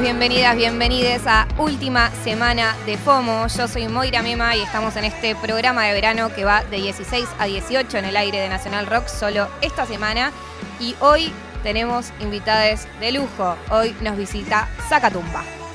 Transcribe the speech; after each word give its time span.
Bienvenidas, 0.00 0.56
bienvenides 0.56 1.26
a 1.26 1.48
última 1.56 2.10
semana 2.22 2.76
de 2.84 2.98
FOMO. 2.98 3.46
Yo 3.46 3.66
soy 3.66 3.88
Moira 3.88 4.22
Mema 4.22 4.54
y 4.54 4.60
estamos 4.60 4.94
en 4.96 5.04
este 5.04 5.34
programa 5.34 5.84
de 5.84 5.94
verano 5.94 6.28
que 6.34 6.44
va 6.44 6.62
de 6.64 6.76
16 6.76 7.26
a 7.38 7.46
18 7.46 7.96
en 7.96 8.04
el 8.04 8.16
aire 8.16 8.38
de 8.38 8.48
Nacional 8.50 8.86
Rock 8.86 9.08
solo 9.08 9.48
esta 9.62 9.86
semana. 9.86 10.32
Y 10.80 10.94
hoy 11.00 11.32
tenemos 11.62 12.12
invitadas 12.20 12.86
de 13.00 13.12
lujo. 13.12 13.56
Hoy 13.70 13.96
nos 14.02 14.18
visita 14.18 14.68
Zacatumba. 14.88 15.65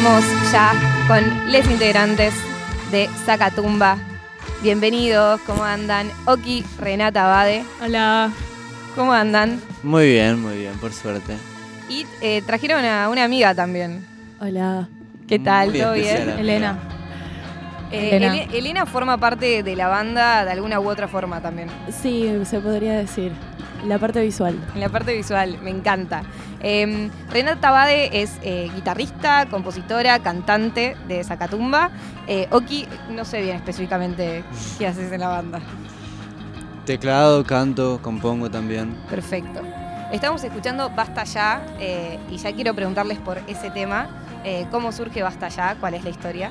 Estamos 0.00 0.24
ya 0.50 0.72
con 1.08 1.52
les 1.52 1.68
integrantes 1.70 2.32
de 2.90 3.06
Zacatumba. 3.26 3.98
Bienvenidos, 4.62 5.38
¿cómo 5.42 5.62
andan? 5.62 6.08
Oki, 6.24 6.64
Renata 6.78 7.26
Bade, 7.26 7.64
Hola. 7.84 8.30
¿cómo 8.96 9.12
andan? 9.12 9.60
Muy 9.82 10.08
bien, 10.12 10.40
muy 10.40 10.56
bien, 10.56 10.72
por 10.78 10.94
suerte. 10.94 11.36
Y 11.90 12.06
eh, 12.22 12.40
trajeron 12.46 12.82
a 12.86 13.10
una 13.10 13.24
amiga 13.24 13.54
también. 13.54 14.02
Hola. 14.40 14.88
¿Qué 15.28 15.38
tal? 15.38 15.68
Muy 15.68 15.80
¿Todo 15.80 15.92
bien? 15.92 16.16
amiga. 16.22 16.40
Elena. 16.40 16.78
Eh, 17.92 18.16
Elena. 18.16 18.36
Ele- 18.44 18.58
Elena 18.58 18.86
forma 18.86 19.18
parte 19.18 19.62
de 19.62 19.76
la 19.76 19.88
banda 19.88 20.46
de 20.46 20.52
alguna 20.52 20.80
u 20.80 20.88
otra 20.88 21.08
forma 21.08 21.42
también. 21.42 21.68
Sí, 22.02 22.26
se 22.44 22.58
podría 22.60 22.94
decir. 22.94 23.32
La 23.86 23.98
parte 23.98 24.22
visual. 24.22 24.58
En 24.74 24.80
la 24.80 24.88
parte 24.88 25.14
visual, 25.14 25.58
me 25.62 25.68
encanta. 25.70 26.22
Eh, 26.62 27.10
Renata 27.30 27.70
Bade 27.70 28.22
es 28.22 28.38
eh, 28.42 28.70
guitarrista, 28.74 29.46
compositora, 29.50 30.18
cantante 30.18 30.96
de 31.08 31.24
Zacatumba. 31.24 31.90
Eh, 32.26 32.48
Oki, 32.50 32.86
no 33.10 33.24
sé 33.24 33.42
bien 33.42 33.56
específicamente 33.56 34.44
qué 34.78 34.86
haces 34.86 35.10
en 35.12 35.20
la 35.20 35.28
banda. 35.28 35.60
Teclado, 36.84 37.44
canto, 37.44 38.00
compongo 38.02 38.50
también. 38.50 38.94
Perfecto. 39.08 39.60
Estamos 40.12 40.42
escuchando 40.42 40.90
Basta 40.90 41.24
Ya 41.24 41.62
eh, 41.78 42.18
y 42.30 42.36
ya 42.36 42.52
quiero 42.52 42.74
preguntarles 42.74 43.18
por 43.18 43.38
ese 43.46 43.70
tema. 43.70 44.08
Eh, 44.44 44.66
¿Cómo 44.70 44.90
surge 44.90 45.22
Basta 45.22 45.48
Ya? 45.48 45.76
¿Cuál 45.78 45.94
es 45.94 46.04
la 46.04 46.10
historia? 46.10 46.50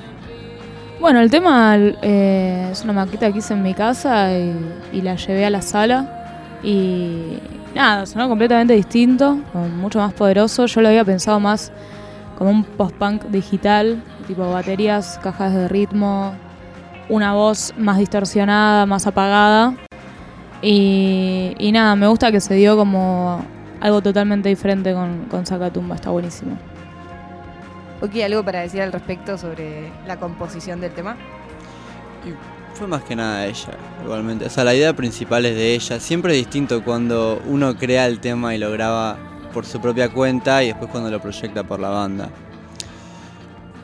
Bueno, 0.98 1.20
el 1.20 1.30
tema 1.30 1.76
eh, 1.78 2.68
es 2.72 2.84
una 2.84 2.92
maqueta 2.92 3.30
que 3.30 3.38
hice 3.38 3.54
en 3.54 3.62
mi 3.62 3.74
casa 3.74 4.32
y, 4.32 4.54
y 4.92 5.02
la 5.02 5.16
llevé 5.16 5.44
a 5.44 5.50
la 5.50 5.62
sala. 5.62 6.58
Y 6.62 7.38
nada, 7.74 8.06
sonó 8.06 8.28
completamente 8.28 8.74
distinto, 8.74 9.38
mucho 9.54 9.98
más 9.98 10.12
poderoso. 10.12 10.66
Yo 10.66 10.80
lo 10.80 10.88
había 10.88 11.04
pensado 11.04 11.40
más 11.40 11.72
como 12.36 12.50
un 12.50 12.64
post-punk 12.64 13.24
digital, 13.26 14.02
tipo 14.26 14.50
baterías, 14.50 15.18
cajas 15.22 15.52
de 15.54 15.68
ritmo, 15.68 16.34
una 17.08 17.34
voz 17.34 17.74
más 17.76 17.98
distorsionada, 17.98 18.86
más 18.86 19.06
apagada. 19.06 19.74
Y, 20.62 21.70
nada, 21.72 21.96
me 21.96 22.06
gusta 22.06 22.30
que 22.30 22.40
se 22.40 22.54
dio 22.54 22.76
como 22.76 23.44
algo 23.80 24.02
totalmente 24.02 24.48
diferente 24.48 24.92
con, 24.92 25.24
con 25.30 25.46
Zacatumba, 25.46 25.94
está 25.94 26.10
buenísimo. 26.10 26.58
Oki, 28.02 28.22
¿algo 28.22 28.44
para 28.44 28.60
decir 28.60 28.80
al 28.80 28.92
respecto 28.92 29.36
sobre 29.36 29.90
la 30.06 30.16
composición 30.16 30.80
del 30.80 30.92
tema? 30.92 31.16
Y 32.26 32.76
fue 32.76 32.86
más 32.86 33.02
que 33.02 33.16
nada 33.16 33.46
ella, 33.46 33.72
igualmente. 34.04 34.46
O 34.46 34.50
sea, 34.50 34.64
la 34.64 34.74
idea 34.74 34.94
principal 34.94 35.44
es 35.46 35.54
de 35.54 35.74
ella. 35.74 36.00
Siempre 36.00 36.32
es 36.32 36.38
distinto 36.38 36.82
cuando 36.82 37.42
uno 37.46 37.76
crea 37.76 38.06
el 38.06 38.20
tema 38.20 38.54
y 38.54 38.58
lo 38.58 38.70
graba 38.70 39.18
por 39.52 39.66
su 39.66 39.80
propia 39.80 40.08
cuenta 40.08 40.62
y 40.62 40.68
después 40.68 40.90
cuando 40.90 41.10
lo 41.10 41.20
proyecta 41.20 41.64
por 41.64 41.80
la 41.80 41.90
banda. 41.90 42.30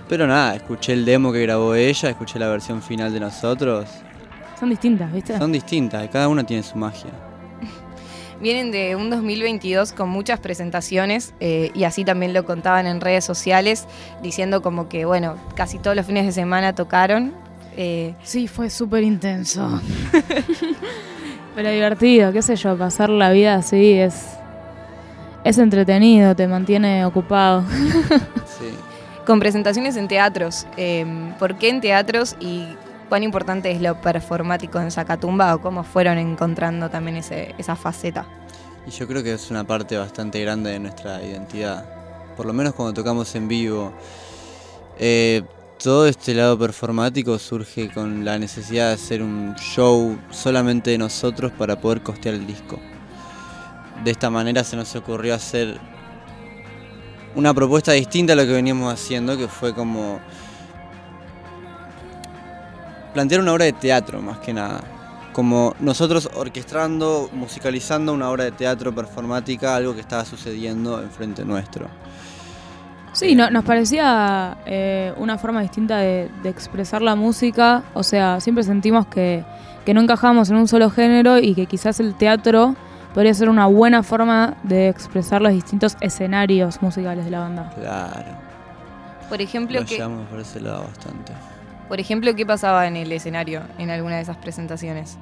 Pero 0.09 0.27
nada, 0.27 0.55
escuché 0.55 0.93
el 0.93 1.05
demo 1.05 1.33
que 1.33 1.43
grabó 1.43 1.75
ella, 1.75 2.11
escuché 2.11 2.39
la 2.39 2.49
versión 2.49 2.81
final 2.81 3.13
de 3.13 3.21
nosotros. 3.21 3.89
Son 4.59 4.71
distintas, 4.71 5.13
¿viste? 5.13 5.37
Son 5.37 5.51
distintas, 5.51 6.09
cada 6.09 6.29
una 6.29 6.45
tiene 6.45 6.63
su 6.63 6.79
magia. 6.79 7.11
Vienen 8.41 8.71
de 8.71 8.95
un 8.95 9.11
2022 9.11 9.93
con 9.93 10.09
muchas 10.09 10.39
presentaciones 10.39 11.35
eh, 11.41 11.73
y 11.75 11.85
así 11.85 12.05
también 12.05 12.33
lo 12.33 12.45
contaban 12.45 12.87
en 12.87 13.01
redes 13.01 13.25
sociales, 13.25 13.87
diciendo 14.23 14.63
como 14.63 14.89
que, 14.89 15.05
bueno, 15.05 15.37
casi 15.57 15.79
todos 15.79 15.97
los 15.97 16.07
fines 16.07 16.25
de 16.25 16.33
semana 16.33 16.75
tocaron. 16.75 17.35
Eh, 17.77 18.15
Sí, 18.23 18.49
fue 18.49 18.71
súper 18.71 19.03
intenso. 19.05 19.81
Pero 21.55 21.71
divertido, 21.71 22.33
qué 22.33 22.43
sé 22.43 22.57
yo, 22.57 22.77
pasar 22.77 23.09
la 23.09 23.31
vida 23.31 23.55
así 23.57 23.93
es, 23.93 24.27
es 25.45 25.59
entretenido, 25.59 26.35
te 26.37 26.47
mantiene 26.47 27.05
ocupado. 27.05 27.65
Sí. 28.59 28.71
con 29.27 29.39
presentaciones 29.39 29.97
en 29.97 30.09
teatros. 30.09 30.67
Eh, 30.79 31.05
¿Por 31.39 31.57
qué 31.59 31.69
en 31.69 31.81
teatros 31.83 32.37
y 32.41 32.65
cuán 33.11 33.23
importante 33.23 33.71
es 33.71 33.83
lo 33.83 34.01
performático 34.01 34.81
en 34.81 34.91
Zacatumba 34.91 35.55
o 35.55 35.61
cómo 35.61 35.85
fueron 35.85 36.17
encontrando 36.17 36.89
también 36.89 37.19
ese- 37.19 37.55
esa 37.59 37.77
faceta? 37.77 38.25
Y 38.87 38.91
yo 38.93 39.07
creo 39.07 39.23
que 39.23 39.35
es 39.35 39.51
una 39.51 39.65
parte 39.65 39.99
bastante 39.99 40.41
grande 40.41 40.71
de 40.71 40.79
nuestra 40.79 41.23
identidad. 41.23 41.85
Por 42.37 42.47
lo 42.47 42.53
menos 42.55 42.73
cuando 42.75 42.95
tocamos 42.95 43.35
en 43.35 43.47
vivo. 43.49 43.93
Eh, 44.99 45.43
todo 45.79 46.07
este 46.07 46.35
lado 46.35 46.59
performático 46.59 47.39
surge 47.39 47.91
con 47.91 48.25
la 48.25 48.39
necesidad 48.39 48.89
de 48.89 48.95
hacer 48.95 49.23
un 49.23 49.55
show 49.57 50.19
solamente 50.31 50.91
de 50.91 50.99
nosotros 50.99 51.53
para 51.53 51.79
poder 51.79 52.03
costear 52.03 52.35
el 52.35 52.47
disco. 52.47 52.79
De 54.03 54.11
esta 54.11 54.31
manera 54.31 54.65
se 54.65 54.77
nos 54.77 54.95
ocurrió 54.97 55.35
hacer 55.35 55.79
una 57.35 57.53
propuesta 57.53 57.93
distinta 57.93 58.33
a 58.33 58.37
lo 58.37 58.45
que 58.45 58.53
veníamos 58.53 58.93
haciendo, 58.93 59.37
que 59.37 59.49
fue 59.49 59.75
como 59.75 60.21
plantear 63.13 63.41
una 63.43 63.53
obra 63.53 63.67
de 63.67 63.73
teatro 63.75 64.21
más 64.23 64.39
que 64.39 64.55
nada. 64.55 64.83
Como 65.35 65.75
nosotros 65.81 66.31
orquestando, 66.35 67.29
musicalizando 67.35 68.15
una 68.15 68.31
obra 68.31 68.45
de 68.45 68.53
teatro 68.53 68.95
performática, 68.95 69.77
algo 69.77 69.95
que 69.95 70.01
estaba 70.01 70.25
sucediendo 70.25 71.03
enfrente 71.03 71.45
nuestro. 71.45 71.89
Sí, 73.17 73.35
no- 73.35 73.51
nos 73.51 73.65
parecía 73.65 74.59
eh, 74.67 75.13
una 75.17 75.39
forma 75.39 75.63
distinta 75.63 75.99
de, 75.99 76.29
de 76.43 76.49
expresar 76.49 77.01
la 77.03 77.15
música. 77.15 77.83
O 77.95 78.03
sea, 78.03 78.41
siempre 78.41 78.63
sentimos 78.65 79.07
que, 79.07 79.43
que 79.85 79.95
no 79.95 80.01
encajamos 80.03 80.51
en 80.51 80.57
un 80.57 80.69
solo 80.69 80.91
género 80.91 81.39
y 81.39 81.55
que 81.55 81.67
quizás 81.67 81.99
el 82.01 82.15
teatro 82.15 82.77
podría 83.15 83.33
ser 83.33 83.49
una 83.49 83.67
buena 83.67 84.03
forma 84.03 84.57
de 84.63 84.89
expresar 84.89 85.41
los 85.41 85.53
distintos 85.53 85.97
escenarios 86.03 86.83
musicales 86.83 87.25
de 87.25 87.31
la 87.31 87.39
banda. 87.41 87.71
Claro. 87.75 88.37
Por 89.31 89.41
ejemplo, 89.41 89.81
Lo 89.81 89.87
¿qué, 89.87 89.95
llevamos 89.97 90.27
por 90.29 90.39
ese 90.41 90.61
lado 90.61 90.85
bastante. 90.85 91.33
por 91.89 91.99
ejemplo, 91.99 92.35
¿qué 92.37 92.45
pasaba 92.45 92.87
en 92.87 92.97
el 92.97 93.11
escenario 93.13 93.63
en 93.79 93.89
alguna 93.91 94.17
de 94.17 94.23
esas 94.23 94.37
presentaciones? 94.37 95.17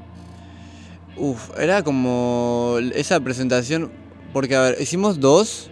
Uf, 1.16 1.50
era 1.58 1.82
como 1.84 2.76
esa 2.94 3.20
presentación, 3.20 3.92
porque 4.32 4.56
a 4.56 4.60
ver, 4.62 4.76
hicimos 4.80 5.20
dos. 5.20 5.70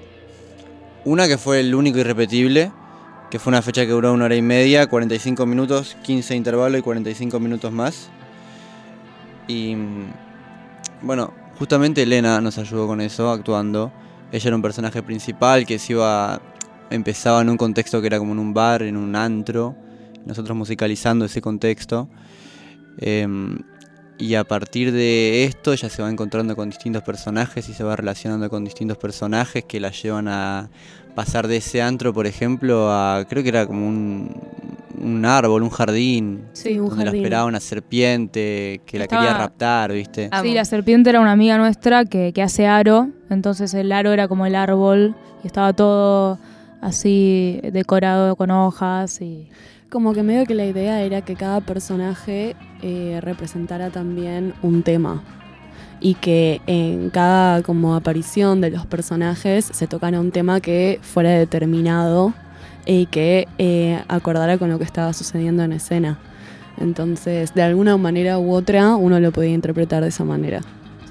Una 1.04 1.26
que 1.26 1.36
fue 1.36 1.60
el 1.60 1.74
único 1.74 1.98
irrepetible, 1.98 2.70
que 3.30 3.38
fue 3.40 3.50
una 3.50 3.60
fecha 3.60 3.84
que 3.84 3.90
duró 3.90 4.12
una 4.12 4.26
hora 4.26 4.36
y 4.36 4.42
media, 4.42 4.86
45 4.86 5.46
minutos, 5.46 5.96
15 6.02 6.36
intervalos 6.36 6.78
y 6.78 6.82
45 6.82 7.40
minutos 7.40 7.72
más. 7.72 8.08
Y 9.48 9.76
bueno, 11.02 11.34
justamente 11.58 12.02
Elena 12.02 12.40
nos 12.40 12.56
ayudó 12.58 12.86
con 12.86 13.00
eso, 13.00 13.30
actuando. 13.30 13.92
Ella 14.30 14.48
era 14.48 14.56
un 14.56 14.62
personaje 14.62 15.02
principal 15.02 15.66
que 15.66 15.78
se 15.78 15.94
iba. 15.94 16.40
empezaba 16.90 17.40
en 17.40 17.50
un 17.50 17.56
contexto 17.56 18.00
que 18.00 18.06
era 18.06 18.18
como 18.18 18.32
en 18.32 18.38
un 18.38 18.54
bar, 18.54 18.82
en 18.82 18.96
un 18.96 19.16
antro. 19.16 19.74
Nosotros 20.24 20.56
musicalizando 20.56 21.24
ese 21.24 21.40
contexto. 21.40 22.08
Em, 22.98 23.58
y 24.18 24.34
a 24.34 24.44
partir 24.44 24.92
de 24.92 25.44
esto 25.44 25.72
ella 25.72 25.88
se 25.88 26.02
va 26.02 26.10
encontrando 26.10 26.54
con 26.54 26.68
distintos 26.70 27.02
personajes 27.02 27.68
y 27.68 27.74
se 27.74 27.82
va 27.84 27.96
relacionando 27.96 28.48
con 28.50 28.64
distintos 28.64 28.96
personajes 28.98 29.64
que 29.64 29.80
la 29.80 29.90
llevan 29.90 30.28
a 30.28 30.68
pasar 31.14 31.46
de 31.48 31.56
ese 31.58 31.82
antro, 31.82 32.12
por 32.14 32.26
ejemplo, 32.26 32.90
a 32.90 33.24
creo 33.28 33.42
que 33.42 33.48
era 33.50 33.66
como 33.66 33.86
un, 33.86 34.30
un 35.00 35.24
árbol, 35.26 35.62
un 35.62 35.70
jardín, 35.70 36.44
Sí, 36.52 36.78
un 36.78 36.88
donde 36.88 37.04
la 37.04 37.10
jardín. 37.10 37.22
esperaba 37.22 37.44
una 37.46 37.60
serpiente 37.60 38.80
que 38.86 38.98
la 38.98 39.06
quería 39.06 39.34
raptar, 39.34 39.92
¿viste? 39.92 40.30
Sí, 40.42 40.54
la 40.54 40.64
serpiente 40.64 41.10
era 41.10 41.20
una 41.20 41.32
amiga 41.32 41.58
nuestra 41.58 42.04
que, 42.04 42.32
que 42.32 42.42
hace 42.42 42.66
aro, 42.66 43.08
entonces 43.28 43.74
el 43.74 43.92
aro 43.92 44.12
era 44.12 44.28
como 44.28 44.46
el 44.46 44.54
árbol 44.54 45.14
y 45.42 45.46
estaba 45.48 45.72
todo 45.72 46.38
así 46.80 47.60
decorado 47.72 48.36
con 48.36 48.50
hojas 48.50 49.20
y... 49.20 49.48
Como 49.90 50.14
que 50.14 50.22
medio 50.22 50.46
que 50.46 50.54
la 50.54 50.64
idea 50.64 51.02
era 51.02 51.20
que 51.20 51.34
cada 51.36 51.60
personaje 51.60 52.56
eh, 52.82 53.20
representara 53.22 53.90
también 53.90 54.54
un 54.62 54.82
tema. 54.82 55.22
Y 56.00 56.14
que 56.14 56.60
en 56.66 57.10
cada 57.10 57.62
como 57.62 57.94
aparición 57.94 58.60
de 58.60 58.70
los 58.70 58.86
personajes 58.86 59.64
se 59.64 59.86
tocara 59.86 60.20
un 60.20 60.32
tema 60.32 60.60
que 60.60 60.98
fuera 61.00 61.30
determinado 61.30 62.34
y 62.84 63.06
que 63.06 63.46
eh, 63.58 64.02
acordara 64.08 64.58
con 64.58 64.68
lo 64.68 64.78
que 64.78 64.84
estaba 64.84 65.12
sucediendo 65.12 65.62
en 65.62 65.72
escena. 65.72 66.18
Entonces, 66.78 67.54
de 67.54 67.62
alguna 67.62 67.96
manera 67.96 68.38
u 68.38 68.52
otra, 68.52 68.96
uno 68.96 69.20
lo 69.20 69.30
podía 69.30 69.52
interpretar 69.52 70.02
de 70.02 70.08
esa 70.08 70.24
manera. 70.24 70.60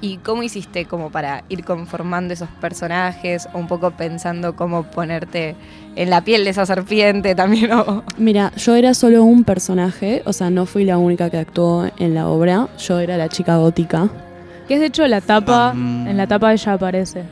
¿Y 0.04 0.18
cómo 0.18 0.42
hiciste 0.42 0.86
como 0.86 1.12
para 1.12 1.44
ir 1.48 1.64
conformando 1.64 2.34
esos 2.34 2.50
personajes 2.60 3.48
o 3.54 3.60
un 3.60 3.68
poco 3.68 3.92
pensando 3.92 4.56
cómo 4.56 4.84
ponerte 4.84 5.56
en 5.96 6.10
la 6.10 6.24
piel 6.24 6.44
de 6.44 6.50
esa 6.50 6.66
serpiente 6.66 7.36
también? 7.36 7.72
o- 7.72 8.04
Mira, 8.18 8.52
yo 8.58 8.76
era 8.76 8.96
solo 8.96 9.24
un 9.24 9.44
personaje, 9.44 10.24
o 10.26 10.34
sea, 10.34 10.50
no 10.50 10.66
fui 10.66 10.86
la 10.86 10.98
única 10.98 11.30
que 11.30 11.38
actuó 11.38 11.88
en 12.00 12.16
la 12.16 12.28
obra. 12.28 12.68
Yo 12.80 13.00
era 13.00 13.16
la 13.16 13.30
chica 13.30 13.58
gótica. 13.58 14.10
Que 14.68 14.74
es 14.76 14.80
de 14.80 14.88
hecho 14.88 15.06
la 15.06 15.22
tapa, 15.22 15.74
Mm. 15.76 16.08
en 16.08 16.18
la 16.18 16.26
tapa 16.26 16.52
ella 16.52 16.74
aparece. 16.74 17.24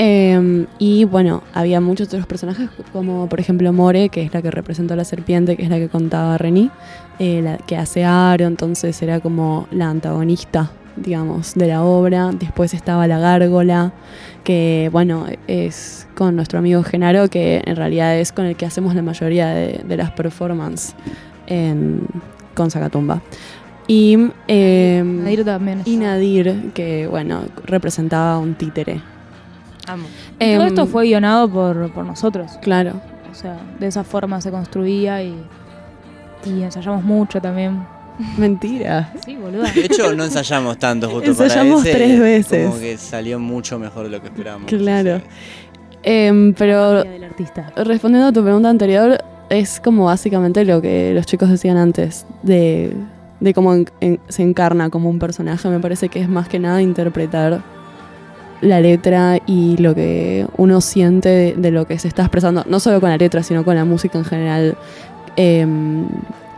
Eh, 0.00 0.66
y 0.78 1.04
bueno, 1.04 1.42
había 1.54 1.80
muchos 1.80 2.06
otros 2.06 2.26
personajes, 2.26 2.68
como 2.92 3.28
por 3.28 3.40
ejemplo 3.40 3.72
More, 3.72 4.08
que 4.10 4.22
es 4.22 4.32
la 4.32 4.40
que 4.42 4.52
representó 4.52 4.94
a 4.94 4.96
la 4.96 5.04
serpiente, 5.04 5.56
que 5.56 5.64
es 5.64 5.68
la 5.70 5.78
que 5.78 5.88
contaba 5.88 6.38
Reni, 6.38 6.70
eh, 7.18 7.40
la 7.42 7.56
que 7.56 7.76
hace 7.76 8.04
Aro, 8.04 8.46
entonces 8.46 9.02
era 9.02 9.18
como 9.18 9.66
la 9.72 9.90
antagonista, 9.90 10.70
digamos, 11.02 11.54
de 11.54 11.66
la 11.68 11.82
obra. 11.82 12.30
Después 12.32 12.74
estaba 12.74 13.06
la 13.06 13.18
gárgola, 13.18 13.92
que 14.44 14.88
bueno, 14.92 15.26
es 15.46 16.06
con 16.14 16.36
nuestro 16.36 16.58
amigo 16.58 16.82
Genaro, 16.82 17.28
que 17.28 17.62
en 17.64 17.76
realidad 17.76 18.16
es 18.18 18.32
con 18.32 18.46
el 18.46 18.56
que 18.56 18.66
hacemos 18.66 18.94
la 18.94 19.02
mayoría 19.02 19.48
de, 19.48 19.82
de 19.86 19.96
las 19.96 20.10
performances 20.10 20.94
en, 21.46 22.06
con 22.54 22.70
Zacatumba. 22.70 23.22
Y, 23.86 24.18
eh, 24.48 25.02
Nadir 25.04 25.44
también. 25.44 25.82
y. 25.84 25.96
Nadir, 25.96 26.72
que 26.74 27.06
bueno, 27.06 27.42
representaba 27.64 28.38
un 28.38 28.54
títere. 28.54 29.00
Amo. 29.86 30.04
Todo 30.38 30.48
Em, 30.50 30.60
esto 30.62 30.86
fue 30.86 31.06
guionado 31.06 31.48
por, 31.48 31.90
por 31.92 32.04
nosotros. 32.04 32.52
Claro. 32.60 33.00
O 33.30 33.34
sea, 33.34 33.56
de 33.80 33.86
esa 33.86 34.04
forma 34.04 34.40
se 34.42 34.50
construía 34.50 35.22
y, 35.22 35.34
y 36.44 36.62
ensayamos 36.62 37.02
mucho 37.02 37.40
también. 37.40 37.80
Mentira. 38.36 39.12
Sí, 39.24 39.36
boluda. 39.36 39.70
De 39.72 39.80
hecho, 39.86 40.14
no 40.14 40.24
ensayamos 40.24 40.78
tanto 40.78 41.08
justo 41.08 41.30
Ensayamos 41.30 41.80
para 41.80 41.90
ese. 41.90 41.98
tres 41.98 42.20
veces. 42.20 42.68
Como 42.68 42.80
que 42.80 42.96
salió 42.96 43.38
mucho 43.38 43.78
mejor 43.78 44.04
de 44.04 44.10
lo 44.10 44.20
que 44.20 44.28
esperábamos. 44.28 44.68
Claro. 44.68 45.20
Em, 46.02 46.52
pero 46.54 47.04
del 47.04 47.24
artista. 47.24 47.72
respondiendo 47.76 48.28
a 48.28 48.32
tu 48.32 48.42
pregunta 48.42 48.68
anterior, 48.68 49.18
es 49.50 49.80
como 49.80 50.04
básicamente 50.06 50.64
lo 50.64 50.80
que 50.80 51.12
los 51.14 51.26
chicos 51.26 51.48
decían 51.50 51.76
antes, 51.76 52.26
de, 52.42 52.92
de 53.40 53.54
cómo 53.54 53.74
en- 53.74 53.88
en- 54.00 54.20
se 54.28 54.42
encarna 54.42 54.90
como 54.90 55.08
un 55.10 55.18
personaje. 55.18 55.68
Me 55.68 55.80
parece 55.80 56.08
que 56.08 56.20
es 56.20 56.28
más 56.28 56.48
que 56.48 56.58
nada 56.58 56.80
interpretar 56.82 57.62
la 58.60 58.80
letra 58.80 59.38
y 59.46 59.76
lo 59.76 59.94
que 59.94 60.46
uno 60.56 60.80
siente 60.80 61.28
de, 61.28 61.54
de 61.54 61.70
lo 61.70 61.86
que 61.86 61.98
se 61.98 62.08
está 62.08 62.22
expresando, 62.22 62.64
no 62.68 62.80
solo 62.80 63.00
con 63.00 63.10
la 63.10 63.16
letra, 63.16 63.42
sino 63.42 63.64
con 63.64 63.76
la 63.76 63.84
música 63.84 64.18
en 64.18 64.24
general, 64.24 64.76
em, 65.36 66.06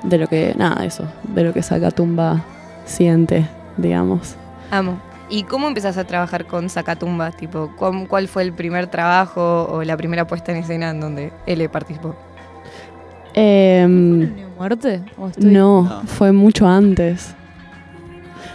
de 0.03 0.19
lo 0.19 0.27
que, 0.27 0.55
nada, 0.57 0.85
eso, 0.85 1.05
de 1.25 1.45
lo 1.45 1.53
que 1.53 1.63
Tumba 1.91 2.43
siente, 2.85 3.47
digamos. 3.77 4.35
Amo. 4.71 5.01
¿Y 5.29 5.45
cómo 5.45 5.69
empezaste 5.69 6.01
a 6.01 6.05
trabajar 6.05 6.47
con 6.47 6.69
Zacatumba? 6.69 7.31
Tipo, 7.31 7.73
¿cuál, 7.77 8.09
cuál 8.09 8.27
fue 8.27 8.43
el 8.43 8.53
primer 8.53 8.89
trabajo 8.89 9.65
o 9.71 9.85
la 9.85 9.97
primera 9.97 10.27
puesta 10.27 10.51
en 10.53 10.59
escena 10.59 10.91
en 10.91 11.01
donde 11.01 11.33
él 11.47 11.69
participó? 11.69 12.17
Em, 13.35 14.35
¿Muerte? 14.59 15.03
¿O 15.17 15.29
estoy- 15.29 15.45
no, 15.53 15.83
No. 15.83 16.03
fue 16.07 16.33
mucho 16.33 16.67
antes. 16.67 17.35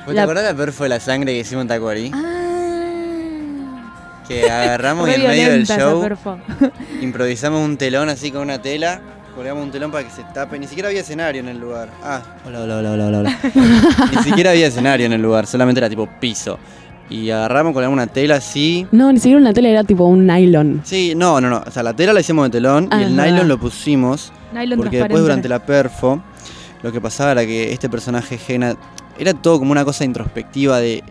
¿Vos 0.06 0.14
La- 0.14 0.22
¿Te 0.22 0.24
acordás 0.25 0.44
la 0.44 0.54
perfo 0.54 0.84
de 0.84 0.90
la 0.90 1.00
sangre 1.00 1.32
que 1.34 1.40
hicimos 1.40 1.62
en 1.64 1.68
Tacuarí? 1.70 2.12
Ah. 2.14 2.32
Que 4.28 4.50
agarramos 4.50 5.08
y 5.10 5.14
en 5.14 5.24
medio 5.28 5.52
del 5.52 5.66
show 5.68 6.04
improvisamos 7.02 7.64
un 7.64 7.78
telón 7.78 8.10
así 8.10 8.32
con 8.32 8.42
una 8.42 8.62
tela. 8.62 9.00
Colgamos 9.36 9.63
un 9.65 9.72
telón 9.72 9.92
para 9.92 10.06
que 10.06 10.12
se 10.12 10.24
tape. 10.24 10.58
Ni 10.58 10.65
siquiera 10.65 10.88
había 10.88 11.01
escenario 11.01 11.42
en 11.42 11.50
el 11.50 11.60
lugar. 11.60 11.89
Ah, 12.01 12.22
hola, 12.46 12.62
hola, 12.62 12.77
hola, 12.77 12.94
hola, 12.94 13.08
hola. 13.08 13.20
hola. 13.20 13.39
Ni 14.15 14.24
siquiera 14.24 14.51
había 14.51 14.68
escenario 14.68 15.06
en 15.06 15.12
el 15.12 15.22
lugar, 15.22 15.46
solamente 15.46 15.80
era 15.80 15.89
tipo 15.89 16.08
piso. 16.22 16.58
Y 17.10 17.30
agarramos, 17.30 17.74
colgamos 17.74 17.94
una 17.94 18.08
tela 18.08 18.36
así. 18.36 18.88
No, 18.94 19.12
ni 19.12 19.20
siquiera 19.20 19.39
una 19.39 19.54
tela 19.54 19.68
era 19.68 19.84
tipo 19.84 20.06
un 20.06 20.25
nylon. 20.25 20.82
Sí, 20.86 21.13
no, 21.15 21.42
no, 21.42 21.50
no. 21.50 21.62
O 21.68 21.70
sea, 21.70 21.84
la 21.84 21.94
tela 21.94 22.13
la 22.13 22.22
hicimos 22.22 22.46
de 22.46 22.50
telón 22.50 22.89
y 22.98 23.04
el 23.04 23.15
nylon 23.15 23.48
lo 23.48 23.60
pusimos. 23.60 24.32
Nylon 24.54 24.80
Porque 24.80 25.00
después 25.00 25.22
durante 25.22 25.50
la 25.50 25.60
perfo, 25.65 26.24
lo 26.82 26.92
que 26.94 27.01
pasaba 27.01 27.34
era 27.34 27.46
que 27.46 27.74
este 27.74 27.89
personaje 27.89 28.38
Gena 28.38 28.75
era 29.20 29.34
todo 29.34 29.60
como 29.60 29.74
una 29.74 29.84
cosa 29.84 30.06
introspectiva 30.06 30.80
de 30.80 31.04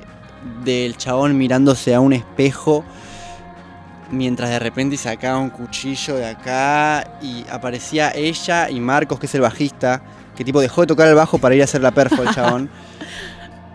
del 0.65 0.97
chabón 0.97 1.37
mirándose 1.37 1.95
a 1.95 2.01
un 2.01 2.13
espejo 2.13 2.85
mientras 4.15 4.51
de 4.51 4.59
repente 4.59 4.97
sacaba 4.97 5.39
un 5.39 5.51
cuchillo 5.51 6.17
de 6.17 6.27
acá 6.27 7.19
y 7.23 7.45
aparecía 7.51 8.13
ella 8.15 8.71
y 8.71 8.81
Marcos, 8.81 9.19
que 9.19 9.27
es 9.27 9.35
el 9.35 9.41
bajista, 9.43 10.03
que 10.37 10.45
tipo 10.45 10.61
dejó 10.61 10.81
de 10.83 10.87
tocar 10.89 11.09
el 11.09 11.15
bajo 11.15 11.39
para 11.39 11.55
ir 11.55 11.61
a 11.61 11.65
hacer 11.65 11.81
la 11.83 11.91
perfo 11.93 12.23
el 12.23 12.31
chabón. 12.35 12.71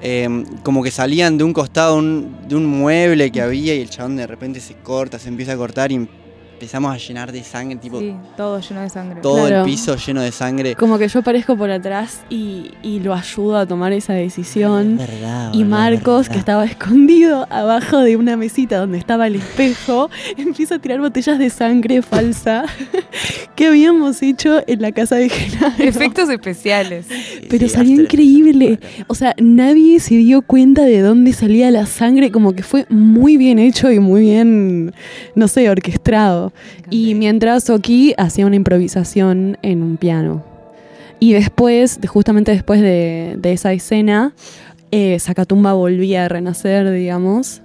Em, 0.01 0.45
como 0.63 0.81
que 0.81 0.91
salían 0.91 1.37
de 1.37 1.43
un 1.43 1.51
costado 1.51 1.97
un- 1.97 2.47
de 2.47 2.55
un 2.55 2.65
mueble 2.65 3.31
que 3.33 3.41
había 3.41 3.75
y 3.75 3.81
el 3.81 3.89
chabón 3.89 4.15
de 4.15 4.25
repente 4.27 4.61
se 4.61 4.75
corta, 4.75 5.19
se 5.19 5.27
empieza 5.27 5.51
a 5.51 5.57
cortar 5.57 5.91
y 5.91 6.07
empezamos 6.59 6.93
a 6.93 6.97
llenar 6.97 7.31
de 7.31 7.41
sangre, 7.41 7.77
tipo 7.77 7.99
Sí, 8.01 8.13
todo 8.35 8.59
lleno 8.59 8.81
de 8.81 8.89
sangre. 8.89 9.21
todo 9.21 9.47
Claro. 9.47 9.59
el 9.59 9.65
piso 9.65 9.95
lleno 9.95 10.21
de 10.21 10.31
sangre. 10.33 10.75
Como 10.75 10.97
que 10.97 11.07
yo 11.07 11.19
aparezco 11.21 11.55
por 11.55 11.71
atrás 11.71 12.19
y, 12.29 12.71
y 12.83 12.99
lo 12.99 13.13
ayudo 13.13 13.57
a 13.57 13.65
tomar 13.65 13.93
esa 13.93 14.11
decisión. 14.13 14.97
Verdad, 14.97 15.53
Y 15.53 15.63
verdad, 15.63 15.69
Marcos, 15.69 16.27
que 16.27 16.37
estaba 16.37 16.65
escondido 16.65 17.47
abajo 17.49 17.99
de 17.99 18.17
una 18.17 18.35
mesita 18.35 18.77
donde 18.77 18.97
estaba 18.97 19.27
el 19.27 19.35
espejo, 19.35 20.09
empieza 20.37 20.75
a 20.75 20.79
tirar 20.79 20.99
botellas 20.99 21.39
de 21.39 21.49
sangre 21.49 22.01
falsa 22.01 22.65
que 23.55 23.67
habíamos 23.67 24.21
hecho 24.21 24.61
en 24.67 24.81
la 24.81 24.91
casa 24.91 25.15
de 25.15 25.29
Genaro. 25.29 25.75
Efectos 25.81 26.29
especiales. 26.29 27.05
Pero 27.49 27.67
sí, 27.69 27.73
salió 27.73 28.01
increíble. 28.01 28.79
O 29.07 29.15
sea, 29.15 29.33
nadie 29.39 30.01
se 30.01 30.15
dio 30.15 30.41
cuenta 30.41 30.83
de 30.83 30.99
dónde 30.99 31.31
salía 31.31 31.71
la 31.71 31.85
sangre, 31.85 32.31
como 32.31 32.51
que 32.53 32.63
fue 32.63 32.85
muy 32.89 33.37
bien 33.37 33.59
hecho 33.59 33.89
y 33.91 33.99
muy 33.99 34.21
bien, 34.21 34.93
no 35.35 35.47
sé, 35.47 35.69
orquestado. 35.69 36.48
Y 36.89 37.15
mientras 37.15 37.69
Oki 37.69 38.13
hacía 38.17 38.45
una 38.45 38.55
improvisación 38.55 39.57
en 39.61 39.81
un 39.83 39.97
piano. 39.97 40.43
Y 41.19 41.33
después, 41.33 41.99
de- 42.01 42.07
justamente 42.07 42.51
después 42.51 42.81
de, 42.81 43.35
de 43.37 43.51
esa 43.53 43.73
escena, 43.73 44.33
eh, 44.91 45.17
Zacatumba 45.19 45.73
volvía 45.73 46.25
a 46.25 46.29
renacer, 46.29 46.89
digamos. 46.91 47.61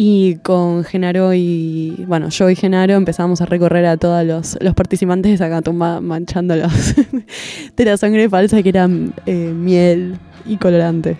Y 0.00 0.36
con 0.44 0.84
Genaro 0.84 1.34
y, 1.34 2.04
bueno, 2.06 2.28
yo 2.28 2.48
y 2.50 2.54
Genaro 2.54 2.94
empezamos 2.94 3.40
a 3.40 3.46
recorrer 3.46 3.84
a 3.86 3.96
todos 3.96 4.24
los, 4.24 4.56
los 4.60 4.74
participantes 4.74 5.32
de 5.32 5.38
Zacatumba 5.38 6.00
manchándolos 6.00 6.94
de 7.76 7.84
la 7.84 7.96
sangre 7.96 8.28
falsa 8.28 8.62
que 8.62 8.68
era 8.68 8.88
eh, 9.26 9.52
miel 9.52 10.16
y 10.46 10.56
colorante. 10.56 11.16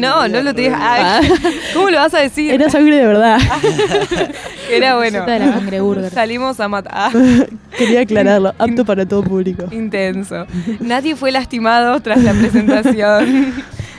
No, 0.00 0.28
no 0.28 0.42
lo 0.42 0.54
tenías. 0.54 0.78
Ay, 0.80 1.28
¿Cómo 1.74 1.90
lo 1.90 1.98
vas 1.98 2.14
a 2.14 2.18
decir? 2.18 2.52
Era 2.52 2.70
sangre 2.70 2.96
de 2.96 3.06
verdad. 3.06 3.38
Era 4.70 4.96
bueno. 4.96 5.26
De 5.26 5.38
la. 5.38 6.10
Salimos 6.10 6.60
a 6.60 6.68
matar. 6.68 7.12
Quería 7.78 8.02
aclararlo, 8.02 8.54
apto 8.58 8.84
para 8.84 9.06
todo 9.06 9.22
público. 9.22 9.64
Intenso. 9.72 10.46
Nadie 10.80 11.16
fue 11.16 11.32
lastimado 11.32 12.00
tras 12.00 12.22
la 12.22 12.32
presentación 12.32 13.52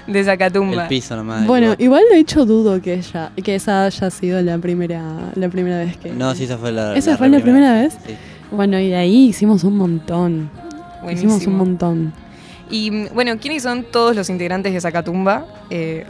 de 0.08 0.24
Zacatumba. 0.24 0.84
El 0.84 0.88
piso 0.88 1.15
nomás. 1.15 1.46
Bueno, 1.46 1.67
igual. 1.67 1.81
igual 1.81 2.03
de 2.12 2.20
hecho 2.20 2.46
dudo 2.46 2.81
que 2.81 2.96
ella, 2.96 3.31
que 3.43 3.55
esa 3.55 3.86
haya 3.86 4.10
sido 4.10 4.41
la 4.41 4.58
primera, 4.58 5.03
la 5.36 5.50
primera 5.50 5.79
vez 5.79 5.98
que. 5.98 6.12
No, 6.12 6.34
sí, 6.36 6.46
esa 6.46 6.58
fue 6.58 6.72
la 6.72 6.96
¿Esa 6.96 7.17
fue 7.17 7.29
la 7.29 7.39
primera 7.39 7.74
vez? 7.74 7.98
Sí. 8.05 8.15
Bueno, 8.51 8.79
y 8.79 8.89
de 8.89 8.96
ahí 8.96 9.27
hicimos 9.27 9.63
un 9.63 9.77
montón. 9.77 10.50
Buenísimo. 11.01 11.36
Hicimos 11.38 11.48
un 11.48 11.58
montón. 11.58 12.13
Y 12.72 13.08
bueno, 13.10 13.38
¿quiénes 13.40 13.63
son 13.63 13.84
todos 13.84 14.16
los 14.16 14.30
integrantes 14.30 14.74
de 14.74 14.82
Zacatumba? 14.82 15.46
Eh, 15.70 16.06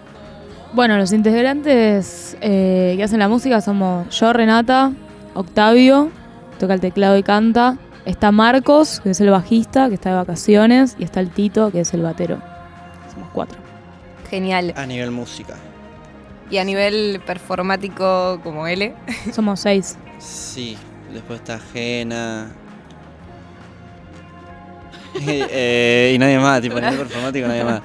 Bueno, 0.74 0.96
los 0.98 1.12
integrantes 1.12 2.38
eh, 2.40 2.94
que 2.96 3.04
hacen 3.04 3.20
la 3.20 3.28
música 3.28 3.60
somos 3.60 4.08
yo, 4.18 4.32
Renata, 4.32 4.94
Octavio, 5.34 6.12
toca 6.60 6.74
el 6.76 6.80
teclado 6.80 7.18
y 7.18 7.24
canta. 7.24 7.78
Está 8.06 8.32
Marcos, 8.32 9.00
que 9.02 9.10
es 9.12 9.20
el 9.22 9.30
bajista, 9.32 9.90
que 9.90 9.96
está 9.96 10.10
de 10.12 10.16
vacaciones. 10.16 10.96
Y 10.98 11.04
está 11.04 11.20
el 11.20 11.30
Tito, 11.30 11.72
que 11.72 11.82
es 11.82 11.94
el 11.94 12.02
batero. 12.04 12.40
Somos 13.14 13.30
cuatro. 13.34 13.60
genial. 14.30 14.74
A 14.78 14.86
nivel 14.86 15.12
música. 15.12 15.56
Y 16.50 16.58
a 16.58 16.64
nivel 16.64 17.22
performático 17.26 18.40
como 18.44 18.66
L. 18.68 18.94
Somos 19.34 19.60
seis. 19.60 19.98
Sí, 20.20 20.78
después 21.14 21.40
está 21.42 21.60
Jena. 21.60 22.50
Eh, 25.24 26.14
y 26.16 26.18
nadie 26.18 26.40
más, 26.40 26.62
tipo, 26.62 26.78
a 26.78 26.82
nivel 26.82 26.98
performático 26.98 27.48
nadie 27.48 27.64
más. 27.64 27.82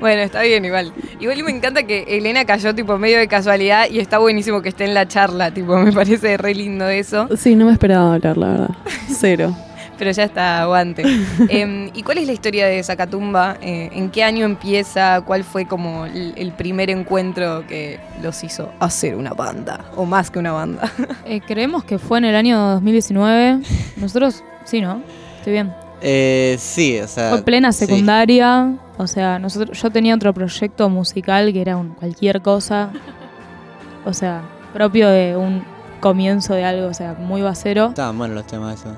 Bueno, 0.00 0.22
está 0.22 0.42
bien 0.42 0.64
igual. 0.64 0.92
Igual 1.20 1.42
me 1.44 1.50
encanta 1.50 1.84
que 1.84 2.04
Elena 2.08 2.44
cayó 2.44 2.74
tipo 2.74 2.98
medio 2.98 3.18
de 3.18 3.28
casualidad 3.28 3.88
y 3.90 4.00
está 4.00 4.18
buenísimo 4.18 4.62
que 4.62 4.68
esté 4.68 4.84
en 4.84 4.94
la 4.94 5.08
charla, 5.08 5.52
tipo, 5.52 5.76
me 5.78 5.92
parece 5.92 6.36
re 6.36 6.54
lindo 6.54 6.88
eso. 6.88 7.28
Sí, 7.36 7.54
no 7.54 7.66
me 7.66 7.72
esperaba 7.72 8.14
hablar, 8.14 8.36
la 8.36 8.48
verdad. 8.48 8.70
Cero. 9.08 9.56
Pero 9.98 10.10
ya 10.10 10.24
está, 10.24 10.62
aguante. 10.62 11.04
Em, 11.48 11.90
¿Y 11.94 12.02
cuál 12.02 12.18
es 12.18 12.26
la 12.26 12.32
historia 12.32 12.66
de 12.66 12.82
Zacatumba? 12.82 13.56
Eh, 13.60 13.90
¿En 13.92 14.10
qué 14.10 14.24
año 14.24 14.44
empieza? 14.44 15.20
¿Cuál 15.22 15.44
fue 15.44 15.66
como 15.66 16.06
el, 16.06 16.34
el 16.36 16.52
primer 16.52 16.90
encuentro 16.90 17.64
que 17.66 18.00
los 18.22 18.42
hizo 18.42 18.72
hacer 18.80 19.14
una 19.14 19.32
banda? 19.34 19.84
O 19.96 20.04
más 20.04 20.30
que 20.30 20.38
una 20.38 20.52
banda. 20.52 20.90
Eh, 21.26 21.40
creemos 21.46 21.84
que 21.84 21.98
fue 21.98 22.18
en 22.18 22.24
el 22.26 22.36
año 22.36 22.58
2019. 22.58 23.60
Nosotros, 23.96 24.42
sí, 24.64 24.80
¿no? 24.80 25.00
Estoy 25.38 25.54
bien. 25.54 25.83
Eh, 26.06 26.56
sí, 26.58 27.00
o 27.00 27.08
sea. 27.08 27.30
Fue 27.30 27.42
plena 27.42 27.72
sí. 27.72 27.86
secundaria. 27.86 28.76
O 28.98 29.06
sea, 29.06 29.38
nosotros, 29.38 29.80
yo 29.80 29.90
tenía 29.90 30.14
otro 30.14 30.34
proyecto 30.34 30.88
musical 30.90 31.50
que 31.52 31.60
era 31.62 31.76
un 31.78 31.94
cualquier 31.94 32.42
cosa. 32.42 32.90
O 34.04 34.12
sea, 34.12 34.42
propio 34.74 35.08
de 35.08 35.34
un 35.34 35.64
comienzo 36.00 36.52
de 36.52 36.64
algo, 36.64 36.88
o 36.88 36.94
sea, 36.94 37.14
muy 37.14 37.40
basero. 37.40 37.88
Estaban 37.88 38.18
buenos 38.18 38.36
los 38.36 38.46
temas 38.46 38.80
esos. 38.80 38.94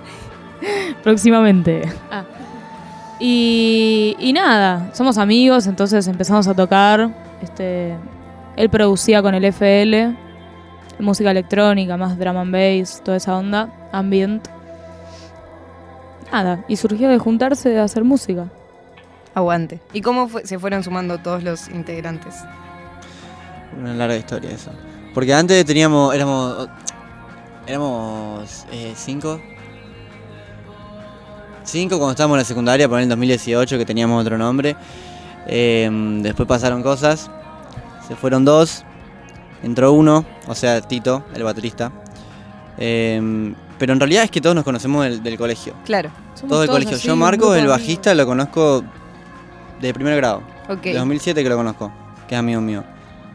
Próximamente. 1.02 1.82
Ah. 2.10 2.24
Y, 3.20 4.16
y 4.18 4.32
nada, 4.32 4.90
somos 4.94 5.18
amigos, 5.18 5.66
entonces 5.66 6.08
empezamos 6.08 6.48
a 6.48 6.54
tocar. 6.54 7.10
Este, 7.42 7.94
él 8.56 8.70
producía 8.70 9.20
con 9.20 9.34
el 9.34 9.44
FL, 9.44 10.16
música 10.98 11.30
electrónica, 11.30 11.98
más 11.98 12.18
drum 12.18 12.38
and 12.38 12.52
bass, 12.52 13.02
toda 13.04 13.18
esa 13.18 13.36
onda, 13.36 13.68
ambient. 13.92 14.48
Nada, 16.32 16.64
y 16.66 16.76
surgió 16.76 17.08
de 17.08 17.18
juntarse 17.18 17.78
a 17.78 17.84
hacer 17.84 18.04
música. 18.04 18.46
Aguante. 19.34 19.80
¿Y 19.92 20.00
cómo 20.00 20.28
fue- 20.28 20.46
se 20.46 20.58
fueron 20.58 20.82
sumando 20.82 21.18
todos 21.18 21.42
los 21.42 21.68
integrantes? 21.68 22.34
Una 23.78 23.94
larga 23.94 24.16
historia 24.16 24.50
eso. 24.50 24.70
Porque 25.14 25.32
antes 25.34 25.64
teníamos. 25.64 26.14
Éramos. 26.14 26.68
Éramos. 27.66 28.66
eh, 28.72 28.92
cinco. 28.96 29.40
Cinco 31.64 31.96
cuando 31.98 32.10
estábamos 32.12 32.36
en 32.36 32.40
la 32.40 32.44
secundaria, 32.44 32.88
por 32.88 32.98
el 33.00 33.08
2018, 33.08 33.78
que 33.78 33.84
teníamos 33.86 34.20
otro 34.20 34.36
nombre. 34.36 34.76
Eh, 35.46 35.88
después 36.22 36.46
pasaron 36.48 36.82
cosas. 36.82 37.30
Se 38.08 38.16
fueron 38.16 38.44
dos. 38.44 38.84
Entró 39.62 39.92
uno, 39.92 40.24
o 40.48 40.54
sea, 40.54 40.80
Tito, 40.80 41.24
el 41.34 41.44
baterista. 41.44 41.92
Eh, 42.78 43.54
pero 43.82 43.94
en 43.94 43.98
realidad 43.98 44.22
es 44.22 44.30
que 44.30 44.40
todos 44.40 44.54
nos 44.54 44.62
conocemos 44.62 45.02
del, 45.02 45.24
del 45.24 45.36
colegio. 45.36 45.74
Claro. 45.84 46.08
Somos 46.34 46.50
Todos 46.50 46.60
del 46.60 46.70
colegio. 46.70 46.96
así, 46.98 47.08
Yo, 47.08 47.16
Marco, 47.16 47.52
el 47.52 47.62
de 47.62 47.68
bajista, 47.68 48.14
lo 48.14 48.24
conozco 48.24 48.84
de 49.80 49.92
primer 49.92 50.14
grado. 50.14 50.40
Ok. 50.68 50.82
De 50.82 50.94
2007 50.94 51.42
que 51.42 51.48
lo 51.48 51.56
conozco, 51.56 51.92
que 52.28 52.36
es 52.36 52.38
amigo 52.38 52.60
mío. 52.60 52.84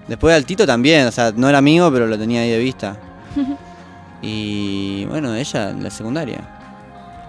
Después 0.07 0.33
al 0.33 0.45
Tito 0.45 0.65
también, 0.65 1.05
o 1.05 1.11
sea, 1.11 1.33
no 1.35 1.49
era 1.49 1.57
amigo, 1.57 1.91
pero 1.91 2.07
lo 2.07 2.17
tenía 2.17 2.39
ahí 2.43 2.49
de 2.49 2.59
vista. 2.59 2.95
y 4.21 5.03
bueno, 5.07 5.35
ella 5.35 5.71
en 5.71 5.83
la 5.83 5.89
secundaria. 5.89 6.39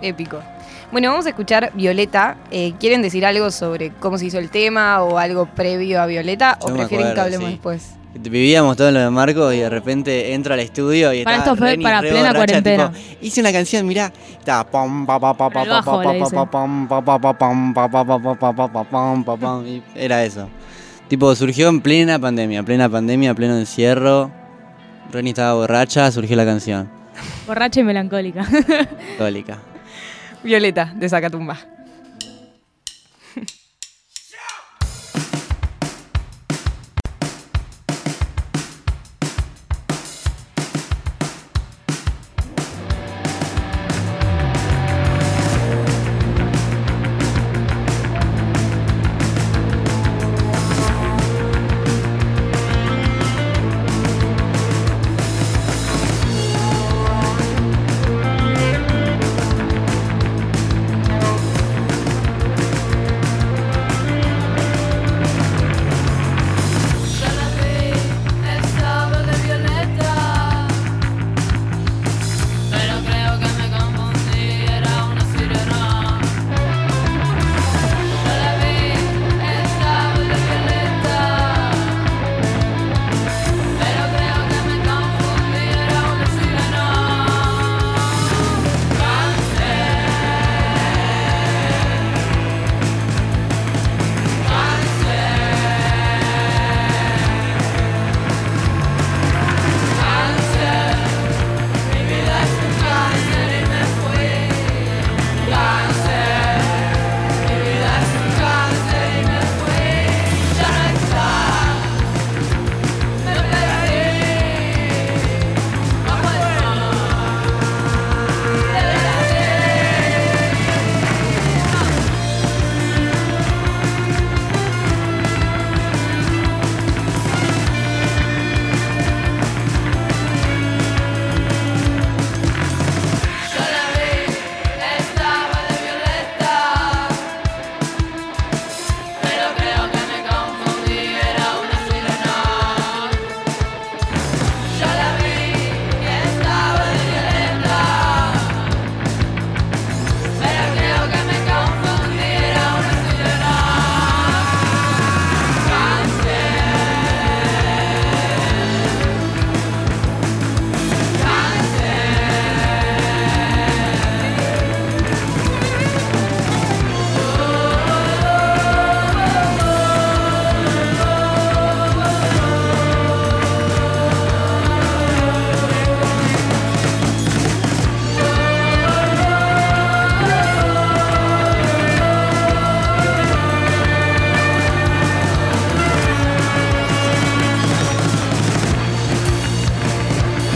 Épico. 0.01 0.41
Bueno, 0.93 1.11
vamos 1.11 1.27
a 1.27 1.31
escuchar 1.31 1.73
Violeta. 1.75 2.37
Eh, 2.53 2.75
¿Quieren 2.79 3.03
decir 3.03 3.27
algo 3.27 3.51
sobre 3.51 3.91
cómo 3.95 4.17
se 4.19 4.27
hizo 4.27 4.39
el 4.39 4.49
tema 4.49 5.03
o 5.03 5.19
algo 5.19 5.47
previo 5.47 6.01
a 6.01 6.07
Violeta? 6.07 6.57
¿O 6.61 6.69
Yo 6.69 6.77
prefieren 6.77 7.15
que 7.15 7.21
hablemos 7.21 7.47
sí. 7.49 7.55
después? 7.55 7.95
Vivíamos 8.21 8.77
todo 8.77 8.89
en 8.89 8.95
lo 8.95 9.01
de 9.01 9.11
Marco 9.11 9.53
y 9.53 9.59
de 9.59 9.71
repente 9.71 10.35
entro 10.35 10.55
al 10.55 10.61
estudio 10.61 11.13
y 11.13 11.23
Para 11.25 11.37
estaba 11.37 11.53
esto 11.55 11.59
fue 11.59 11.71
Reni 11.71 11.85
para 11.85 12.01
re 12.01 12.11
plena 12.11 12.29
borracha, 12.33 12.47
cuarentena. 12.63 12.93
tipo, 12.93 13.05
hice 13.23 13.41
una 13.41 13.53
canción, 13.53 13.87
mirá, 13.87 14.13
estaba 14.39 14.69
pam 14.69 15.07
pa 15.07 15.21
pa 15.21 15.35
pa 15.35 15.49
pa 15.49 15.61
pa 18.85 19.63
era 19.95 20.25
eso. 20.25 20.49
Tipo, 21.09 21.35
surgió 21.35 21.69
en 21.69 21.81
plena 21.81 22.19
pandemia, 22.19 22.63
plena 22.63 22.89
pandemia, 22.89 23.35
pleno 23.35 23.57
encierro. 23.57 24.31
Reni 25.11 25.31
estaba 25.31 25.55
borracha, 25.55 26.11
surgió 26.11 26.37
la 26.37 26.45
canción. 26.45 26.91
Borracha 27.47 27.81
y 27.81 27.85
melancólica. 27.85 28.45
Católica. 29.13 29.59
Violeta, 30.43 30.93
de 30.95 31.09
Zacatumba. 31.09 31.57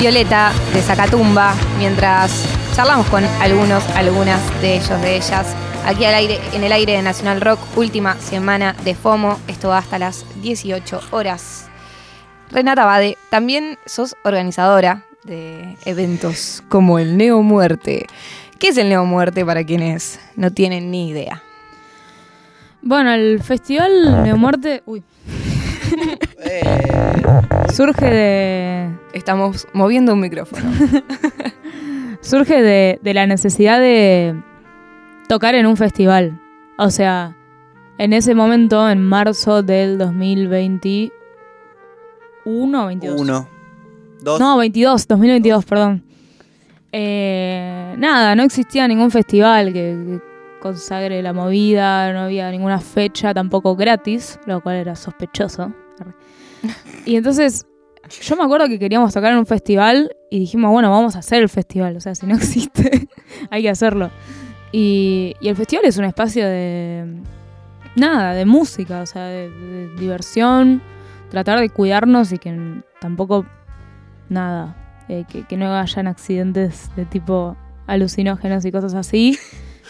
Violeta 0.02 0.52
de 0.74 0.82
Zacatumba, 0.82 1.54
mientras 1.78 2.44
charlamos 2.74 3.06
con 3.06 3.22
algunos, 3.40 3.86
algunas 3.90 4.60
de 4.60 4.74
ellos, 4.74 5.00
de 5.00 5.14
ellas, 5.14 5.54
aquí 5.86 6.04
al 6.04 6.14
aire, 6.16 6.40
en 6.52 6.64
el 6.64 6.72
aire 6.72 6.94
de 6.94 7.02
Nacional 7.02 7.40
Rock, 7.40 7.60
última 7.76 8.16
semana 8.16 8.74
de 8.82 8.96
FOMO. 8.96 9.38
Esto 9.46 9.68
va 9.68 9.78
hasta 9.78 10.00
las 10.00 10.26
18 10.42 11.02
horas. 11.12 11.68
Renata 12.50 12.84
Bade, 12.84 13.16
también 13.30 13.78
sos 13.86 14.16
organizadora 14.24 15.04
de 15.22 15.76
eventos 15.84 16.64
como 16.68 16.98
el 16.98 17.16
Neo 17.16 17.40
Muerte. 17.42 18.06
¿Qué 18.58 18.70
es 18.70 18.78
el 18.78 18.88
Neo 18.88 19.04
Muerte 19.04 19.44
para 19.44 19.62
quienes 19.62 20.18
no 20.34 20.50
tienen 20.50 20.90
ni 20.90 21.10
idea? 21.10 21.44
Bueno, 22.80 23.12
el 23.12 23.40
festival 23.40 24.24
Neomuerte 24.24 24.82
uy, 24.84 25.04
surge 27.72 28.06
de 28.06 28.90
Estamos 29.12 29.66
moviendo 29.72 30.14
un 30.14 30.20
micrófono. 30.20 30.62
surge 32.20 32.62
de, 32.62 32.98
de 33.02 33.14
la 33.14 33.26
necesidad 33.26 33.80
de 33.80 34.34
tocar 35.28 35.54
en 35.54 35.66
un 35.66 35.76
festival. 35.76 36.40
O 36.78 36.90
sea, 36.90 37.36
en 37.98 38.12
ese 38.12 38.34
momento, 38.34 38.88
en 38.90 39.02
marzo 39.02 39.62
del 39.62 39.98
2021 39.98 41.12
o 42.82 42.86
22. 42.86 43.20
Uno. 43.20 43.48
Dos. 44.20 44.40
No, 44.40 44.56
22, 44.56 45.06
2022, 45.08 45.64
perdón. 45.64 46.02
Eh, 46.92 47.94
nada, 47.98 48.34
no 48.34 48.42
existía 48.42 48.86
ningún 48.86 49.10
festival 49.10 49.72
que, 49.72 49.72
que 49.72 50.20
consagre 50.60 51.22
la 51.22 51.32
movida, 51.32 52.12
no 52.12 52.20
había 52.20 52.50
ninguna 52.50 52.78
fecha 52.78 53.34
tampoco 53.34 53.74
gratis, 53.74 54.38
lo 54.46 54.60
cual 54.60 54.76
era 54.76 54.94
sospechoso. 54.94 55.72
Y 57.04 57.16
entonces, 57.16 57.66
yo 58.22 58.36
me 58.36 58.44
acuerdo 58.44 58.68
que 58.68 58.78
queríamos 58.78 59.12
tocar 59.12 59.32
en 59.32 59.38
un 59.38 59.46
festival 59.46 60.14
y 60.30 60.38
dijimos, 60.38 60.70
bueno, 60.70 60.90
vamos 60.90 61.16
a 61.16 61.18
hacer 61.18 61.42
el 61.42 61.48
festival, 61.48 61.96
o 61.96 62.00
sea, 62.00 62.14
si 62.14 62.26
no 62.26 62.34
existe, 62.36 63.08
hay 63.50 63.62
que 63.62 63.70
hacerlo. 63.70 64.10
Y, 64.70 65.34
y 65.40 65.48
el 65.48 65.56
festival 65.56 65.84
es 65.84 65.98
un 65.98 66.04
espacio 66.04 66.46
de, 66.46 67.04
nada, 67.96 68.34
de 68.34 68.44
música, 68.44 69.00
o 69.00 69.06
sea, 69.06 69.24
de, 69.24 69.50
de 69.50 69.94
diversión, 69.96 70.80
tratar 71.30 71.60
de 71.60 71.68
cuidarnos 71.70 72.32
y 72.32 72.38
que 72.38 72.82
tampoco, 73.00 73.44
nada, 74.28 74.76
eh, 75.08 75.24
que, 75.28 75.44
que 75.44 75.56
no 75.56 75.74
hayan 75.74 76.06
accidentes 76.06 76.90
de 76.96 77.04
tipo 77.04 77.56
alucinógenos 77.86 78.64
y 78.64 78.72
cosas 78.72 78.94
así. 78.94 79.38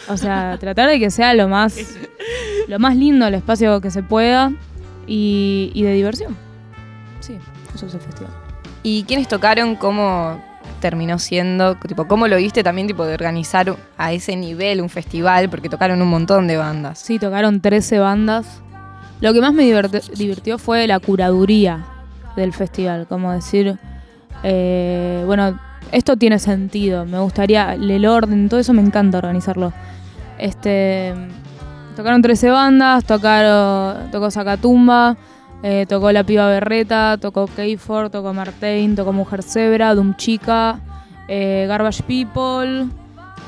O 0.09 0.17
sea, 0.17 0.57
tratar 0.59 0.89
de 0.89 0.99
que 0.99 1.09
sea 1.09 1.33
lo 1.33 1.47
más, 1.47 1.77
lo 2.67 2.79
más 2.79 2.95
lindo 2.95 3.27
el 3.27 3.35
espacio 3.35 3.79
que 3.81 3.91
se 3.91 4.03
pueda 4.03 4.51
y, 5.07 5.71
y 5.73 5.83
de 5.83 5.93
diversión. 5.93 6.35
Eso 7.73 7.85
es 7.85 7.93
el 7.93 8.01
festival. 8.01 8.31
¿Y 8.83 9.03
quiénes 9.03 9.27
tocaron? 9.27 9.75
¿Cómo 9.75 10.41
terminó 10.79 11.17
siendo? 11.19 11.75
Tipo, 11.75 12.07
¿Cómo 12.07 12.27
lo 12.27 12.37
viste 12.37 12.63
también 12.63 12.87
tipo, 12.87 13.05
de 13.05 13.13
organizar 13.13 13.75
a 13.97 14.11
ese 14.11 14.35
nivel 14.35 14.81
un 14.81 14.89
festival? 14.89 15.49
Porque 15.49 15.69
tocaron 15.69 16.01
un 16.01 16.09
montón 16.09 16.47
de 16.47 16.57
bandas. 16.57 16.99
Sí, 16.99 17.19
tocaron 17.19 17.61
13 17.61 17.99
bandas. 17.99 18.61
Lo 19.21 19.33
que 19.33 19.39
más 19.39 19.53
me 19.53 19.63
divirtió 19.63 20.57
fue 20.57 20.85
la 20.85 20.99
curaduría 20.99 21.85
del 22.35 22.51
festival, 22.51 23.07
como 23.07 23.31
decir, 23.31 23.77
eh, 24.43 25.23
bueno, 25.25 25.57
esto 25.91 26.17
tiene 26.17 26.39
sentido, 26.39 27.05
me 27.05 27.19
gustaría, 27.19 27.73
el 27.73 28.05
orden, 28.05 28.49
todo 28.49 28.59
eso 28.59 28.73
me 28.73 28.81
encanta 28.81 29.19
organizarlo. 29.19 29.71
Este, 30.37 31.13
tocaron 31.95 32.21
13 32.21 32.49
bandas, 32.49 33.05
tocaron, 33.05 34.11
tocó 34.11 34.31
Zacatumba, 34.31 35.15
eh, 35.63 35.85
tocó 35.87 36.11
La 36.11 36.23
Piba 36.23 36.47
Berreta, 36.47 37.17
tocó 37.19 37.47
Keyford, 37.47 38.11
tocó 38.11 38.33
Martain, 38.33 38.95
tocó 38.95 39.11
Mujer 39.13 39.41
Zebra, 39.43 39.95
Doom 39.95 40.15
Chica, 40.17 40.79
eh, 41.27 41.65
Garbage 41.67 42.03
People, 42.03 42.87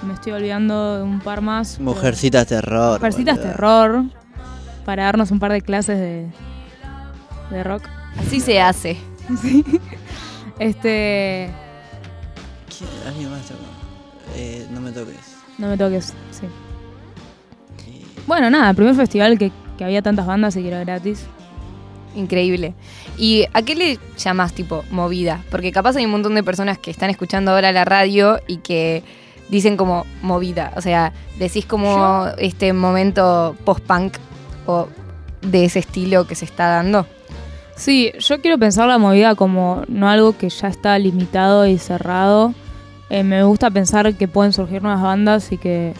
me 0.08 0.13
estoy 0.13 0.32
olvidando 0.34 0.97
de 0.97 1.04
un 1.04 1.19
par 1.19 1.41
más. 1.41 1.75
pero- 1.78 1.91
Mujercitas 1.91 2.47
terror. 2.47 2.99
Mujercitas 2.99 3.38
boludo. 3.38 3.51
Terror 3.51 4.04
para 4.86 5.04
darnos 5.06 5.32
un 5.32 5.39
par 5.39 5.51
de 5.51 5.62
clases 5.62 5.97
de, 5.99 6.28
de 7.51 7.63
rock. 7.63 7.84
Así 8.19 8.39
se 8.39 8.60
hace. 8.62 8.97
Este. 10.60 11.49
¿Quién- 12.78 12.89
¿Alguien 13.08 13.30
más 13.32 13.41
tocó? 13.45 13.60
Eh, 14.36 14.65
no 14.71 14.80
me 14.80 14.91
toques. 14.91 15.36
No 15.58 15.67
me 15.67 15.78
toques, 15.78 16.13
sí. 16.32 16.47
Bueno, 18.28 18.49
nada, 18.49 18.69
el 18.69 18.75
primer 18.75 18.95
festival 18.95 19.38
que, 19.38 19.51
que 19.78 19.84
había 19.84 20.01
tantas 20.01 20.25
bandas 20.25 20.56
y 20.56 20.62
que 20.62 20.69
era 20.69 20.80
gratis. 20.80 21.25
Increíble. 22.15 22.73
¿Y 23.17 23.45
a 23.54 23.62
qué 23.62 23.75
le 23.75 23.99
llamas 24.17 24.54
tipo 24.54 24.84
movida? 24.89 25.43
Porque 25.51 25.71
capaz 25.71 25.95
hay 25.97 26.06
un 26.06 26.12
montón 26.12 26.36
de 26.36 26.43
personas 26.43 26.78
que 26.78 26.91
están 26.91 27.10
escuchando 27.10 27.51
ahora 27.51 27.71
la 27.71 27.86
radio 27.86 28.39
y 28.47 28.58
que 28.58 29.04
dicen 29.49 29.78
como 29.78 30.06
movida. 30.21 30.71
O 30.75 30.82
sea, 30.82 31.13
decís 31.38 31.65
como 31.65 32.28
este 32.38 32.73
momento 32.73 33.56
post-punk 33.65 34.17
o 34.65 34.88
de 35.41 35.65
ese 35.65 35.80
estilo 35.80 36.25
que 36.25 36.36
se 36.36 36.45
está 36.45 36.67
dando. 36.67 37.06
Sí, 37.75 38.13
yo 38.19 38.41
quiero 38.41 38.58
pensar 38.58 38.88
la 38.88 38.97
movida 38.97 39.36
como 39.36 39.84
no 39.88 40.08
algo 40.08 40.38
que 40.38 40.49
ya 40.49 40.69
está 40.69 40.97
limitado 40.97 41.67
y 41.67 41.78
cerrado. 41.78 42.54
Eh, 43.10 43.23
me 43.23 43.43
gusta 43.43 43.69
pensar 43.69 44.15
que 44.15 44.28
pueden 44.28 44.54
surgir 44.54 44.82
nuevas 44.82 45.01
bandas 45.01 45.51
y 45.51 45.58
que, 45.58 45.93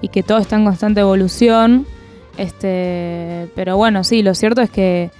y 0.00 0.08
que 0.08 0.22
todo 0.22 0.38
está 0.38 0.56
en 0.56 0.64
constante 0.64 1.00
evolución. 1.00 1.86
Este, 2.38 3.48
pero 3.54 3.76
bueno, 3.76 4.04
sí, 4.04 4.22
lo 4.22 4.34
cierto 4.34 4.60
es 4.62 4.70
que 4.70 5.10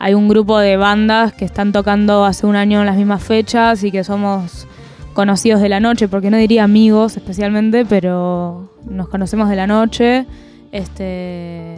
hay 0.00 0.14
un 0.14 0.28
grupo 0.28 0.58
de 0.58 0.78
bandas 0.78 1.34
que 1.34 1.44
están 1.44 1.72
tocando 1.72 2.24
hace 2.24 2.46
un 2.46 2.56
año 2.56 2.80
en 2.80 2.86
las 2.86 2.96
mismas 2.96 3.22
fechas 3.22 3.84
y 3.84 3.92
que 3.92 4.02
somos 4.02 4.66
conocidos 5.12 5.60
de 5.60 5.68
la 5.68 5.78
noche, 5.78 6.08
porque 6.08 6.30
no 6.30 6.38
diría 6.38 6.64
amigos 6.64 7.18
especialmente, 7.18 7.84
pero 7.84 8.70
nos 8.88 9.08
conocemos 9.08 9.50
de 9.50 9.56
la 9.56 9.66
noche. 9.66 10.26
Este, 10.72 11.76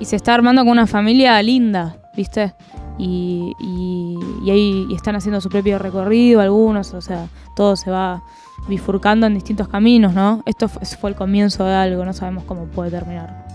y 0.00 0.06
se 0.06 0.16
está 0.16 0.32
armando 0.32 0.62
con 0.62 0.70
una 0.70 0.86
familia 0.86 1.40
linda, 1.42 1.98
¿viste? 2.16 2.54
Y, 2.96 3.52
y, 3.60 4.50
ahí 4.50 4.86
y 4.88 4.94
están 4.94 5.16
haciendo 5.16 5.42
su 5.42 5.50
propio 5.50 5.78
recorrido 5.78 6.40
algunos, 6.40 6.94
o 6.94 7.02
sea, 7.02 7.26
todo 7.54 7.76
se 7.76 7.90
va 7.90 8.22
bifurcando 8.68 9.26
en 9.26 9.34
distintos 9.34 9.68
caminos, 9.68 10.14
¿no? 10.14 10.42
Esto 10.46 10.66
fue 10.68 11.10
el 11.10 11.16
comienzo 11.16 11.64
de 11.64 11.74
algo, 11.74 12.06
no 12.06 12.14
sabemos 12.14 12.44
cómo 12.44 12.64
puede 12.64 12.90
terminar. 12.90 13.49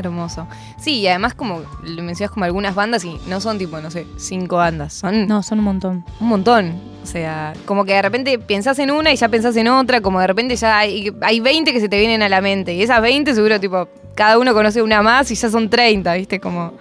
Hermoso. 0.00 0.46
Sí, 0.78 1.00
y 1.00 1.06
además 1.08 1.34
como 1.34 1.62
le 1.84 2.02
mencionas 2.02 2.32
como 2.32 2.44
algunas 2.44 2.74
bandas 2.74 3.04
y 3.04 3.18
no 3.28 3.40
son 3.40 3.58
tipo, 3.58 3.80
no 3.80 3.90
sé, 3.90 4.06
cinco 4.16 4.56
bandas, 4.56 4.92
son 4.94 5.26
No, 5.28 5.42
son 5.42 5.58
un 5.60 5.64
montón. 5.66 6.04
un 6.20 6.28
montón. 6.28 6.74
O 7.02 7.06
sea, 7.06 7.52
como 7.64 7.84
que 7.84 7.94
de 7.94 8.02
repente 8.02 8.38
pensás 8.38 8.78
en 8.78 8.90
una 8.90 9.12
y 9.12 9.16
ya 9.16 9.28
pensás 9.28 9.56
en 9.56 9.68
otra, 9.68 10.00
como 10.00 10.20
de 10.20 10.26
repente 10.26 10.56
ya 10.56 10.78
hay, 10.78 11.12
hay 11.22 11.40
20 11.40 11.72
que 11.72 11.80
se 11.80 11.88
te 11.88 11.98
vienen 11.98 12.22
a 12.22 12.28
la 12.28 12.40
mente. 12.40 12.74
Y 12.74 12.82
esas 12.82 13.00
20 13.00 13.34
seguro, 13.34 13.58
tipo, 13.60 13.88
cada 14.14 14.38
uno 14.38 14.52
conoce 14.52 14.82
una 14.82 15.00
más 15.02 15.30
y 15.30 15.34
ya 15.34 15.48
son 15.50 15.70
30, 15.70 16.14
¿viste? 16.14 16.40
Como... 16.40 16.72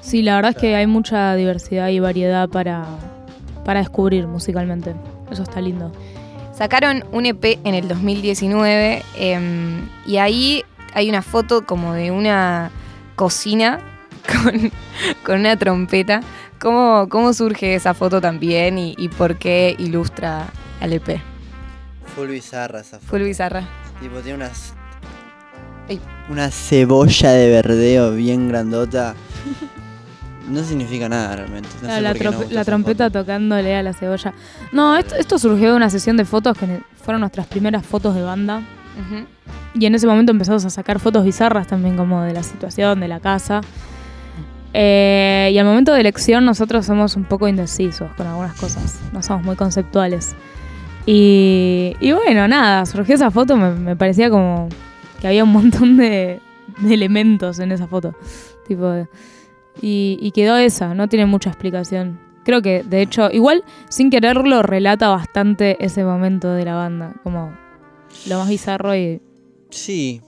Sí, 0.00 0.22
la 0.22 0.36
verdad 0.36 0.52
es 0.52 0.56
que 0.56 0.74
hay 0.76 0.86
mucha 0.86 1.34
diversidad 1.34 1.88
y 1.88 2.00
variedad 2.00 2.48
para, 2.48 2.86
para 3.64 3.80
descubrir 3.80 4.26
musicalmente. 4.26 4.94
Eso 5.30 5.42
está 5.42 5.60
lindo. 5.60 5.92
Sacaron 6.54 7.04
un 7.12 7.26
EP 7.26 7.58
en 7.64 7.74
el 7.74 7.86
2019 7.86 9.02
em, 9.18 9.88
y 10.06 10.16
ahí 10.16 10.64
hay 10.94 11.08
una 11.08 11.22
foto 11.22 11.64
como 11.64 11.94
de 11.94 12.10
una 12.10 12.70
cocina 13.16 13.80
con, 14.42 14.70
con 15.24 15.40
una 15.40 15.56
trompeta. 15.56 16.20
¿Cómo, 16.60 17.08
¿Cómo 17.08 17.32
surge 17.32 17.74
esa 17.74 17.94
foto 17.94 18.20
también 18.20 18.78
y, 18.78 18.94
y 18.98 19.08
por 19.08 19.36
qué 19.38 19.74
ilustra 19.78 20.46
al 20.80 20.92
EP? 20.92 21.20
Full 22.14 22.28
bizarra 22.28 22.80
esa 22.80 22.98
foto. 22.98 23.10
Full 23.10 23.22
bizarra. 23.22 23.66
Tipo, 24.00 24.18
tiene 24.20 24.36
unas. 24.36 24.74
Ey. 25.88 26.00
Una 26.28 26.50
cebolla 26.50 27.32
de 27.32 27.50
verdeo 27.50 28.12
bien 28.12 28.48
grandota. 28.48 29.14
No 30.48 30.64
significa 30.64 31.08
nada 31.08 31.36
realmente. 31.36 31.68
No 31.80 31.88
la 31.88 31.94
sé 31.94 32.00
la 32.02 32.10
por 32.10 32.18
qué 32.18 32.28
gusta 32.28 32.54
la 32.54 32.64
trompeta 32.64 33.04
foto. 33.04 33.20
tocándole 33.20 33.76
a 33.76 33.82
la 33.82 33.92
cebolla. 33.92 34.34
No, 34.72 34.96
esto, 34.96 35.14
esto 35.14 35.38
surgió 35.38 35.70
de 35.70 35.76
una 35.76 35.88
sesión 35.90 36.16
de 36.16 36.24
fotos 36.24 36.58
que 36.58 36.82
fueron 37.02 37.20
nuestras 37.20 37.46
primeras 37.46 37.86
fotos 37.86 38.14
de 38.14 38.22
banda. 38.22 38.62
Y 39.74 39.86
en 39.86 39.94
ese 39.94 40.06
momento 40.06 40.32
empezamos 40.32 40.64
a 40.64 40.70
sacar 40.70 40.98
fotos 40.98 41.24
bizarras 41.24 41.66
también, 41.66 41.96
como 41.96 42.22
de 42.22 42.32
la 42.32 42.42
situación, 42.42 43.00
de 43.00 43.08
la 43.08 43.20
casa. 43.20 43.60
Eh, 44.72 45.50
y 45.52 45.58
al 45.58 45.66
momento 45.66 45.92
de 45.92 46.00
elección 46.00 46.44
nosotros 46.44 46.86
somos 46.86 47.16
un 47.16 47.24
poco 47.24 47.48
indecisos 47.48 48.12
con 48.12 48.26
algunas 48.28 48.56
cosas, 48.56 49.00
no 49.12 49.22
somos 49.22 49.44
muy 49.44 49.56
conceptuales. 49.56 50.34
Y, 51.06 51.94
bueno, 52.00 52.46
nada, 52.46 52.86
surgió 52.86 53.16
esa 53.16 53.30
foto, 53.32 53.56
me, 53.56 53.72
me 53.72 53.96
parecía 53.96 54.30
como 54.30 54.68
que 55.20 55.26
había 55.26 55.42
un 55.42 55.52
montón 55.52 55.96
de, 55.96 56.40
elementos 56.88 57.58
en 57.58 57.72
esa 57.72 57.86
foto. 57.86 58.14
Tipo, 58.66 59.08
y, 59.80 60.18
y 60.20 60.30
quedó 60.32 60.56
esa, 60.56 60.94
no 60.94 61.08
tiene 61.08 61.26
mucha 61.26 61.50
explicación. 61.50 62.20
Creo 62.44 62.62
que, 62.62 62.82
de 62.82 63.02
hecho, 63.02 63.30
igual 63.30 63.64
sin 63.88 64.10
quererlo 64.10 64.62
relata 64.62 65.08
bastante 65.08 65.76
ese 65.84 66.04
momento 66.04 66.52
de 66.52 66.64
la 66.64 66.74
banda, 66.74 67.14
como 67.22 67.52
lo 68.28 68.38
más 68.38 68.48
bizarro 68.48 68.94
y 68.94 69.20
Sí. 69.70 70.20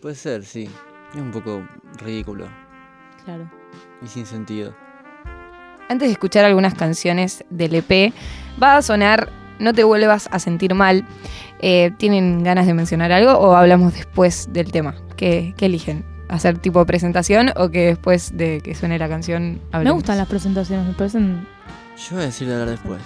Puede 0.00 0.14
ser, 0.14 0.44
sí. 0.44 0.68
Es 1.14 1.20
un 1.20 1.30
poco 1.30 1.66
ridículo 1.98 2.46
claro. 3.24 3.50
y 4.02 4.06
sin 4.06 4.26
sentido. 4.26 4.74
antes 5.88 6.08
de 6.08 6.12
escuchar 6.12 6.44
algunas 6.44 6.74
canciones 6.74 7.44
del 7.50 7.74
EP, 7.74 8.12
va 8.62 8.76
a 8.76 8.82
sonar 8.82 9.30
No 9.58 9.72
te 9.74 9.82
vuelvas 9.82 10.28
a 10.30 10.38
sentir 10.38 10.72
mal. 10.74 11.04
Eh, 11.60 11.90
¿Tienen 11.98 12.44
ganas 12.44 12.66
de 12.66 12.74
mencionar 12.74 13.10
algo 13.10 13.32
o 13.32 13.56
hablamos 13.56 13.92
después 13.92 14.48
del 14.52 14.70
tema? 14.70 14.94
¿Qué, 15.16 15.52
qué 15.56 15.66
eligen? 15.66 16.04
¿Hacer 16.28 16.58
tipo 16.58 16.86
presentación 16.86 17.50
o 17.56 17.68
que 17.70 17.86
después 17.86 18.36
de 18.36 18.60
que 18.60 18.74
suene 18.76 18.98
la 19.00 19.08
canción 19.08 19.54
Me 19.54 19.60
hablemos? 19.72 19.96
gustan 19.96 20.18
las 20.18 20.28
presentaciones, 20.28 20.86
me 20.86 20.92
parecen. 20.94 21.44
Yo 21.96 22.14
voy 22.14 22.22
a 22.22 22.26
decir 22.26 22.46
de 22.46 22.52
hablar 22.54 22.68
después. 22.70 23.00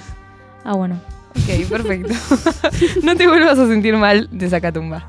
Ah, 0.64 0.74
bueno. 0.74 1.00
Ok, 1.32 1.68
perfecto. 1.68 2.14
no 3.02 3.16
te 3.16 3.26
vuelvas 3.26 3.58
a 3.58 3.66
sentir 3.66 3.96
mal 3.96 4.28
de 4.30 4.48
Zacatumba. 4.48 5.08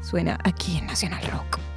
Suena 0.00 0.38
aquí 0.44 0.78
en 0.78 0.86
Nacional 0.86 1.22
Rock. 1.30 1.67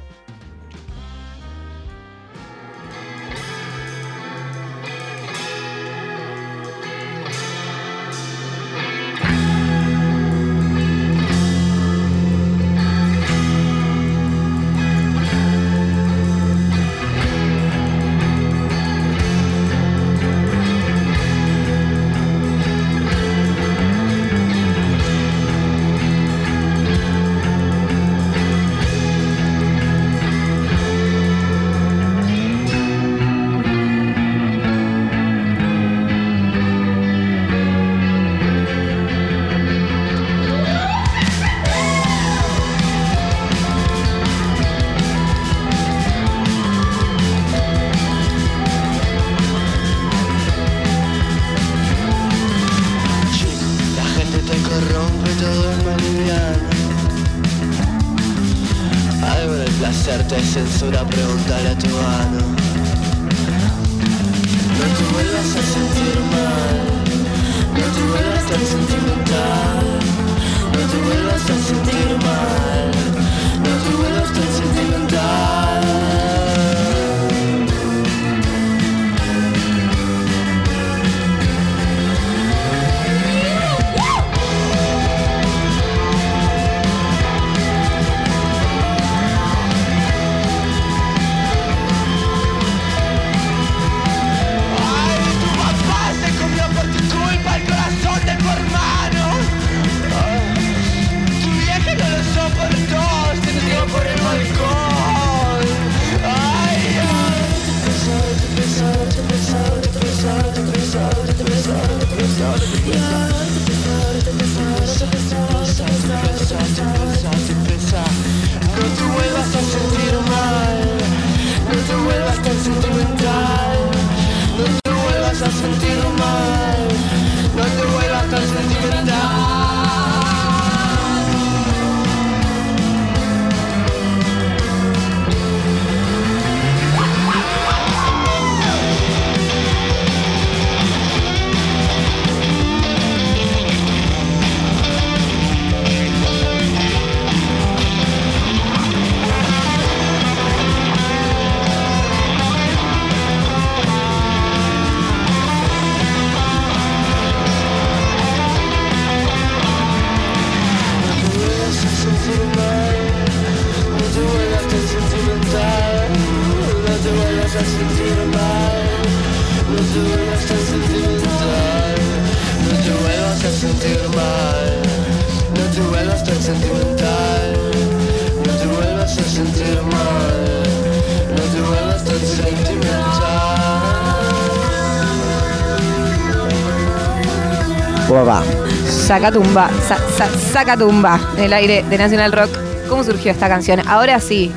Zacatumba, 189.26 189.70
sa, 189.86 189.96
sa, 190.18 190.26
Zacatumba, 190.26 191.20
en 191.36 191.44
el 191.44 191.52
aire 191.52 191.84
de 191.88 191.96
Nacional 191.96 192.32
Rock. 192.32 192.50
¿Cómo 192.88 193.04
surgió 193.04 193.30
esta 193.30 193.46
canción? 193.48 193.78
Ahora 193.86 194.18
sí. 194.18 194.50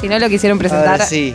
Si 0.00 0.08
no 0.08 0.18
lo 0.18 0.28
quisieron 0.28 0.58
presentar. 0.58 0.88
Ahora 0.88 1.06
sí, 1.06 1.32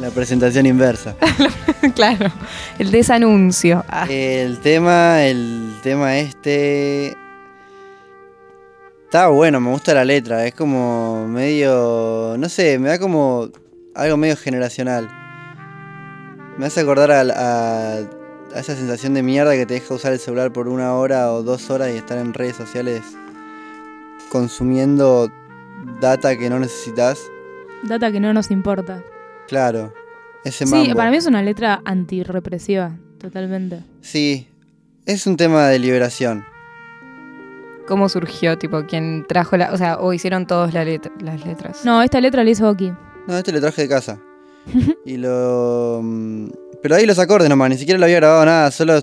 la 0.00 0.10
presentación 0.10 0.64
inversa. 0.66 1.16
claro. 1.96 2.30
El 2.78 2.92
desanuncio. 2.92 3.84
Ah, 3.88 4.06
El 4.08 4.60
tema, 4.60 5.24
el 5.24 5.74
tema 5.82 6.16
este. 6.18 7.16
Está 9.06 9.26
bueno, 9.26 9.60
me 9.60 9.70
gusta 9.72 9.92
la 9.92 10.04
letra. 10.04 10.46
Es 10.46 10.54
como 10.54 11.26
medio. 11.26 12.36
No 12.38 12.48
sé, 12.48 12.78
me 12.78 12.90
da 12.90 13.00
como 13.00 13.48
algo 13.96 14.16
medio 14.16 14.36
generacional. 14.36 15.10
Me 16.58 16.66
hace 16.66 16.78
acordar 16.82 17.10
a, 17.10 17.22
a- 17.22 18.23
a 18.54 18.60
esa 18.60 18.74
sensación 18.74 19.14
de 19.14 19.22
mierda 19.22 19.54
que 19.54 19.66
te 19.66 19.74
deja 19.74 19.94
usar 19.94 20.12
el 20.12 20.18
celular 20.18 20.52
por 20.52 20.68
una 20.68 20.94
hora 20.94 21.32
o 21.32 21.42
dos 21.42 21.70
horas 21.70 21.90
y 21.92 21.96
estar 21.96 22.18
en 22.18 22.34
redes 22.34 22.56
sociales 22.56 23.02
consumiendo 24.30 25.30
data 26.00 26.36
que 26.36 26.50
no 26.50 26.58
necesitas. 26.58 27.20
Data 27.82 28.10
que 28.10 28.20
no 28.20 28.32
nos 28.32 28.50
importa. 28.50 29.02
Claro, 29.48 29.92
ese 30.44 30.66
Sí, 30.66 30.92
para 30.94 31.10
mí 31.10 31.16
es 31.16 31.26
una 31.26 31.42
letra 31.42 31.80
antirrepresiva, 31.84 32.98
totalmente. 33.18 33.80
Sí, 34.00 34.48
es 35.06 35.26
un 35.26 35.36
tema 35.36 35.68
de 35.68 35.78
liberación. 35.78 36.44
¿Cómo 37.86 38.08
surgió? 38.08 38.56
Tipo, 38.56 38.86
¿quién 38.86 39.26
trajo 39.28 39.56
la. 39.56 39.72
O 39.72 39.76
sea, 39.76 39.98
o 39.98 40.12
hicieron 40.12 40.46
todos 40.46 40.72
la 40.72 40.84
las 40.84 41.44
letras? 41.46 41.84
No, 41.84 42.02
esta 42.02 42.20
letra 42.20 42.42
la 42.42 42.50
hizo 42.50 42.68
Oki. 42.68 42.92
No, 43.26 43.36
este 43.36 43.52
lo 43.52 43.60
traje 43.60 43.82
de 43.82 43.88
casa. 43.88 44.18
y 45.04 45.16
lo. 45.16 46.00
mm, 46.02 46.48
Pero 46.82 46.96
ahí 46.96 47.06
los 47.06 47.18
acordes 47.18 47.48
nomás, 47.48 47.70
ni 47.70 47.78
siquiera 47.78 47.98
lo 47.98 48.04
había 48.04 48.16
grabado 48.16 48.44
nada, 48.44 48.70
solo 48.70 49.00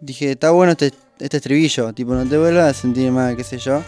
dije, 0.00 0.32
está 0.32 0.50
bueno 0.50 0.72
este, 0.72 0.92
este 1.18 1.36
estribillo, 1.38 1.92
tipo, 1.92 2.14
no 2.14 2.24
te 2.26 2.36
vuelvas 2.36 2.70
a 2.70 2.74
sentir 2.74 3.10
mal, 3.10 3.36
qué 3.36 3.44
sé 3.44 3.58
yo. 3.58 3.82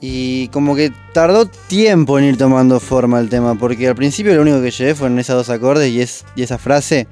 Y 0.00 0.48
como 0.48 0.74
que 0.74 0.92
tardó 1.12 1.46
tiempo 1.46 2.18
en 2.18 2.24
ir 2.26 2.36
tomando 2.36 2.78
forma 2.80 3.20
el 3.20 3.28
tema, 3.28 3.54
porque 3.54 3.88
al 3.88 3.94
principio 3.94 4.34
lo 4.34 4.42
único 4.42 4.60
que 4.60 4.70
llevé 4.70 4.94
fueron 4.94 5.18
esos 5.18 5.36
dos 5.36 5.50
acordes 5.50 5.90
y, 5.90 6.00
es, 6.00 6.24
y 6.36 6.42
esa 6.42 6.58
frase. 6.58 7.06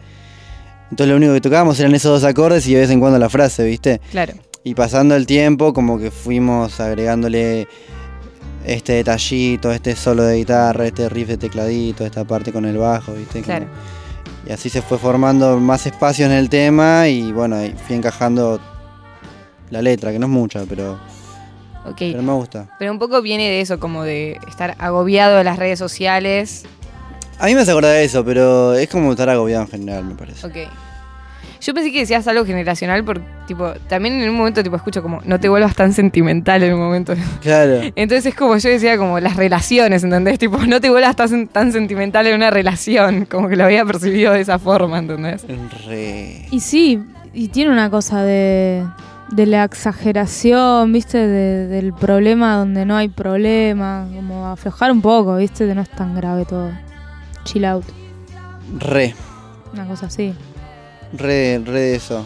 Entonces 0.90 1.08
lo 1.10 1.16
único 1.16 1.32
que 1.32 1.40
tocábamos 1.40 1.80
eran 1.80 1.94
esos 1.94 2.20
dos 2.20 2.28
acordes 2.28 2.66
y 2.66 2.74
de 2.74 2.80
vez 2.80 2.90
en 2.90 3.00
cuando 3.00 3.18
la 3.18 3.30
frase, 3.30 3.64
¿viste? 3.64 4.00
Claro. 4.10 4.34
Y 4.62 4.74
pasando 4.74 5.16
el 5.16 5.26
tiempo, 5.26 5.72
como 5.72 5.98
que 5.98 6.10
fuimos 6.10 6.80
agregándole 6.80 7.66
este 8.64 8.92
detallito, 8.94 9.72
este 9.72 9.96
solo 9.96 10.22
de 10.24 10.36
guitarra, 10.36 10.86
este 10.86 11.08
riff 11.08 11.28
de 11.28 11.36
tecladito, 11.36 12.04
esta 12.04 12.24
parte 12.24 12.52
con 12.52 12.64
el 12.64 12.76
bajo, 12.78 13.12
¿viste? 13.12 13.42
Como- 13.42 13.44
Claro. 13.44 13.66
Y 14.46 14.52
así 14.52 14.68
se 14.68 14.82
fue 14.82 14.98
formando 14.98 15.58
más 15.60 15.86
espacio 15.86 16.26
en 16.26 16.32
el 16.32 16.48
tema 16.48 17.06
y 17.08 17.32
bueno, 17.32 17.56
ahí 17.56 17.74
fui 17.86 17.94
encajando 17.96 18.60
la 19.70 19.80
letra, 19.82 20.10
que 20.12 20.18
no 20.18 20.26
es 20.26 20.32
mucha, 20.32 20.64
pero, 20.68 20.94
Ok. 21.86 21.96
pero 21.98 22.22
me 22.22 22.32
gusta. 22.32 22.68
Pero 22.78 22.90
un 22.92 22.98
poco 22.98 23.22
viene 23.22 23.44
de 23.48 23.60
eso, 23.60 23.78
como 23.78 24.02
de 24.02 24.38
estar 24.48 24.74
agobiado 24.78 25.38
de 25.38 25.44
las 25.44 25.58
redes 25.58 25.78
sociales. 25.78 26.64
A 27.38 27.46
mí 27.46 27.54
me 27.54 27.60
hace 27.62 27.70
acordar 27.70 27.92
de 27.92 28.04
eso, 28.04 28.24
pero 28.24 28.74
es 28.74 28.88
como 28.88 29.12
estar 29.12 29.28
agobiado 29.30 29.62
en 29.62 29.68
general, 29.70 30.04
me 30.04 30.14
parece. 30.14 30.46
Ok. 30.46 30.56
Yo 31.64 31.74
pensé 31.74 31.92
que 31.92 32.00
decías 32.00 32.26
algo 32.26 32.44
generacional, 32.44 33.04
porque 33.04 33.22
tipo, 33.46 33.70
también 33.88 34.20
en 34.20 34.28
un 34.28 34.36
momento 34.36 34.62
tipo 34.64 34.74
escucho 34.74 35.00
como, 35.02 35.20
no 35.24 35.38
te 35.38 35.48
vuelvas 35.48 35.76
tan 35.76 35.92
sentimental 35.92 36.62
en 36.64 36.74
un 36.74 36.80
momento. 36.80 37.14
Claro. 37.40 37.80
Entonces 37.94 38.26
es 38.26 38.34
como 38.34 38.56
yo 38.56 38.68
decía, 38.68 38.96
como 38.98 39.20
las 39.20 39.36
relaciones, 39.36 40.02
¿entendés? 40.02 40.38
Tipo, 40.38 40.58
no 40.66 40.80
te 40.80 40.90
vuelvas 40.90 41.14
tan, 41.16 41.46
tan 41.48 41.70
sentimental 41.72 42.26
en 42.26 42.34
una 42.34 42.50
relación, 42.50 43.24
como 43.30 43.48
que 43.48 43.56
lo 43.56 43.64
había 43.64 43.84
percibido 43.84 44.32
de 44.32 44.40
esa 44.40 44.58
forma, 44.58 44.98
¿entendés? 44.98 45.44
Re. 45.86 46.46
Y 46.50 46.60
sí, 46.60 47.00
y 47.32 47.48
tiene 47.48 47.70
una 47.70 47.90
cosa 47.90 48.22
de, 48.24 48.84
de 49.30 49.46
la 49.46 49.62
exageración, 49.64 50.92
¿viste? 50.92 51.18
De- 51.18 51.66
del 51.68 51.92
problema 51.92 52.56
donde 52.56 52.84
no 52.84 52.96
hay 52.96 53.08
problema, 53.08 54.06
como 54.14 54.46
aflojar 54.48 54.90
un 54.90 55.00
poco, 55.00 55.36
¿viste? 55.36 55.66
Que 55.66 55.74
no 55.74 55.82
es 55.82 55.88
tan 55.90 56.14
grave 56.16 56.44
todo. 56.44 56.70
Chill 57.44 57.64
out, 57.64 57.84
Re. 58.78 59.14
una 59.72 59.86
cosa 59.86 60.06
así. 60.06 60.34
Re, 61.12 61.60
re 61.64 61.80
de 61.80 61.94
eso. 61.96 62.24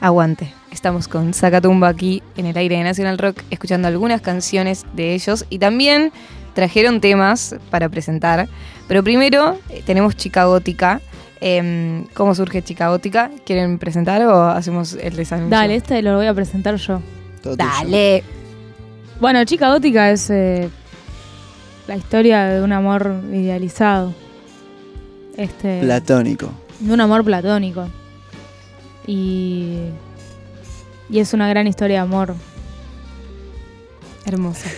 Aguante. 0.00 0.52
Estamos 0.72 1.06
con 1.06 1.32
Zacatumba 1.34 1.88
aquí 1.88 2.22
en 2.36 2.46
el 2.46 2.56
aire 2.56 2.76
de 2.76 2.82
National 2.82 3.18
Rock, 3.18 3.42
escuchando 3.50 3.88
algunas 3.88 4.20
canciones 4.20 4.84
de 4.94 5.14
ellos 5.14 5.44
y 5.50 5.58
también 5.58 6.12
trajeron 6.54 7.00
temas 7.00 7.56
para 7.70 7.88
presentar. 7.88 8.48
Pero 8.88 9.04
primero 9.04 9.58
eh, 9.68 9.82
tenemos 9.84 10.16
Chica 10.16 10.44
Gótica. 10.44 11.00
Em, 11.40 12.04
¿Cómo 12.14 12.34
surge 12.34 12.62
Chica 12.62 12.88
Gótica? 12.88 13.30
¿Quieren 13.44 13.78
presentar 13.78 14.22
o 14.24 14.44
hacemos 14.44 14.94
el 14.94 15.14
desanuncio? 15.14 15.56
Dale, 15.56 15.76
este 15.76 16.00
lo 16.02 16.16
voy 16.16 16.26
a 16.26 16.34
presentar 16.34 16.76
yo. 16.76 17.00
Todo 17.42 17.56
tuyo. 17.56 17.70
Dale. 17.70 18.24
Bueno, 19.20 19.44
Chica 19.44 19.70
Gótica 19.70 20.10
es 20.10 20.30
eh, 20.30 20.68
la 21.86 21.96
historia 21.96 22.46
de 22.46 22.62
un 22.62 22.72
amor 22.72 23.22
idealizado. 23.32 24.14
Este, 25.36 25.80
Platónico. 25.80 26.52
De 26.82 26.92
un 26.92 27.00
amor 27.00 27.24
platónico. 27.24 27.88
Y, 29.06 29.78
y 31.08 31.18
es 31.18 31.32
una 31.32 31.48
gran 31.48 31.66
historia 31.66 31.96
de 31.96 32.02
amor. 32.02 32.34
Hermoso. 34.24 34.68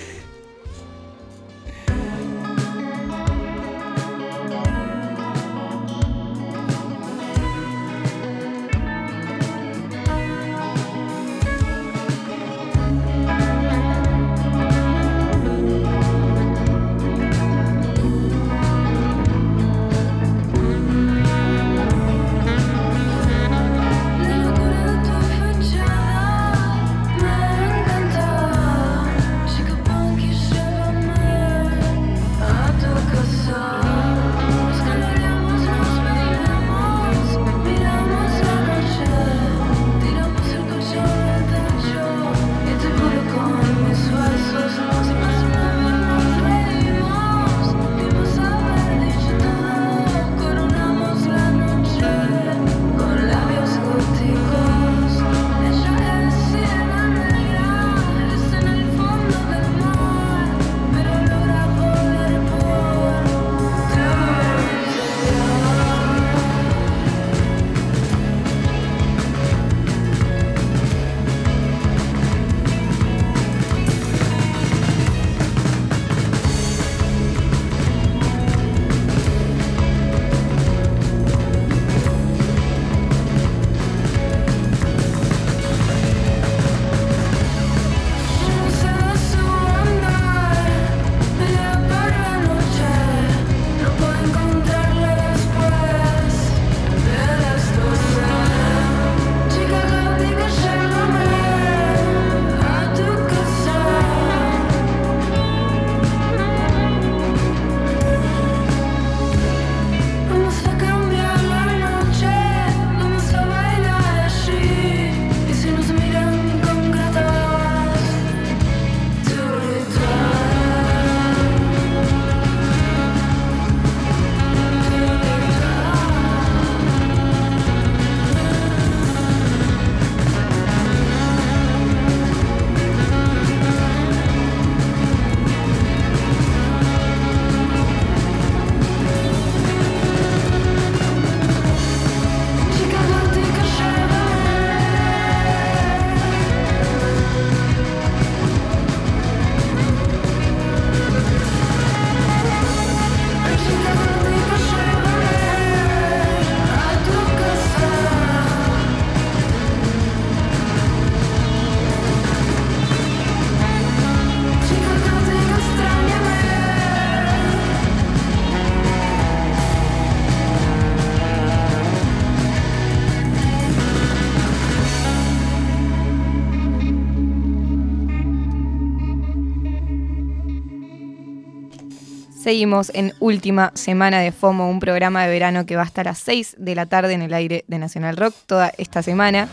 Seguimos 182.48 182.90
en 182.92 183.14
última 183.20 183.70
semana 183.72 184.18
de 184.20 184.30
FOMO, 184.30 184.68
un 184.68 184.78
programa 184.78 185.22
de 185.22 185.30
verano 185.30 185.64
que 185.64 185.76
va 185.76 185.82
hasta 185.82 186.04
las 186.04 186.18
6 186.18 186.56
de 186.58 186.74
la 186.74 186.84
tarde 186.84 187.14
en 187.14 187.22
el 187.22 187.32
aire 187.32 187.64
de 187.68 187.78
Nacional 187.78 188.18
Rock 188.18 188.34
toda 188.44 188.70
esta 188.76 189.02
semana. 189.02 189.48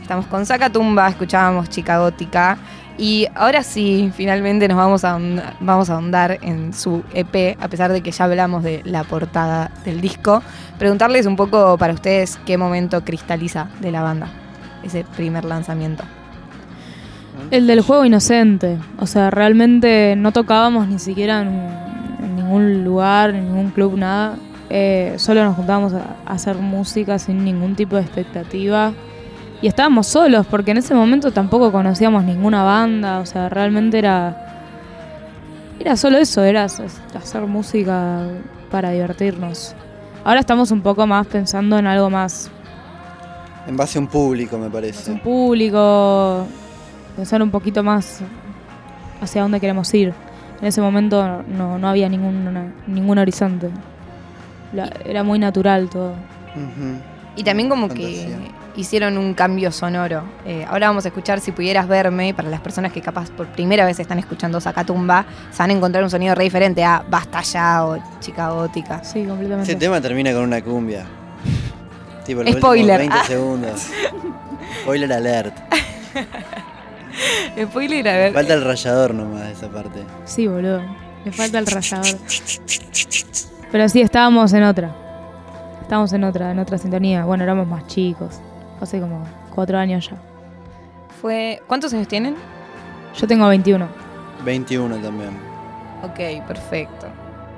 Estamos 0.00 0.24
con 0.28 0.46
Zacatumba, 0.46 1.08
escuchábamos 1.08 1.70
Chica 1.70 1.98
Gótica 1.98 2.56
y 2.98 3.26
ahora 3.34 3.64
sí, 3.64 4.12
finalmente 4.14 4.68
nos 4.68 4.76
vamos 4.76 5.04
a, 5.04 5.16
ahond- 5.18 5.42
vamos 5.58 5.90
a 5.90 5.94
ahondar 5.94 6.38
en 6.42 6.72
su 6.72 7.02
EP, 7.14 7.56
a 7.60 7.66
pesar 7.66 7.90
de 7.92 8.00
que 8.00 8.12
ya 8.12 8.26
hablamos 8.26 8.62
de 8.62 8.82
la 8.84 9.02
portada 9.02 9.72
del 9.84 10.00
disco. 10.00 10.40
Preguntarles 10.78 11.26
un 11.26 11.34
poco 11.34 11.76
para 11.78 11.94
ustedes 11.94 12.38
qué 12.46 12.56
momento 12.56 13.04
cristaliza 13.04 13.66
de 13.80 13.90
la 13.90 14.02
banda, 14.02 14.28
ese 14.84 15.02
primer 15.16 15.44
lanzamiento. 15.44 16.04
El 17.50 17.66
del 17.66 17.80
juego 17.80 18.04
inocente. 18.04 18.78
O 19.00 19.08
sea, 19.08 19.32
realmente 19.32 20.14
no 20.16 20.30
tocábamos 20.30 20.86
ni 20.86 21.00
siquiera 21.00 21.42
en 21.42 21.83
ningún 22.44 22.84
lugar, 22.84 23.32
ningún 23.32 23.70
club, 23.70 23.96
nada. 23.96 24.36
eh, 24.70 25.14
solo 25.18 25.44
nos 25.44 25.56
juntábamos 25.56 25.92
a, 25.92 26.16
hacer 26.26 26.56
música 26.56 27.18
sin 27.18 27.44
ningún 27.44 27.74
tipo 27.74 27.96
de 27.96 28.02
expectativa. 28.02 28.92
Y 29.62 29.66
estábamos 29.66 30.06
solos, 30.06 30.46
porque 30.46 30.72
en 30.72 30.78
ese 30.78 30.94
momento 30.94 31.32
tampoco 31.32 31.72
conocíamos 31.72 32.24
ninguna 32.24 32.62
banda, 32.62 33.20
o 33.20 33.26
sea, 33.26 33.48
realmente 33.48 33.98
era. 33.98 34.40
Era 35.80 35.96
solo 35.96 36.18
eso, 36.18 36.42
era 36.44 36.64
hacer 36.64 37.42
música 37.46 38.26
para 38.70 38.90
divertirnos. 38.90 39.74
Ahora 40.24 40.40
estamos 40.40 40.70
un 40.70 40.82
poco 40.82 41.06
más 41.06 41.26
pensando 41.26 41.78
en 41.78 41.86
algo 41.86 42.08
más 42.10 42.50
En 43.66 43.76
base 43.76 43.98
a 43.98 44.00
un 44.00 44.06
público, 44.06 44.56
me 44.56 44.66
un 44.66 44.72
parece. 44.72 45.12
público, 45.16 46.46
pensar 47.16 47.42
un 47.42 47.50
poquito 47.50 47.82
más 47.82 48.20
hacia 49.20 49.42
dónde 49.42 49.60
queremos 49.60 49.92
ir. 49.94 50.14
En 50.60 50.66
ese 50.68 50.80
momento 50.80 51.42
no, 51.48 51.78
no 51.78 51.88
había 51.88 52.08
ningún, 52.08 52.72
ningún 52.86 53.18
horizonte. 53.18 53.70
La- 54.72 54.90
era 55.04 55.22
muy 55.22 55.38
natural 55.38 55.88
todo. 55.90 56.14
Y 57.36 57.42
también 57.42 57.68
como 57.68 57.88
Fantasía. 57.88 58.26
que 58.74 58.80
hicieron 58.80 59.18
un 59.18 59.34
cambio 59.34 59.70
sonoro. 59.72 60.22
Eh, 60.46 60.64
ahora 60.68 60.86
vamos 60.88 61.04
a 61.04 61.08
escuchar 61.08 61.40
Si 61.40 61.52
pudieras 61.52 61.86
verme, 61.88 62.32
para 62.34 62.48
las 62.48 62.60
personas 62.60 62.92
que 62.92 63.00
capaz 63.00 63.30
por 63.30 63.46
primera 63.48 63.84
vez 63.84 63.98
están 63.98 64.18
escuchando 64.18 64.60
Zacatumba, 64.60 65.24
se 65.50 65.58
van 65.58 65.70
a 65.70 65.72
encontrar 65.74 66.02
un 66.04 66.10
sonido 66.10 66.34
re 66.34 66.44
diferente 66.44 66.84
a 66.84 67.04
Basta 67.08 67.42
ya 67.42 67.84
o 67.84 67.98
Chica 68.20 68.50
Gótica. 68.50 69.02
Sí, 69.04 69.24
completamente. 69.24 69.70
Ese 69.72 69.78
tema 69.78 70.00
termina 70.00 70.32
con 70.32 70.42
una 70.44 70.62
cumbia. 70.62 71.04
Tipo, 72.24 72.42
los 72.42 72.54
Spoiler. 72.54 73.00
últimos 73.00 73.14
20 73.14 73.16
Ah. 73.18 73.24
segundos. 73.26 73.88
Spoiler 74.82 75.12
alert. 75.12 75.54
Spoiler, 77.70 78.08
a 78.08 78.16
ver. 78.16 78.32
Falta 78.32 78.54
el 78.54 78.64
rayador 78.64 79.14
nomás 79.14 79.42
de 79.42 79.52
esa 79.52 79.68
parte. 79.68 80.00
Sí, 80.24 80.46
boludo. 80.46 80.82
Le 81.24 81.32
falta 81.32 81.58
el 81.58 81.66
rayador. 81.66 82.06
Pero 83.72 83.88
sí, 83.88 84.00
estábamos 84.00 84.52
en 84.52 84.62
otra. 84.64 84.90
Estábamos 85.82 86.12
en 86.12 86.24
otra, 86.24 86.50
en 86.52 86.58
otra 86.58 86.78
sintonía. 86.78 87.24
Bueno, 87.24 87.44
éramos 87.44 87.66
más 87.66 87.86
chicos. 87.86 88.40
Hace 88.80 89.00
como 89.00 89.26
cuatro 89.54 89.78
años 89.78 90.08
ya. 90.10 90.16
Fue, 91.20 91.62
¿Cuántos 91.66 91.92
años 91.94 92.08
tienen? 92.08 92.36
Yo 93.18 93.26
tengo 93.26 93.46
21. 93.48 93.86
21 94.44 94.96
también. 94.98 95.30
Ok, 96.02 96.46
perfecto. 96.46 97.06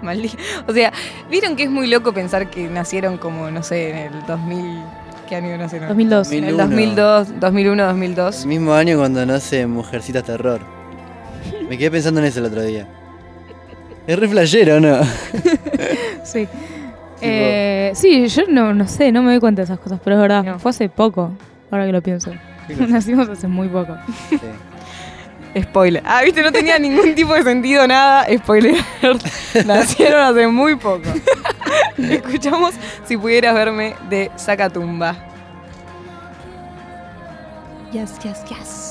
Maldi- 0.02 0.36
O 0.68 0.72
sea, 0.72 0.92
¿vieron 1.30 1.56
que 1.56 1.64
es 1.64 1.70
muy 1.70 1.86
loco 1.88 2.12
pensar 2.12 2.48
que 2.50 2.68
nacieron 2.68 3.16
como, 3.18 3.50
no 3.50 3.62
sé, 3.62 3.90
en 3.90 3.96
el 4.14 4.26
2000... 4.26 4.82
¿Qué 5.28 5.36
año 5.36 5.56
nacieron? 5.58 5.88
2002. 5.88 6.32
En 6.32 6.44
el 6.44 6.56
2001. 6.56 6.94
2002, 6.96 7.40
2001, 7.40 7.86
2002. 7.86 8.42
El 8.42 8.48
mismo 8.48 8.74
año 8.74 8.96
cuando 8.98 9.24
nace 9.26 9.66
Mujercitas 9.66 10.24
Terror. 10.24 10.60
Me 11.68 11.76
quedé 11.76 11.90
pensando 11.90 12.20
en 12.20 12.26
eso 12.26 12.38
el 12.40 12.46
otro 12.46 12.62
día. 12.62 12.86
Es 14.06 14.18
re 14.18 14.28
flashero, 14.28 14.80
¿no? 14.80 14.98
Sí. 16.24 16.46
Eh, 17.22 17.92
sí, 17.94 18.26
yo 18.28 18.42
no, 18.48 18.74
no 18.74 18.86
sé, 18.86 19.10
no 19.10 19.22
me 19.22 19.30
doy 19.30 19.40
cuenta 19.40 19.60
de 19.62 19.64
esas 19.64 19.78
cosas, 19.78 19.98
pero 20.04 20.16
es 20.16 20.22
verdad, 20.22 20.44
No. 20.44 20.58
fue 20.58 20.70
hace 20.70 20.88
poco, 20.88 21.30
ahora 21.70 21.86
que 21.86 21.92
lo 21.92 22.02
pienso. 22.02 22.30
Nacimos 22.88 23.28
hace 23.28 23.46
muy 23.48 23.68
poco. 23.68 23.96
Sí. 24.28 24.38
Spoiler. 25.62 26.02
Ah, 26.04 26.20
viste, 26.22 26.42
no 26.42 26.52
tenía 26.52 26.78
ningún 26.78 27.14
tipo 27.14 27.32
de 27.34 27.42
sentido, 27.42 27.86
nada. 27.86 28.26
Spoiler. 28.36 28.74
Nacieron 29.66 30.20
hace 30.20 30.46
muy 30.48 30.76
poco. 30.76 31.08
Escuchamos 31.98 32.74
Si 33.06 33.16
pudieras 33.16 33.54
verme 33.54 33.94
de 34.08 34.30
Zacatumba. 34.38 35.16
Yes, 37.92 38.18
yes, 38.24 38.44
yes. 38.50 38.85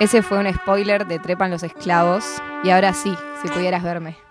Ese 0.00 0.22
fue 0.22 0.38
un 0.38 0.52
spoiler 0.52 1.06
de 1.06 1.18
Trepan 1.18 1.50
los 1.50 1.64
esclavos. 1.64 2.24
Y 2.62 2.70
ahora 2.70 2.92
sí, 2.92 3.14
si 3.42 3.48
pudieras 3.48 3.82
verme. 3.82 4.27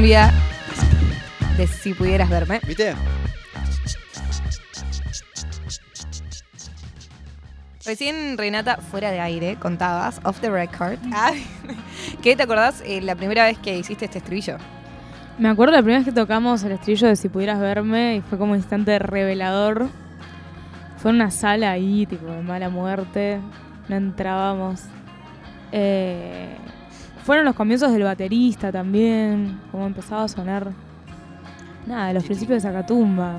Cumbia 0.00 0.32
de 1.58 1.66
Si 1.66 1.92
pudieras 1.92 2.30
verme. 2.30 2.58
¿Viste? 2.66 2.94
Recién, 7.84 8.38
Renata, 8.38 8.78
fuera 8.78 9.10
de 9.10 9.20
aire, 9.20 9.56
contabas, 9.56 10.22
off 10.24 10.40
the 10.40 10.48
record, 10.48 10.98
¿qué 12.22 12.34
te 12.34 12.42
acordás 12.44 12.82
eh, 12.86 13.02
la 13.02 13.14
primera 13.14 13.44
vez 13.44 13.58
que 13.58 13.76
hiciste 13.76 14.06
este 14.06 14.18
estribillo? 14.18 14.56
Me 15.38 15.50
acuerdo 15.50 15.72
la 15.72 15.82
primera 15.82 15.98
vez 15.98 16.06
que 16.06 16.18
tocamos 16.18 16.62
el 16.62 16.72
estribillo 16.72 17.08
de 17.08 17.16
Si 17.16 17.28
pudieras 17.28 17.60
verme 17.60 18.16
y 18.16 18.20
fue 18.22 18.38
como 18.38 18.52
un 18.52 18.58
instante 18.58 18.98
revelador. 18.98 19.88
Fue 20.96 21.10
en 21.10 21.16
una 21.16 21.30
sala 21.30 21.72
ahí, 21.72 22.06
tipo 22.06 22.24
de 22.24 22.40
mala 22.40 22.70
muerte. 22.70 23.38
No 23.90 23.96
entrábamos. 23.96 24.80
Eh, 25.72 26.56
fueron 27.24 27.44
los 27.44 27.54
comienzos 27.54 27.92
del 27.92 28.02
baterista 28.02 28.72
también. 28.72 29.60
Como 29.70 29.86
empezaba 29.86 30.24
a 30.24 30.28
sonar. 30.28 30.72
Nada, 31.86 32.08
de 32.08 32.14
los 32.14 32.24
principios 32.24 32.62
de 32.62 32.68
Zacatumba. 32.68 33.38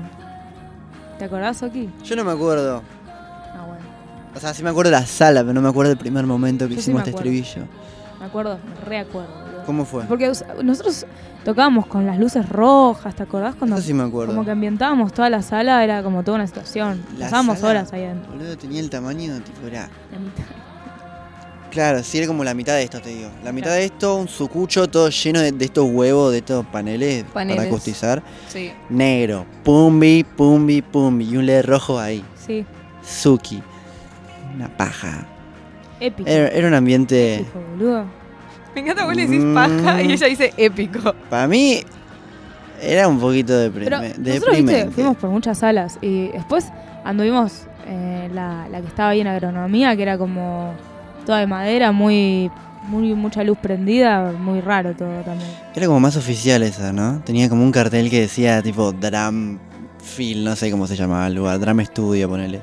¿Te 1.18 1.24
acordás, 1.24 1.62
Oki? 1.62 1.88
Yo 2.04 2.16
no 2.16 2.24
me 2.24 2.32
acuerdo. 2.32 2.82
Ah, 3.06 3.64
bueno. 3.66 3.84
O 4.34 4.40
sea, 4.40 4.52
sí 4.52 4.62
me 4.62 4.70
acuerdo 4.70 4.90
de 4.90 4.96
la 4.98 5.06
sala, 5.06 5.40
pero 5.42 5.52
no 5.52 5.62
me 5.62 5.68
acuerdo 5.68 5.90
del 5.90 5.98
primer 5.98 6.26
momento 6.26 6.66
que 6.66 6.74
Yo 6.74 6.80
hicimos 6.80 7.00
este 7.00 7.10
estribillo. 7.10 7.62
Me 8.18 8.26
acuerdo, 8.26 8.58
me 8.80 8.84
reacuerdo. 8.84 9.42
¿Cómo 9.66 9.84
fue? 9.84 10.04
Porque 10.04 10.30
nosotros 10.62 11.06
tocábamos 11.44 11.86
con 11.86 12.06
las 12.06 12.18
luces 12.18 12.48
rojas, 12.48 13.14
¿te 13.14 13.22
acordás? 13.22 13.54
Cuando 13.54 13.76
Eso 13.76 13.86
sí 13.86 13.94
me 13.94 14.02
acuerdo. 14.02 14.32
como 14.32 14.44
que 14.44 14.50
ambientábamos 14.50 15.12
toda 15.12 15.30
la 15.30 15.42
sala, 15.42 15.82
era 15.84 16.02
como 16.02 16.24
toda 16.24 16.36
una 16.36 16.46
situación. 16.46 17.00
La 17.16 17.26
Pasábamos 17.26 17.62
horas 17.62 17.92
ahí 17.92 18.04
adentro. 18.04 18.32
Boludo, 18.32 18.56
tenía 18.58 18.80
el 18.80 18.90
tamaño, 18.90 19.40
tipo, 19.40 19.66
era... 19.66 19.88
la 20.10 20.18
mitad. 20.18 20.61
Claro, 21.72 22.02
sí, 22.04 22.18
era 22.18 22.26
como 22.26 22.44
la 22.44 22.52
mitad 22.54 22.74
de 22.74 22.82
esto, 22.82 23.00
te 23.00 23.08
digo. 23.08 23.30
La 23.42 23.50
mitad 23.50 23.70
de 23.70 23.86
esto, 23.86 24.16
un 24.16 24.28
sucucho 24.28 24.86
todo 24.88 25.08
lleno 25.08 25.40
de, 25.40 25.52
de 25.52 25.64
estos 25.64 25.88
huevos, 25.90 26.30
de 26.30 26.38
estos 26.38 26.66
paneles, 26.66 27.24
Paneles. 27.32 27.56
para 27.56 27.68
acustizar. 27.68 28.22
Sí. 28.48 28.70
Negro, 28.90 29.46
pumbi, 29.64 30.22
pumbi, 30.22 30.82
pumbi. 30.82 31.30
Y 31.30 31.36
un 31.38 31.46
LED 31.46 31.64
rojo 31.64 31.98
ahí. 31.98 32.22
Sí, 32.46 32.64
Suki. 33.02 33.62
Una 34.54 34.68
paja. 34.76 35.26
épico. 35.98 36.28
Era, 36.28 36.48
era 36.48 36.68
un 36.68 36.74
ambiente... 36.74 37.36
épico, 37.36 37.60
boludo. 37.76 38.04
Me 38.74 38.80
encanta, 38.82 39.04
vos 39.06 39.14
le 39.16 39.22
decís 39.26 39.42
Mm. 39.42 39.54
paja 39.54 40.02
y 40.02 40.12
ella 40.12 40.26
dice 40.26 40.52
épico. 40.58 41.14
Para 41.30 41.46
mí, 41.48 41.80
era 42.82 43.08
un 43.08 43.18
poquito 43.18 43.52
nosotros, 43.54 44.16
deprimente. 44.18 44.72
viste, 44.74 44.90
fuimos 44.90 45.16
por 45.16 45.30
muchas 45.30 45.58
salas 45.58 45.98
y 46.02 46.28
después 46.28 46.68
anduvimos 47.04 47.62
eh, 47.86 48.28
la, 48.34 48.68
la 48.68 48.80
que 48.82 48.88
estaba 48.88 49.10
ahí 49.10 49.20
en 49.20 49.26
agronomía, 49.28 49.96
que 49.96 50.02
era 50.02 50.18
como 50.18 50.74
toda 51.24 51.38
de 51.38 51.46
madera, 51.46 51.92
muy, 51.92 52.50
muy 52.88 53.14
mucha 53.14 53.44
luz 53.44 53.58
prendida, 53.58 54.32
muy 54.32 54.60
raro 54.60 54.94
todo 54.94 55.22
también. 55.22 55.50
Era 55.74 55.86
como 55.86 56.00
más 56.00 56.16
oficial 56.16 56.62
esa, 56.62 56.92
¿no? 56.92 57.20
Tenía 57.24 57.48
como 57.48 57.62
un 57.62 57.72
cartel 57.72 58.10
que 58.10 58.20
decía 58.20 58.62
tipo 58.62 58.92
Dram 58.92 59.58
Feel, 60.02 60.44
no 60.44 60.56
sé 60.56 60.70
cómo 60.70 60.86
se 60.86 60.96
llamaba 60.96 61.26
el 61.26 61.34
lugar, 61.34 61.58
Dram 61.60 61.84
Studio, 61.84 62.28
ponele. 62.28 62.60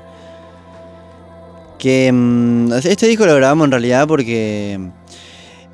Que 1.78 2.10
mm, 2.12 2.72
este 2.84 3.06
disco 3.06 3.26
lo 3.26 3.34
grabamos 3.36 3.64
en 3.64 3.70
realidad 3.70 4.06
porque 4.06 4.78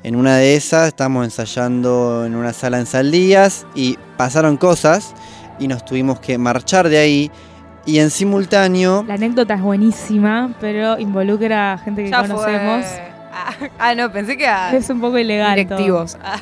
en 0.03 0.15
una 0.15 0.37
de 0.37 0.55
esas 0.55 0.87
estábamos 0.87 1.25
ensayando 1.25 2.25
en 2.25 2.35
una 2.35 2.53
sala 2.53 2.79
en 2.79 2.85
Saldías 2.85 3.65
y 3.75 3.97
pasaron 4.15 4.55
cosas 4.55 5.13
y 5.59 5.67
nos 5.67 5.83
tuvimos 5.83 6.19
que 6.19 6.37
marchar 6.37 6.87
de 6.87 6.97
ahí 6.97 7.31
y 7.87 7.97
en 7.99 8.11
simultáneo 8.11 9.03
La 9.07 9.15
anécdota 9.15 9.55
es 9.55 9.61
buenísima, 9.61 10.51
pero 10.61 10.99
involucra 10.99 11.73
a 11.73 11.77
gente 11.79 12.03
que 12.03 12.11
Ya 12.11 12.21
conocemos. 12.21 12.85
fue. 12.85 13.01
Ah, 13.39 13.53
ah, 13.79 13.95
no, 13.95 14.11
pensé 14.11 14.35
que 14.37 14.47
a 14.47 14.75
Es 14.75 14.89
un 14.89 14.99
poco 15.01 15.17
ilegal. 15.17 15.55
directivos. 15.55 16.17
Ah, 16.23 16.37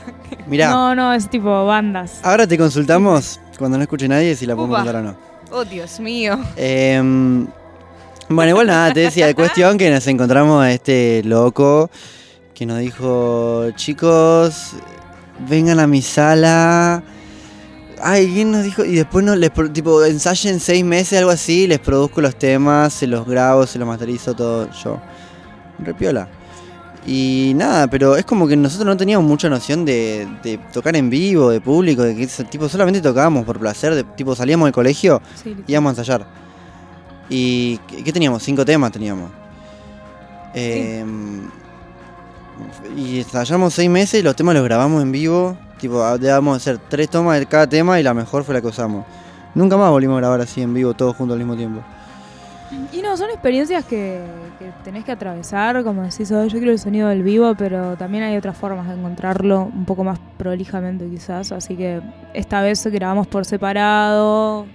mirá, 0.48 0.70
No, 0.72 0.94
no, 0.96 1.14
es 1.14 1.30
tipo 1.30 1.66
bandas. 1.66 2.20
ahora 2.24 2.46
te 2.48 2.58
consultamos 2.58 3.40
cuando 3.58 3.78
no 3.78 3.84
escuche 3.84 4.08
nadie 4.08 4.36
si 4.36 4.46
la 4.46 4.56
podemos 4.56 4.78
contar 4.78 4.96
o 4.98 5.02
no. 5.04 5.16
oh, 5.52 5.64
Dios 5.66 6.00
mío. 6.00 6.38
Em, 6.58 7.48
bueno, 8.28 8.50
igual 8.50 8.68
nada, 8.68 8.92
te 8.94 9.02
decía, 9.02 9.28
de 9.28 9.36
cuestión 9.36 9.78
que 9.78 9.90
nos 9.92 10.06
encontramos 10.08 10.64
a 10.64 10.72
este 10.72 11.22
loco 11.24 11.90
que 12.56 12.66
nos 12.66 12.80
dijo, 12.80 13.70
chicos, 13.76 14.74
vengan 15.50 15.80
a 15.82 15.88
mi 15.88 16.02
sala. 16.02 17.04
Ay, 18.08 18.32
¿quién 18.32 18.52
nos 18.52 18.64
dijo? 18.64 18.86
Y 18.86 18.94
después 18.98 19.26
nos 19.26 19.36
les 19.36 19.52
tipo, 19.74 20.04
ensayen 20.06 20.60
seis 20.60 20.86
meses, 20.86 21.18
algo 21.18 21.32
así, 21.32 21.66
les 21.66 21.80
produzco 21.80 22.22
los 22.22 22.36
temas, 22.36 22.94
se 22.94 23.08
los 23.08 23.26
grabo, 23.26 23.66
se 23.66 23.80
los 23.80 23.88
masterizo 23.88 24.36
todo 24.36 24.70
yo. 24.84 25.02
Repiola. 25.80 26.28
Y 27.08 27.54
nada, 27.56 27.88
pero 27.88 28.16
es 28.16 28.24
como 28.24 28.48
que 28.48 28.56
nosotros 28.56 28.86
no 28.86 28.96
teníamos 28.96 29.28
mucha 29.28 29.50
noción 29.50 29.86
de, 29.86 30.28
de 30.44 30.60
tocar 30.72 30.96
en 30.96 31.10
vivo, 31.10 31.50
de 31.50 31.60
público, 31.62 32.04
de 32.04 32.16
que 32.16 32.28
tipo 32.28 32.70
solamente 32.70 33.02
tocábamos 33.02 33.44
por 33.44 33.60
placer, 33.60 33.96
de, 33.96 34.04
tipo 34.04 34.36
salíamos 34.36 34.68
del 34.68 34.74
colegio 34.74 35.20
Sí, 35.34 35.50
literal. 35.50 35.66
íbamos 35.68 35.90
a 35.90 36.02
ensayar. 36.02 36.28
¿Y 37.28 37.80
qué, 37.88 38.04
qué 38.04 38.14
teníamos? 38.14 38.44
Cinco 38.44 38.64
temas 38.64 38.92
teníamos. 38.92 39.32
Em, 40.54 41.42
y 42.96 43.20
ensayamos 43.22 43.74
seis 43.74 43.90
meses 43.90 44.20
y 44.20 44.24
los 44.24 44.36
temas 44.36 44.54
los 44.54 44.64
grabamos 44.64 45.02
en 45.02 45.12
vivo. 45.12 45.58
Tipo, 45.80 46.02
ah, 46.04 46.18
debíamos 46.18 46.58
hacer 46.58 46.78
tres 46.90 47.10
tomas 47.10 47.40
de 47.40 47.46
cada 47.46 47.68
tema 47.68 48.00
y 48.00 48.04
la 48.04 48.14
mejor 48.14 48.44
fue 48.44 48.54
la 48.56 48.62
que 48.62 48.68
usamos. 48.68 49.06
Nunca 49.54 49.78
más 49.78 49.90
volvimos 49.90 50.18
a 50.18 50.20
grabar 50.22 50.42
así 50.42 50.62
en 50.62 50.74
vivo, 50.74 50.94
todos 50.94 51.16
juntos 51.16 51.34
al 51.36 51.40
mismo 51.40 51.56
tiempo. 51.56 51.82
Y 52.92 53.02
no, 53.02 53.16
son 53.16 53.30
experiencias 53.30 53.86
que, 53.86 54.22
que 54.60 54.72
tenés 54.84 55.06
que 55.06 55.12
atravesar, 55.12 55.84
como 55.84 56.02
decís, 56.02 56.32
"Oh, 56.32 56.44
yo 56.46 56.58
quiero 56.58 56.72
el 56.72 56.80
sonido 56.80 57.10
del 57.10 57.24
vivo, 57.24 57.54
pero 57.56 57.96
también 57.96 58.24
hay 58.24 58.36
otras 58.38 58.58
formas 58.58 58.88
de 58.88 58.96
encontrarlo 58.96 59.64
un 59.74 59.86
poco 59.86 60.04
más 60.04 60.20
prolijamente 60.38 61.08
quizás, 61.08 61.52
así 61.52 61.76
que 61.76 62.02
esta 62.34 62.62
vez 62.62 62.86
grabamos 62.88 63.28
por 63.28 63.46
separado 63.46 64.66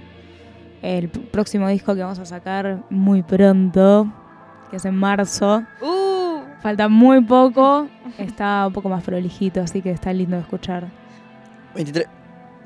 el 0.82 1.08
próximo 1.10 1.68
disco 1.68 1.94
que 1.94 2.02
vamos 2.02 2.18
a 2.20 2.24
sacar 2.26 2.84
muy 2.90 3.22
pronto, 3.22 4.06
que 4.70 4.76
es 4.76 4.84
en 4.84 4.96
marzo. 4.96 5.62
Uh, 5.82 6.19
Falta 6.62 6.88
muy 6.88 7.22
poco, 7.22 7.88
está 8.18 8.66
un 8.66 8.72
poco 8.72 8.88
más 8.88 9.02
prolijito, 9.02 9.60
así 9.62 9.80
que 9.80 9.90
está 9.90 10.12
lindo 10.12 10.36
de 10.36 10.42
escuchar. 10.42 10.88
23, 11.74 12.06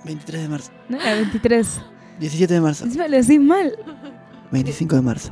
23 0.05 0.42
de 0.42 0.49
marzo, 0.49 0.72
No 0.88 1.01
era 1.01 1.14
23, 1.14 1.80
17 2.18 2.55
de 2.55 2.61
marzo, 2.61 2.84
encima 2.84 3.07
lo 3.09 3.16
decís 3.16 3.40
mal, 3.40 3.72
25 4.51 4.97
de 4.97 5.03
marzo. 5.03 5.30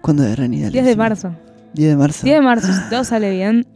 ¿Cuándo 0.00 0.24
es 0.24 0.38
Reni? 0.38 0.60
Dale, 0.60 0.72
10 0.72 0.84
de 0.86 0.96
marzo. 0.96 1.34
10 1.74 1.90
de 1.90 1.96
marzo. 1.96 2.24
10 2.24 2.36
de 2.36 2.42
marzo, 2.42 2.72
si 2.72 2.90
todo 2.90 3.04
sale 3.04 3.30
bien, 3.30 3.66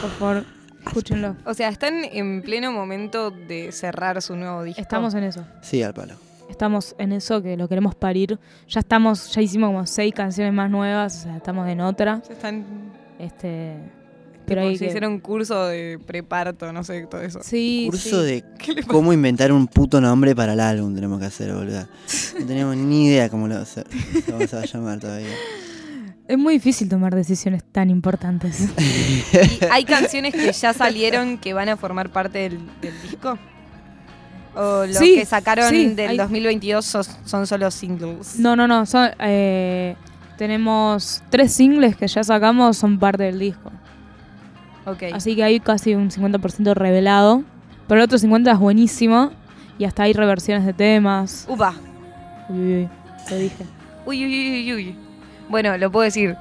por 0.00 0.10
favor, 0.10 0.44
escúchenlo. 0.86 1.36
o 1.44 1.52
sea, 1.54 1.68
están 1.68 2.04
en 2.04 2.40
pleno 2.42 2.72
momento 2.72 3.30
de 3.30 3.72
cerrar 3.72 4.22
su 4.22 4.36
nuevo 4.36 4.62
disco. 4.62 4.80
Estamos 4.80 5.14
en 5.14 5.24
eso. 5.24 5.44
Sí, 5.60 5.82
al 5.82 5.92
palo. 5.92 6.14
Estamos 6.48 6.94
en 6.98 7.12
eso 7.12 7.42
que 7.42 7.58
lo 7.58 7.68
queremos 7.68 7.94
parir. 7.94 8.38
Ya 8.68 8.80
estamos, 8.80 9.34
ya 9.34 9.42
hicimos 9.42 9.68
como 9.68 9.84
seis 9.86 10.14
canciones 10.14 10.54
más 10.54 10.70
nuevas, 10.70 11.18
o 11.18 11.22
sea, 11.24 11.36
estamos 11.36 11.68
en 11.68 11.80
otra. 11.82 12.22
Ya 12.26 12.32
están. 12.34 12.64
Este, 13.18 13.76
Pero 13.76 14.44
pero 14.46 14.60
hay 14.62 14.76
se 14.78 14.84
que- 14.84 14.88
hicieron 14.90 15.12
un 15.14 15.20
curso 15.20 15.66
de 15.66 15.98
preparto, 16.06 16.72
no 16.72 16.84
sé, 16.84 17.06
todo 17.10 17.20
eso. 17.20 17.40
Sí, 17.42 17.86
Curso 17.90 18.22
sí. 18.24 18.26
de 18.26 18.44
cómo 18.86 19.12
inventar 19.12 19.52
un 19.52 19.66
puto 19.66 20.00
nombre 20.00 20.34
para 20.36 20.52
el 20.54 20.60
álbum 20.60 20.94
tenemos 20.94 21.18
que 21.20 21.26
hacer, 21.26 21.52
boludo. 21.52 21.86
No 22.38 22.46
tenemos 22.46 22.76
ni 22.76 23.06
idea 23.08 23.28
cómo 23.28 23.48
lo 23.48 23.54
va 23.54 23.60
a 23.60 23.64
hacer. 23.64 23.86
Cómo 24.26 24.46
se 24.46 24.56
va 24.56 24.62
a 24.62 24.66
llamar 24.66 25.00
todavía. 25.00 25.28
Es 26.28 26.36
muy 26.38 26.54
difícil 26.54 26.88
tomar 26.90 27.14
decisiones 27.14 27.64
tan 27.72 27.88
importantes. 27.90 28.60
¿Y 28.78 29.64
hay 29.70 29.84
canciones 29.84 30.34
que 30.34 30.52
ya 30.52 30.72
salieron 30.74 31.38
que 31.38 31.54
van 31.54 31.70
a 31.70 31.76
formar 31.78 32.10
parte 32.12 32.38
del, 32.38 32.58
del 32.82 32.92
disco? 33.02 33.38
¿O 34.54 34.84
lo 34.86 34.92
Sí, 34.92 35.14
que 35.14 35.24
sacaron 35.24 35.70
sí, 35.70 35.86
del 35.94 36.10
hay- 36.10 36.16
2022 36.16 36.84
sos- 36.84 37.16
son 37.24 37.46
solo 37.46 37.70
singles? 37.70 38.38
No, 38.38 38.56
no, 38.56 38.66
no. 38.68 38.84
son, 38.86 39.10
eh, 39.20 39.96
tenemos 40.38 41.20
tres 41.30 41.52
singles 41.52 41.96
que 41.96 42.06
ya 42.06 42.22
sacamos, 42.22 42.76
son 42.78 42.98
parte 42.98 43.24
del 43.24 43.40
disco. 43.40 43.72
Ok. 44.86 45.02
Así 45.12 45.34
que 45.36 45.42
hay 45.42 45.60
casi 45.60 45.94
un 45.94 46.10
50% 46.10 46.74
revelado. 46.74 47.42
Pero 47.88 48.00
el 48.00 48.04
otro 48.04 48.18
50% 48.18 48.52
es 48.52 48.58
buenísimo. 48.58 49.32
Y 49.78 49.84
hasta 49.84 50.04
hay 50.04 50.12
reversiones 50.12 50.64
de 50.64 50.72
temas. 50.72 51.44
Upa. 51.48 51.74
Uy, 52.48 52.58
uy, 52.58 52.76
uy, 52.76 52.88
lo 53.30 53.36
dije. 53.36 53.64
Uy, 54.06 54.24
uy, 54.24 54.50
uy, 54.50 54.74
uy. 54.74 54.96
Bueno, 55.48 55.76
lo 55.76 55.90
puedo 55.90 56.04
decir. 56.04 56.36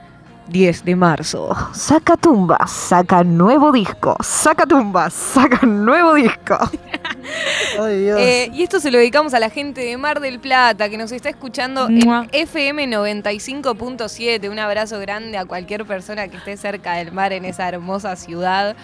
10 0.49 0.85
de 0.85 0.95
marzo. 0.95 1.55
Saca 1.73 2.15
tumba, 2.17 2.65
saca 2.67 3.23
nuevo 3.23 3.71
disco. 3.71 4.15
Saca 4.21 4.65
tumba, 4.65 5.09
saca 5.09 5.65
nuevo 5.65 6.13
disco. 6.13 6.57
Ay, 7.79 8.03
Dios. 8.03 8.19
Eh, 8.19 8.49
y 8.53 8.63
esto 8.63 8.79
se 8.79 8.91
lo 8.91 8.97
dedicamos 8.97 9.33
a 9.33 9.39
la 9.39 9.49
gente 9.49 9.81
de 9.81 9.97
Mar 9.97 10.19
del 10.19 10.39
Plata 10.39 10.89
que 10.89 10.97
nos 10.97 11.11
está 11.11 11.29
escuchando 11.29 11.89
Mua. 11.89 12.27
en 12.31 12.41
FM 12.41 12.87
95.7. 12.87 14.49
Un 14.49 14.59
abrazo 14.59 14.99
grande 14.99 15.37
a 15.37 15.45
cualquier 15.45 15.85
persona 15.85 16.27
que 16.27 16.37
esté 16.37 16.57
cerca 16.57 16.93
del 16.93 17.11
mar 17.11 17.33
en 17.33 17.45
esa 17.45 17.67
hermosa 17.67 18.15
ciudad, 18.15 18.75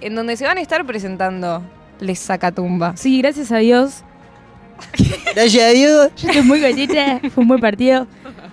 en 0.00 0.14
donde 0.14 0.36
se 0.36 0.46
van 0.46 0.58
a 0.58 0.60
estar 0.60 0.84
presentando 0.86 1.62
Les 2.00 2.18
Sacatumba. 2.18 2.96
Sí, 2.96 3.20
gracias 3.20 3.52
a 3.52 3.58
Dios. 3.58 4.04
Gracias 5.34 5.62
a 5.64 5.68
Dios. 5.70 6.10
Yo 6.16 6.28
estoy 6.28 6.42
muy 6.42 6.60
contenta. 6.60 7.20
Fue 7.30 7.42
un 7.42 7.48
buen 7.48 7.60
partido. 7.60 8.06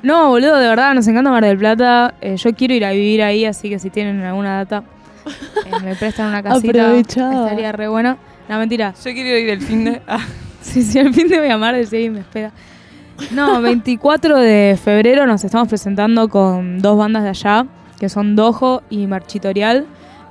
No, 0.03 0.29
boludo, 0.29 0.57
de 0.57 0.67
verdad, 0.67 0.93
nos 0.93 1.07
encanta 1.07 1.31
Mar 1.31 1.43
del 1.43 1.57
Plata. 1.57 2.13
Eh, 2.21 2.37
yo 2.37 2.53
quiero 2.55 2.73
ir 2.73 2.85
a 2.85 2.91
vivir 2.91 3.23
ahí, 3.23 3.45
así 3.45 3.69
que 3.69 3.79
si 3.79 3.89
tienen 3.89 4.21
alguna 4.21 4.57
data, 4.57 4.83
eh, 5.65 5.71
me 5.83 5.95
prestan 5.95 6.27
una 6.27 6.43
casita. 6.43 6.95
Estaría 6.97 7.71
re 7.71 7.87
bueno. 7.87 8.17
No, 8.47 8.57
mentira. 8.59 8.93
Yo 8.93 9.11
quiero 9.11 9.37
ir 9.37 9.49
el 9.49 9.61
fin 9.61 9.85
de. 9.85 10.01
Ah, 10.07 10.19
Sí, 10.61 10.83
sí, 10.83 10.99
el 10.99 11.13
fin 11.13 11.29
de 11.29 11.39
voy 11.39 11.47
a 11.47 11.53
amar, 11.53 11.75
decía 11.75 12.01
y 12.01 12.09
me 12.09 12.19
espera. 12.19 12.51
No, 13.31 13.61
24 13.61 14.37
de 14.37 14.77
febrero 14.83 15.25
nos 15.25 15.43
estamos 15.43 15.69
presentando 15.69 16.27
con 16.27 16.79
dos 16.79 16.97
bandas 16.97 17.23
de 17.23 17.29
allá, 17.29 17.65
que 17.99 18.09
son 18.09 18.35
Dojo 18.35 18.83
y 18.89 19.07
Marchitorial. 19.07 19.85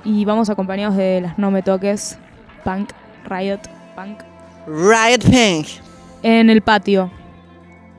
Y 0.05 0.25
vamos 0.25 0.49
acompañados 0.49 0.95
de 0.95 1.21
las 1.21 1.39
No 1.39 1.49
Me 1.49 1.63
Toques, 1.63 2.19
Punk, 2.63 2.91
Riot, 3.27 3.61
Punk, 3.95 4.19
Riot 4.67 5.23
Pink. 5.29 5.86
En 6.23 6.49
el 6.49 6.61
patio. 6.61 7.11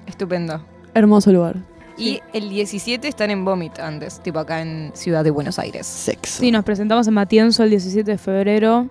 estupendo. 0.06 0.62
Hermoso 0.94 1.32
lugar. 1.32 1.56
Y 1.96 2.20
el 2.32 2.48
17 2.48 3.08
están 3.08 3.30
en 3.30 3.44
Vomit 3.44 3.78
antes, 3.80 4.20
tipo 4.20 4.38
acá 4.38 4.62
en 4.62 4.92
Ciudad 4.94 5.24
de 5.24 5.30
Buenos 5.30 5.58
Aires. 5.58 5.86
Sexo. 5.86 6.40
Sí, 6.40 6.52
nos 6.52 6.64
presentamos 6.64 7.08
en 7.08 7.14
Matienzo 7.14 7.64
el 7.64 7.70
17 7.70 8.12
de 8.12 8.18
febrero, 8.18 8.86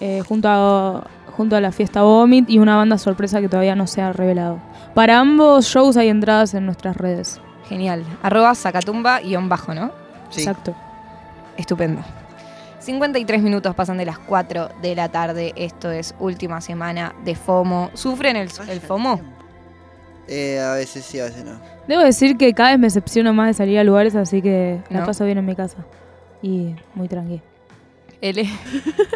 eh, 0.00 0.22
junto, 0.28 0.48
a, 0.50 1.06
junto 1.34 1.56
a 1.56 1.60
la 1.62 1.72
fiesta 1.72 2.02
Vomit 2.02 2.50
y 2.50 2.58
una 2.58 2.76
banda 2.76 2.98
sorpresa 2.98 3.40
que 3.40 3.48
todavía 3.48 3.74
no 3.74 3.86
se 3.86 4.02
ha 4.02 4.12
revelado. 4.12 4.60
Para 4.94 5.18
ambos 5.18 5.64
shows 5.66 5.96
hay 5.96 6.08
entradas 6.08 6.52
en 6.52 6.66
nuestras 6.66 6.96
redes. 6.96 7.40
Genial. 7.68 8.04
Arroba 8.22 8.54
sacatumba 8.54 9.20
guion 9.20 9.48
bajo, 9.48 9.72
¿no? 9.72 9.90
Sí. 10.28 10.40
Exacto. 10.40 10.74
Estupendo. 11.56 12.02
53 12.82 13.42
minutos 13.42 13.74
pasan 13.74 13.96
de 13.98 14.04
las 14.04 14.18
4 14.18 14.70
de 14.82 14.94
la 14.96 15.08
tarde. 15.08 15.52
Esto 15.56 15.90
es 15.90 16.14
última 16.18 16.60
semana 16.60 17.14
de 17.24 17.36
FOMO. 17.36 17.90
¿Sufren 17.94 18.36
el, 18.36 18.48
el 18.68 18.80
FOMO? 18.80 19.20
Eh, 20.26 20.58
a 20.60 20.74
veces 20.74 21.04
sí, 21.04 21.20
a 21.20 21.24
veces 21.24 21.44
no. 21.44 21.60
Debo 21.86 22.02
decir 22.02 22.36
que 22.36 22.52
cada 22.54 22.70
vez 22.70 22.78
me 22.78 22.86
decepciono 22.86 23.32
más 23.32 23.48
de 23.48 23.54
salir 23.54 23.78
a 23.78 23.84
lugares, 23.84 24.14
así 24.16 24.42
que 24.42 24.80
la 24.90 25.00
¿No? 25.00 25.06
paso 25.06 25.24
bien 25.24 25.38
en 25.38 25.46
mi 25.46 25.54
casa. 25.54 25.78
Y 26.42 26.74
muy 26.94 27.06
tranqui. 27.08 27.40
L. 28.20 28.48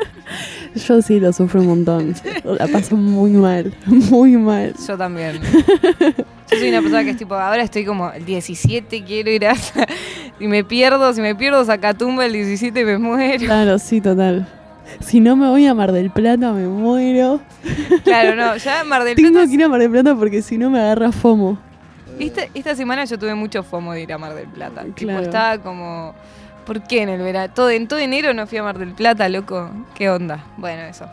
Yo 0.75 1.01
sí 1.01 1.21
lo 1.21 1.33
sufro 1.33 1.61
un 1.61 1.67
montón. 1.69 2.15
La 2.45 2.67
paso 2.67 2.97
muy 2.97 3.31
mal, 3.31 3.73
muy 3.87 4.37
mal. 4.37 4.75
Yo 4.87 4.97
también. 4.99 5.41
Yo 6.51 6.59
soy 6.59 6.69
una 6.69 6.81
persona 6.81 7.05
que 7.05 7.11
es 7.11 7.17
tipo, 7.17 7.35
ahora 7.35 7.63
estoy 7.63 7.85
como 7.85 8.11
el 8.13 8.25
17, 8.25 9.05
quiero 9.05 9.31
ir 9.31 9.47
a. 9.47 9.55
Si 10.39 10.47
me 10.49 10.65
pierdo, 10.65 11.13
si 11.15 11.21
me 11.21 11.35
pierdo 11.35 11.65
Sacatumba 11.65 12.27
el 12.27 12.33
17 12.33 12.85
me 12.85 12.99
muero. 12.99 13.45
Claro, 13.47 13.79
sí, 13.79 14.01
total. 14.01 14.47
Si 15.01 15.19
no 15.21 15.35
me 15.35 15.49
voy 15.49 15.67
a 15.67 15.75
Mar 15.75 15.93
del 15.93 16.11
Plata, 16.11 16.53
me 16.53 16.67
muero. 16.69 17.41
Claro, 18.05 18.37
no, 18.37 18.57
ya 18.57 18.85
Mar 18.87 19.03
del 19.05 19.17
Tengo 19.17 19.31
Plata. 19.33 19.47
que 19.49 19.55
ir 19.55 19.65
a 19.65 19.69
Mar 19.69 19.81
del 19.81 19.91
Plata 19.91 20.15
porque 20.15 20.43
si 20.43 20.59
no 20.59 20.71
me 20.71 20.79
agarra 20.81 21.11
FOMO. 21.11 21.59
Esta, 22.19 22.43
esta 22.55 22.75
semana 22.75 23.05
yo 23.05 23.19
tuve 23.19 23.35
mucho 23.35 23.63
FOMO 23.63 23.93
de 23.93 24.03
ir 24.03 24.13
a 24.13 24.19
Mar 24.19 24.35
del 24.35 24.47
Plata. 24.49 24.83
Tipo, 24.85 24.97
Claro. 25.11 25.23
estaba 25.23 25.59
como. 25.59 26.15
¿Por 26.65 26.83
qué 26.83 27.03
en 27.03 27.09
el 27.11 27.21
verano? 27.23 27.53
Todo, 27.55 27.71
en 27.71 27.87
todo 27.89 27.99
enero 28.01 28.35
no 28.35 28.47
fui 28.47 28.59
a 28.59 28.63
Mar 28.63 28.79
del 28.79 28.93
Plata, 28.93 29.29
loco. 29.29 29.71
¿Qué 29.95 30.11
onda? 30.11 30.45
Bueno, 30.57 30.83
eso. 30.83 31.07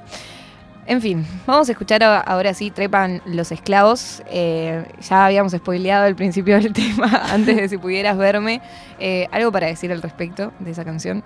En 0.85 1.01
fin, 1.01 1.25
vamos 1.47 1.69
a 1.69 1.71
escuchar 1.71 2.03
a- 2.03 2.19
ahora 2.19 2.53
sí, 2.53 2.69
trepan 2.69 3.21
los 3.25 3.51
esclavos. 3.53 4.21
Eh, 4.29 4.85
ya 5.07 5.25
habíamos 5.25 5.53
spoileado 5.53 6.05
el 6.05 6.15
principio 6.15 6.59
del 6.59 6.73
tema 6.73 7.23
antes 7.31 7.55
de 7.55 7.69
si 7.69 7.77
pudieras 7.77 8.17
verme. 8.17 8.61
Eh, 8.99 9.27
¿Algo 9.31 9.51
para 9.51 9.67
decir 9.67 9.91
al 9.93 10.01
respecto 10.01 10.51
de 10.59 10.71
esa 10.71 10.83
canción? 10.83 11.23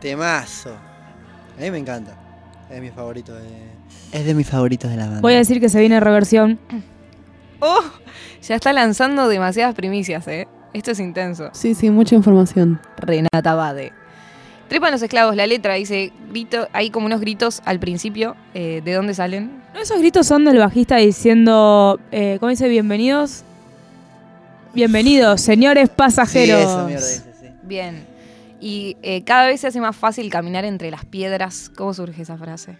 Temazo. 0.00 0.74
A 1.58 1.60
mí 1.60 1.70
me 1.70 1.78
encanta. 1.78 2.12
Es 2.70 2.80
mi 2.80 2.90
favorito 2.90 3.34
de. 3.34 3.48
Es 4.12 4.24
de 4.24 4.34
mis 4.34 4.48
favoritos 4.48 4.90
de 4.90 4.96
la 4.96 5.06
banda. 5.06 5.20
Voy 5.20 5.34
a 5.34 5.38
decir 5.38 5.60
que 5.60 5.68
se 5.68 5.80
viene 5.80 5.98
reversión. 6.00 6.58
¡Oh! 7.60 7.80
Ya 8.42 8.54
está 8.54 8.72
lanzando 8.72 9.28
demasiadas 9.28 9.74
primicias, 9.74 10.26
¿eh? 10.28 10.46
Esto 10.72 10.92
es 10.92 11.00
intenso. 11.00 11.50
Sí, 11.52 11.74
sí, 11.74 11.90
mucha 11.90 12.14
información. 12.14 12.80
Renata 12.96 13.54
Bade. 13.54 13.92
Trepan 14.70 14.92
los 14.92 15.02
esclavos, 15.02 15.34
la 15.34 15.46
letra 15.48 15.74
dice, 15.74 16.12
grito, 16.30 16.68
hay 16.72 16.90
como 16.90 17.06
unos 17.06 17.20
gritos 17.20 17.60
al 17.64 17.80
principio. 17.80 18.36
eh, 18.54 18.80
¿De 18.84 18.92
dónde 18.94 19.14
salen? 19.14 19.60
¿No 19.74 19.80
esos 19.80 19.98
gritos 19.98 20.26
son 20.28 20.44
del 20.44 20.58
bajista 20.58 20.96
diciendo, 20.96 21.98
eh, 22.12 22.36
¿cómo 22.40 22.50
dice? 22.50 22.68
Bienvenidos? 22.68 23.42
Bienvenidos, 24.72 25.40
señores 25.40 25.88
Sí, 25.88 25.94
pasajeros. 25.96 26.60
eso, 26.60 26.86
mierda, 26.86 27.04
dice, 27.06 27.32
sí. 27.40 27.46
Bien. 27.64 28.06
Y 28.60 28.96
eh, 29.02 29.24
cada 29.24 29.46
vez 29.48 29.60
se 29.60 29.66
hace 29.66 29.80
más 29.80 29.96
fácil 29.96 30.30
caminar 30.30 30.64
entre 30.64 30.90
las 30.92 31.04
piedras. 31.04 31.68
¿Cómo 31.76 31.92
surge 31.92 32.22
esa 32.22 32.36
frase? 32.38 32.76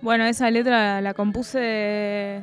Bueno, 0.00 0.24
esa 0.24 0.50
letra 0.50 1.02
la 1.02 1.12
compuse. 1.12 2.42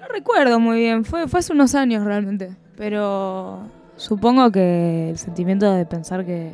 No 0.00 0.08
recuerdo 0.08 0.58
muy 0.60 0.78
bien, 0.78 1.04
fue, 1.04 1.28
fue 1.28 1.40
hace 1.40 1.52
unos 1.52 1.74
años 1.74 2.04
realmente. 2.04 2.56
Pero 2.76 3.68
supongo 3.96 4.50
que 4.50 5.10
el 5.10 5.18
sentimiento 5.18 5.70
de 5.74 5.84
pensar 5.84 6.24
que. 6.24 6.52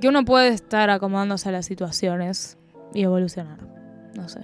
Que 0.00 0.08
uno 0.08 0.24
puede 0.24 0.48
estar 0.48 0.90
acomodándose 0.90 1.48
a 1.48 1.52
las 1.52 1.66
situaciones 1.66 2.58
y 2.94 3.02
evolucionar. 3.02 3.58
No 4.14 4.28
sé. 4.28 4.40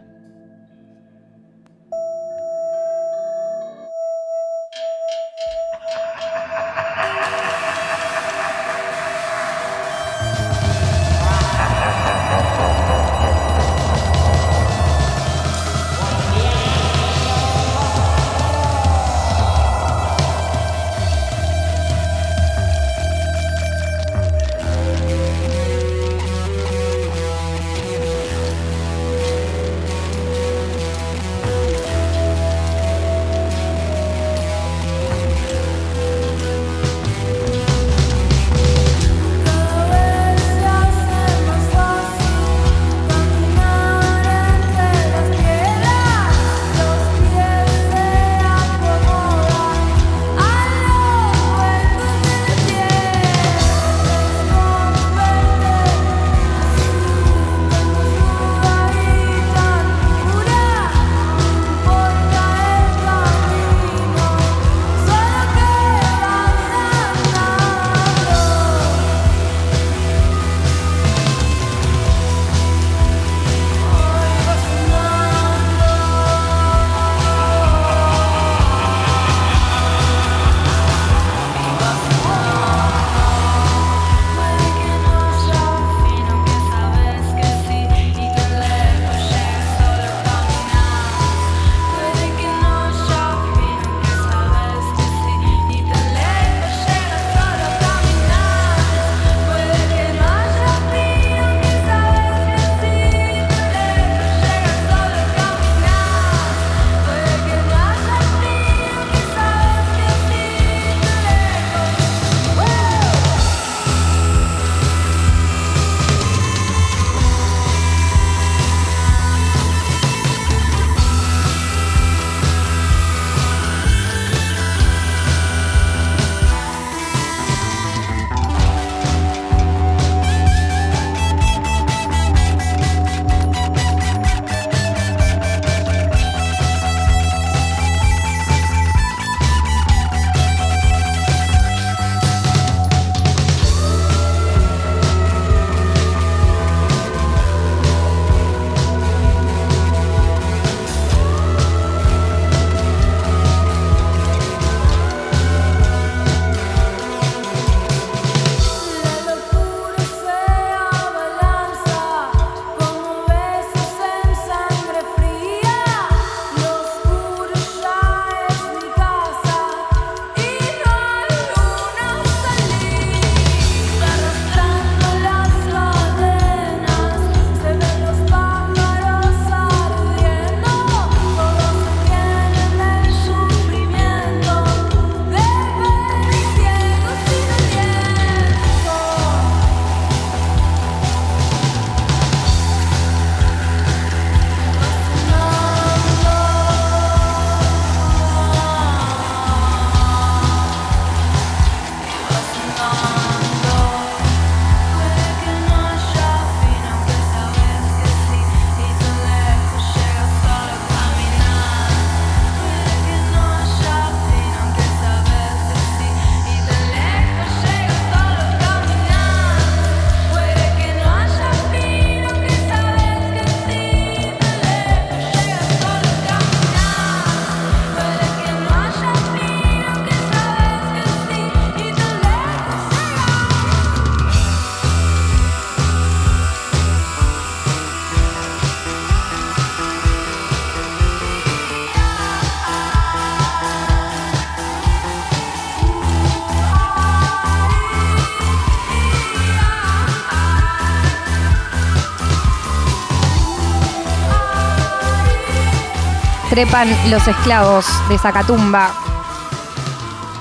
Trepan 256.59 256.89
los 257.09 257.29
esclavos 257.29 257.87
de 258.09 258.19
Zacatumba. 258.19 258.91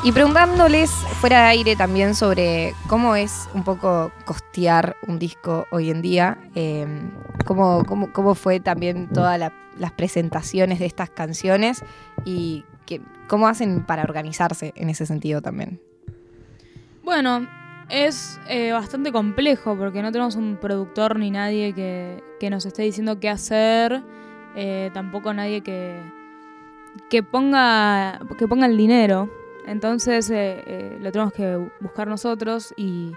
Y 0.04 0.12
preguntándoles 0.12 0.90
fuera 0.90 1.42
de 1.42 1.46
aire 1.50 1.76
también 1.76 2.16
sobre 2.16 2.74
cómo 2.88 3.16
es 3.16 3.48
un 3.54 3.64
poco 3.64 4.12
costear 4.26 4.96
un 5.08 5.20
disco 5.20 5.68
hoy 5.70 5.92
en 5.92 6.02
día, 6.02 6.40
eh, 6.56 6.88
cómo, 7.46 7.86
cómo- 7.86 8.12
cómo 8.14 8.34
fue 8.34 8.60
también 8.60 9.10
todas 9.10 9.38
la- 9.38 9.54
las 9.78 9.92
presentaciones 9.92 10.80
de 10.80 10.88
estas 10.88 11.12
canciones 11.12 11.84
y 12.26 12.66
que- 12.88 13.00
cómo 13.28 13.48
hacen 13.48 13.84
para 13.86 14.02
organizarse 14.02 14.74
en 14.76 14.90
ese 14.90 15.06
sentido 15.06 15.44
también. 15.44 15.80
Bueno, 17.04 17.46
es 17.90 18.40
eh, 18.48 18.72
bastante 18.72 19.12
complejo 19.12 19.76
porque 19.78 20.02
no 20.02 20.12
tenemos 20.12 20.36
un 20.36 20.58
productor 20.60 21.20
ni 21.20 21.30
nadie 21.30 21.74
que, 21.74 22.24
que 22.40 22.50
nos 22.50 22.66
esté 22.66 22.82
diciendo 22.82 23.20
qué 23.20 23.30
hacer, 23.30 24.02
eh, 24.60 24.90
tampoco 24.94 25.32
nadie 25.34 25.62
que, 25.62 26.02
que, 27.10 27.22
ponga, 27.24 28.20
que 28.38 28.48
ponga 28.48 28.66
el 28.66 28.76
dinero. 28.76 29.30
Entonces 29.68 30.30
eh, 30.32 30.64
eh, 30.66 30.98
lo 31.00 31.12
tenemos 31.12 31.32
que 31.34 31.56
buscar 31.80 32.08
nosotros 32.08 32.74
y, 32.76 33.12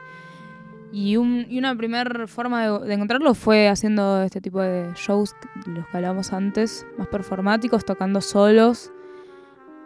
y, 0.93 1.16
un- 1.16 1.47
y 1.49 1.59
una 1.59 1.74
primera 1.76 2.26
forma 2.26 2.80
de, 2.80 2.93
encontrarlo 2.95 3.32
fue 3.34 3.68
haciendo 3.68 4.22
este 4.22 4.41
tipo 4.41 4.61
de 4.61 4.93
shows, 4.97 5.34
los 5.66 5.86
que 5.86 5.97
hablábamos 5.97 6.32
antes, 6.32 6.86
más 6.99 7.09
performáticos, 7.09 7.84
tocando 7.84 8.20
solos. 8.20 8.93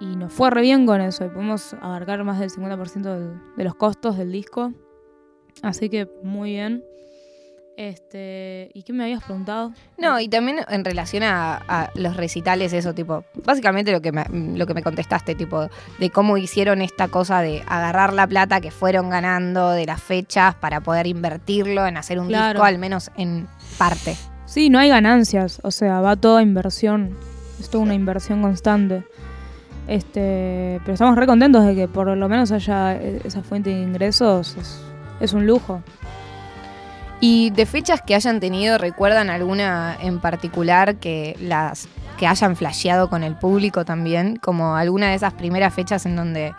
Y 0.00 0.16
nos 0.16 0.32
fue 0.32 0.50
re 0.50 0.60
bien 0.62 0.86
con 0.86 1.00
eso 1.00 1.24
y 1.24 1.28
pudimos 1.28 1.74
abarcar 1.74 2.24
más 2.24 2.40
del 2.40 2.50
50% 2.50 3.02
del- 3.14 3.40
de 3.56 3.64
los 3.64 3.74
costos 3.76 4.18
del 4.18 4.32
disco. 4.32 4.72
Así 5.62 5.88
que 5.88 6.08
muy 6.24 6.50
bien. 6.50 6.82
Este, 7.76 8.70
¿Y 8.72 8.84
qué 8.84 8.92
me 8.92 9.02
habías 9.04 9.24
preguntado? 9.24 9.72
No, 9.98 10.20
y 10.20 10.28
también 10.28 10.58
en 10.68 10.84
relación 10.84 11.24
a, 11.24 11.56
a 11.56 11.90
los 11.96 12.16
recitales, 12.16 12.72
eso, 12.72 12.94
tipo, 12.94 13.24
básicamente 13.44 13.90
lo 13.90 14.00
que, 14.00 14.12
me, 14.12 14.24
lo 14.30 14.64
que 14.66 14.74
me 14.74 14.82
contestaste, 14.82 15.34
tipo, 15.34 15.68
de 15.98 16.10
cómo 16.10 16.36
hicieron 16.36 16.82
esta 16.82 17.08
cosa 17.08 17.40
de 17.40 17.62
agarrar 17.66 18.12
la 18.12 18.26
plata 18.28 18.60
que 18.60 18.70
fueron 18.70 19.10
ganando 19.10 19.70
de 19.70 19.86
las 19.86 20.00
fechas 20.00 20.54
para 20.54 20.80
poder 20.82 21.08
invertirlo 21.08 21.84
en 21.86 21.96
hacer 21.96 22.20
un 22.20 22.28
Claro. 22.28 22.58
disco, 22.60 22.64
al 22.64 22.78
menos 22.78 23.10
en 23.16 23.48
parte. 23.76 24.16
Sí, 24.46 24.70
no 24.70 24.78
hay 24.78 24.88
ganancias, 24.88 25.58
o 25.64 25.70
sea, 25.72 26.00
va 26.00 26.14
toda 26.14 26.42
inversión. 26.42 27.16
Es 27.58 27.70
toda 27.70 27.82
una 27.82 27.94
inversión 27.94 28.40
constante. 28.42 29.04
Este, 29.88 30.80
pero 30.82 30.94
estamos 30.94 31.16
re 31.16 31.26
contentos 31.26 31.64
de 31.66 31.74
que 31.74 31.88
por 31.88 32.06
lo 32.16 32.28
menos 32.28 32.52
haya 32.52 32.94
eh, 32.94 33.20
esa 33.24 33.42
fuente 33.42 33.70
de 33.70 33.82
ingresos. 33.82 34.56
Es, 34.56 34.80
es 35.20 35.32
un 35.32 35.46
lujo. 35.46 35.82
Y 37.26 37.48
de 37.50 37.64
fechas 37.64 38.02
que 38.02 38.14
hayan 38.14 38.38
tenido, 38.38 38.76
¿recuerdan 38.76 39.30
alguna 39.30 39.96
en 39.98 40.20
particular 40.20 40.96
que 40.96 41.34
las 41.40 41.88
que 42.18 42.26
hayan 42.26 42.54
flasheado 42.54 43.08
con 43.08 43.22
el 43.24 43.34
público 43.34 43.86
también? 43.86 44.36
Como 44.36 44.76
alguna 44.76 45.08
de 45.08 45.14
esas 45.14 45.32
primeras 45.32 45.72
fechas 45.72 46.04
en 46.04 46.16
donde, 46.16 46.52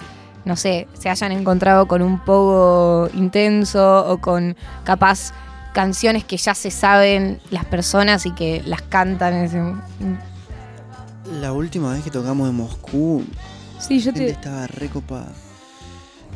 no 0.43 0.55
sé, 0.55 0.87
se 0.97 1.09
hayan 1.09 1.31
encontrado 1.31 1.87
con 1.87 2.01
un 2.01 2.17
poco 2.17 3.09
intenso 3.13 4.07
o 4.11 4.17
con 4.17 4.55
capaz 4.83 5.33
canciones 5.73 6.23
que 6.23 6.37
ya 6.37 6.55
se 6.55 6.71
saben 6.71 7.39
las 7.51 7.65
personas 7.65 8.25
y 8.25 8.31
que 8.31 8.63
las 8.65 8.81
cantan. 8.81 9.35
en 9.35 9.43
ese- 9.45 9.75
La 11.41 11.53
última 11.53 11.91
vez 11.93 12.03
que 12.03 12.09
tocamos 12.09 12.49
en 12.49 12.55
Moscú, 12.55 13.23
Sí, 13.77 13.99
yo 13.99 14.11
la 14.13 14.17
gente 14.17 14.33
te, 14.33 14.39
estaba 14.39 14.65
recopada. 14.65 15.31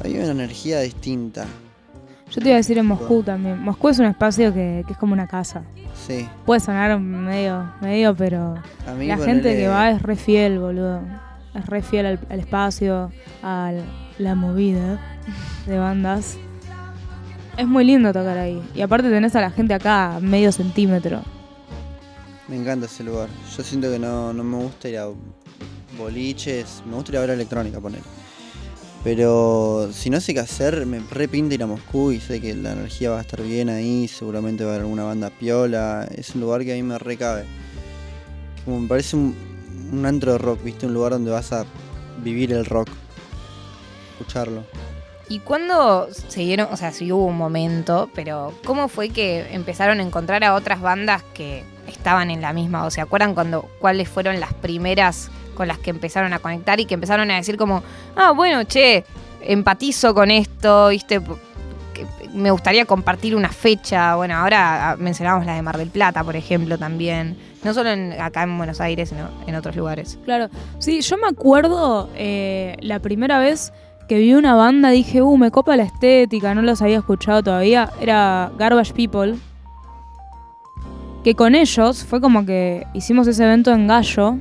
Había 0.04 0.20
una 0.22 0.32
energía 0.34 0.82
distinta. 0.82 1.48
Yo 2.32 2.42
te 2.42 2.48
iba 2.48 2.56
a 2.56 2.58
decir 2.58 2.78
en 2.78 2.86
Moscú 2.86 3.24
también. 3.24 3.60
Moscú 3.60 3.90
es 3.90 4.00
un 4.00 4.06
espacio 4.06 4.54
que, 4.54 4.84
que 4.86 4.94
es 4.94 5.00
como 5.00 5.14
una 5.14 5.28
casa. 5.28 5.64
Sí. 5.94 6.28
Puede 6.46 6.60
sonar 6.60 7.00
medio, 7.00 7.72
medio, 7.82 8.16
pero 8.16 8.56
A 8.88 8.94
mí 8.94 9.08
la 9.08 9.18
gente 9.18 9.56
que 9.56 9.68
va 9.68 9.90
es 9.92 10.02
re 10.02 10.16
fiel, 10.16 10.60
boludo. 10.60 11.02
Es 11.56 11.66
re 11.66 11.82
fiel 11.82 12.06
al, 12.06 12.20
al 12.30 12.40
espacio, 12.40 13.12
a 13.44 13.74
la 14.18 14.36
movida 14.36 15.00
de 15.66 15.80
bandas. 15.80 16.38
Es 17.58 17.68
muy 17.68 17.84
lindo 17.84 18.14
tocar 18.14 18.38
ahí. 18.38 18.62
Y 18.74 18.82
aparte 18.82 19.10
tenés 19.10 19.36
a 19.36 19.42
la 19.42 19.52
gente 19.52 19.74
acá 19.74 20.16
a 20.16 20.20
medio 20.20 20.52
centímetro. 20.52 21.22
Me 22.48 22.56
encanta 22.56 22.86
ese 22.86 23.04
lugar. 23.04 23.30
Yo 23.56 23.64
siento 23.64 23.92
que 23.92 24.00
no, 24.00 24.32
no 24.34 24.44
me 24.44 24.58
gusta 24.58 24.88
ir 24.90 24.98
a 24.98 25.08
boliches. 25.98 26.82
Me 26.86 26.96
gusta 26.96 27.12
ir 27.12 27.18
a 27.18 27.22
ver 27.22 27.32
electrónica, 27.32 27.80
poner. 27.80 28.02
Pero 29.04 29.90
si 29.94 30.10
no 30.10 30.20
sé 30.20 30.34
qué 30.34 30.42
hacer, 30.42 30.86
me 30.86 31.00
repinta 31.10 31.56
ir 31.56 31.64
a 31.64 31.68
Moscú 31.68 32.12
y 32.12 32.20
sé 32.20 32.42
que 32.42 32.54
la 32.54 32.74
energía 32.74 33.12
va 33.12 33.20
a 33.20 33.22
estar 33.22 33.42
bien 33.42 33.70
ahí. 33.70 34.08
Seguramente 34.08 34.66
va 34.66 34.72
a 34.72 34.74
haber 34.74 34.84
alguna 34.86 35.06
banda 35.06 35.30
piola. 35.30 36.08
Es 36.14 36.36
un 36.36 36.42
lugar 36.42 36.66
que 36.66 36.74
a 36.74 36.76
mí 36.76 36.84
me 36.84 36.98
recabe. 36.98 37.46
Como 38.66 38.82
me 38.82 38.88
parece 38.90 39.16
un, 39.16 39.36
un 39.94 40.06
antro 40.06 40.34
de 40.34 40.38
rock, 40.38 40.64
¿viste? 40.64 40.86
Un 40.86 40.94
lugar 40.94 41.14
donde 41.14 41.32
vas 41.32 41.54
a 41.54 41.66
vivir 42.22 42.52
el 42.52 42.66
rock. 42.66 42.90
Escucharlo. 44.12 44.64
¿Y 45.30 45.40
cuándo 45.40 46.08
se 46.12 46.42
dieron, 46.42 46.68
o 46.72 46.76
sea, 46.76 46.92
si 46.92 47.12
hubo 47.12 47.26
un 47.26 47.38
momento, 47.38 48.10
pero 48.16 48.52
cómo 48.66 48.88
fue 48.88 49.10
que 49.10 49.54
empezaron 49.54 50.00
a 50.00 50.04
encontrar 50.04 50.44
a 50.44 50.56
otras 50.56 50.82
bandas 50.82 51.22
que 51.36 51.64
estaban 51.88 52.32
en 52.32 52.42
la 52.42 52.52
misma? 52.52 52.86
O 52.86 52.92
sea, 52.92 53.04
¿acuerdan 53.04 53.36
cuando 53.36 53.70
cuáles 53.80 54.10
fueron 54.10 54.40
las 54.40 54.56
primeras 54.56 55.30
con 55.60 55.68
las 55.68 55.78
que 55.78 55.90
empezaron 55.90 56.32
a 56.32 56.40
conectar 56.40 56.80
y 56.80 56.86
que 56.86 56.94
empezaron 56.94 57.30
a 57.32 57.36
decir 57.36 57.58
como, 57.58 57.84
ah, 58.16 58.32
bueno, 58.32 58.64
che, 58.64 59.04
empatizo 59.42 60.14
con 60.14 60.32
esto, 60.32 60.88
viste, 60.88 61.20
me 62.34 62.50
gustaría 62.50 62.86
compartir 62.86 63.36
una 63.36 63.50
fecha. 63.50 64.16
Bueno, 64.16 64.36
ahora 64.36 64.92
ah, 64.92 64.96
mencionamos 64.96 65.46
la 65.46 65.56
de 65.56 65.62
Mar 65.62 65.78
del 65.78 65.90
Plata, 65.90 66.24
por 66.24 66.38
ejemplo, 66.38 66.78
también. 66.78 67.36
No 67.66 67.74
solo 67.74 67.90
acá 68.22 68.44
en 68.44 68.58
Buenos 68.58 68.80
Aires, 68.80 69.10
sino 69.10 69.28
en 69.48 69.56
otros 69.56 69.76
lugares. 69.76 70.18
Claro. 70.24 70.48
Sí, 70.78 71.02
yo 71.02 71.18
me 71.18 71.28
acuerdo 71.28 72.10
eh, 72.16 72.78
la 72.80 73.00
primera 73.00 73.38
vez 73.38 73.74
que 74.08 74.18
vi 74.18 74.34
una 74.34 74.56
banda, 74.56 74.92
dije, 74.92 75.22
uh, 75.22 75.38
me 75.38 75.52
copa 75.52 75.76
la 75.76 75.84
estética, 75.84 76.56
no 76.56 76.62
los 76.62 76.82
había 76.82 77.00
escuchado 77.00 77.44
todavía. 77.44 77.90
Era 78.00 78.50
Garbage 78.58 78.94
People. 78.94 79.36
Que 81.26 81.36
con 81.36 81.54
ellos 81.54 82.06
fue 82.06 82.22
como 82.22 82.46
que 82.46 82.88
hicimos 82.94 83.28
ese 83.28 83.44
evento 83.44 83.74
en 83.74 83.88
Gallo. 83.88 84.38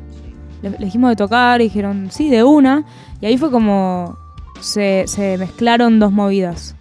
Le, 0.62 0.70
le 0.70 0.84
dijimos 0.86 1.11
de 1.11 1.16
tocar 1.16 1.61
y 1.61 1.64
dijeron, 1.64 2.09
sí, 2.11 2.30
de 2.30 2.42
una. 2.44 2.84
Y 3.20 3.26
ahí 3.26 3.38
fue 3.38 3.50
como 3.50 4.16
se, 4.61 5.04
se 5.06 5.38
mezclaron 5.38 5.98
dos 5.98 6.12
movidas. 6.12 6.74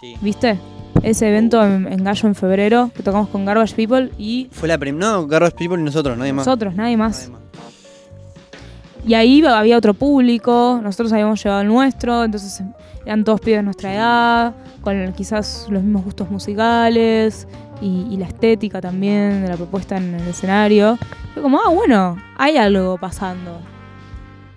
Sí. 0.00 0.16
¿Viste? 0.20 0.58
Ese 1.02 1.28
evento 1.28 1.64
en, 1.64 1.86
en 1.92 2.02
Gallo 2.02 2.28
en 2.28 2.34
febrero, 2.34 2.90
que 2.94 3.02
tocamos 3.02 3.28
con 3.28 3.44
Garbage 3.44 3.74
People 3.74 4.10
y 4.18 4.48
Fue 4.50 4.68
la 4.68 4.78
primera. 4.78 5.12
No, 5.12 5.26
Garbage 5.26 5.56
People 5.56 5.80
y 5.80 5.84
nosotros, 5.84 6.16
nadie 6.18 6.32
más. 6.32 6.46
nosotros, 6.46 6.74
nadie 6.74 6.96
más. 6.96 7.28
Nadie 7.28 7.32
más. 7.32 7.38
Y 9.06 9.14
ahí 9.14 9.42
había 9.46 9.78
otro 9.78 9.94
público, 9.94 10.80
nosotros 10.82 11.12
habíamos 11.12 11.42
llevado 11.42 11.62
el 11.62 11.68
nuestro, 11.68 12.24
entonces 12.24 12.62
eran 13.06 13.24
todos 13.24 13.40
pibes 13.40 13.60
de 13.60 13.62
nuestra 13.62 13.94
edad, 13.94 14.54
con 14.82 15.12
quizás 15.12 15.66
los 15.70 15.82
mismos 15.82 16.04
gustos 16.04 16.30
musicales 16.30 17.46
y, 17.80 18.06
y 18.10 18.16
la 18.16 18.26
estética 18.26 18.80
también 18.80 19.42
de 19.42 19.48
la 19.48 19.56
propuesta 19.56 19.96
en 19.96 20.14
el 20.14 20.28
escenario. 20.28 20.98
Fue 21.34 21.42
como, 21.42 21.58
ah, 21.58 21.70
bueno, 21.70 22.16
hay 22.36 22.56
algo 22.56 22.98
pasando. 22.98 23.60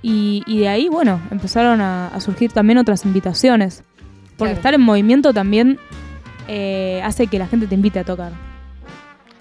Y, 0.01 0.43
y 0.47 0.59
de 0.59 0.67
ahí, 0.69 0.89
bueno, 0.89 1.19
empezaron 1.29 1.79
a, 1.81 2.07
a 2.07 2.19
surgir 2.19 2.51
también 2.51 2.77
otras 2.79 3.05
invitaciones. 3.05 3.83
Porque 4.37 4.53
Claro. 4.53 4.53
estar 4.53 4.73
en 4.73 4.81
movimiento 4.81 5.33
también 5.33 5.77
eh, 6.47 7.01
hace 7.03 7.27
que 7.27 7.37
la 7.37 7.45
gente 7.47 7.67
te 7.67 7.75
invite 7.75 7.99
a 7.99 8.03
tocar. 8.03 8.31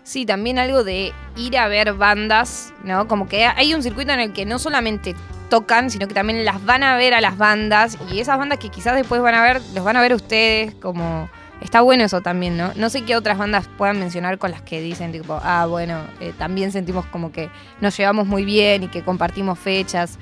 Sí, 0.03 0.27
también 0.27 0.59
algo 0.59 0.85
de 0.85 1.13
ir 1.37 1.57
a 1.57 1.69
ver 1.69 1.95
bandas, 1.95 2.75
¿no? 2.85 3.07
Como 3.09 3.29
que 3.29 3.47
hay 3.47 3.73
un 3.75 3.83
circuito 3.83 4.13
en 4.13 4.21
el 4.21 4.33
que 4.33 4.45
no 4.45 4.59
solamente 4.59 5.15
tocan, 5.49 5.89
sino 5.91 6.07
que 6.09 6.15
también 6.15 6.45
las 6.45 6.65
van 6.65 6.83
a 6.83 6.97
ver 6.97 7.15
a 7.15 7.21
las 7.21 7.39
bandas 7.39 7.97
y 8.13 8.19
esas 8.21 8.37
bandas 8.39 8.59
que 8.59 8.69
quizás 8.69 8.95
después 8.95 9.23
van 9.23 9.35
a 9.35 9.43
ver, 9.43 9.63
los 9.75 9.85
van 9.85 9.97
a 9.97 10.01
ver 10.01 10.13
ustedes, 10.15 10.75
como 10.75 11.29
está 11.61 11.81
bueno 11.81 12.05
eso 12.05 12.21
también, 12.21 12.57
¿no? 12.57 12.73
No 12.77 12.91
sé 12.91 13.03
qué 13.03 13.17
otras 13.17 13.39
bandas 13.39 13.69
puedan 13.79 13.99
mencionar 13.99 14.39
con 14.39 14.51
las 14.51 14.63
que 14.63 14.81
dicen 14.81 15.13
tipo, 15.13 15.39
ah, 15.43 15.67
bueno, 15.67 15.99
eh, 16.21 16.33
también 16.39 16.73
sentimos 16.73 17.07
como 17.07 17.33
que 17.33 17.51
nos 17.81 17.97
llevamos 17.97 18.27
muy 18.27 18.45
bien 18.45 18.85
y 18.85 18.89
que 18.89 19.03
compartimos 19.03 19.59
fechas. 19.59 20.19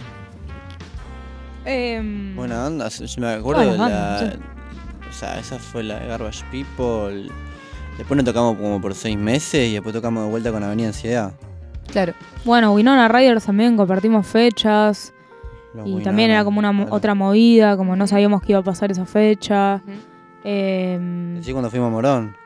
Em, 1.64 2.34
Buena 2.34 2.66
onda, 2.66 2.88
yo 2.88 3.06
me 3.20 3.28
acuerdo 3.28 3.72
de 3.72 3.78
la. 3.78 4.36
O 5.08 5.12
sea, 5.12 5.38
esa 5.38 5.58
fue 5.58 5.82
la 5.82 5.98
de 5.98 6.08
Garbage 6.08 6.44
People. 6.50 7.30
Después 7.96 8.16
nos 8.16 8.24
tocamos 8.24 8.56
como 8.56 8.80
por 8.80 8.94
seis 8.94 9.16
meses 9.16 9.68
y 9.68 9.74
después 9.74 9.94
tocamos 9.94 10.24
de 10.24 10.30
vuelta 10.30 10.52
con 10.52 10.62
Avenida 10.62 10.88
Ansiedad. 10.88 11.32
Claro. 11.90 12.14
Bueno, 12.44 12.72
Winona 12.72 13.08
Riders 13.08 13.44
también 13.44 13.76
compartimos 13.76 14.26
fechas. 14.26 15.12
Los 15.74 15.86
Y 15.86 15.90
Winona, 15.90 16.04
también 16.04 16.30
era 16.30 16.44
como 16.44 16.58
una 16.58 16.72
claro. 16.72 16.94
otra 16.94 17.14
movida, 17.14 17.76
como 17.76 17.96
no 17.96 18.06
sabíamos 18.06 18.42
que 18.42 18.52
iba 18.52 18.60
a 18.60 18.64
pasar 18.64 18.90
esa 18.90 19.04
fecha. 19.04 19.82
Eh, 20.44 21.38
Sí, 21.42 21.52
cuando 21.52 21.70
fuimos 21.70 21.88
a 21.88 21.90
Morón. 21.90 22.36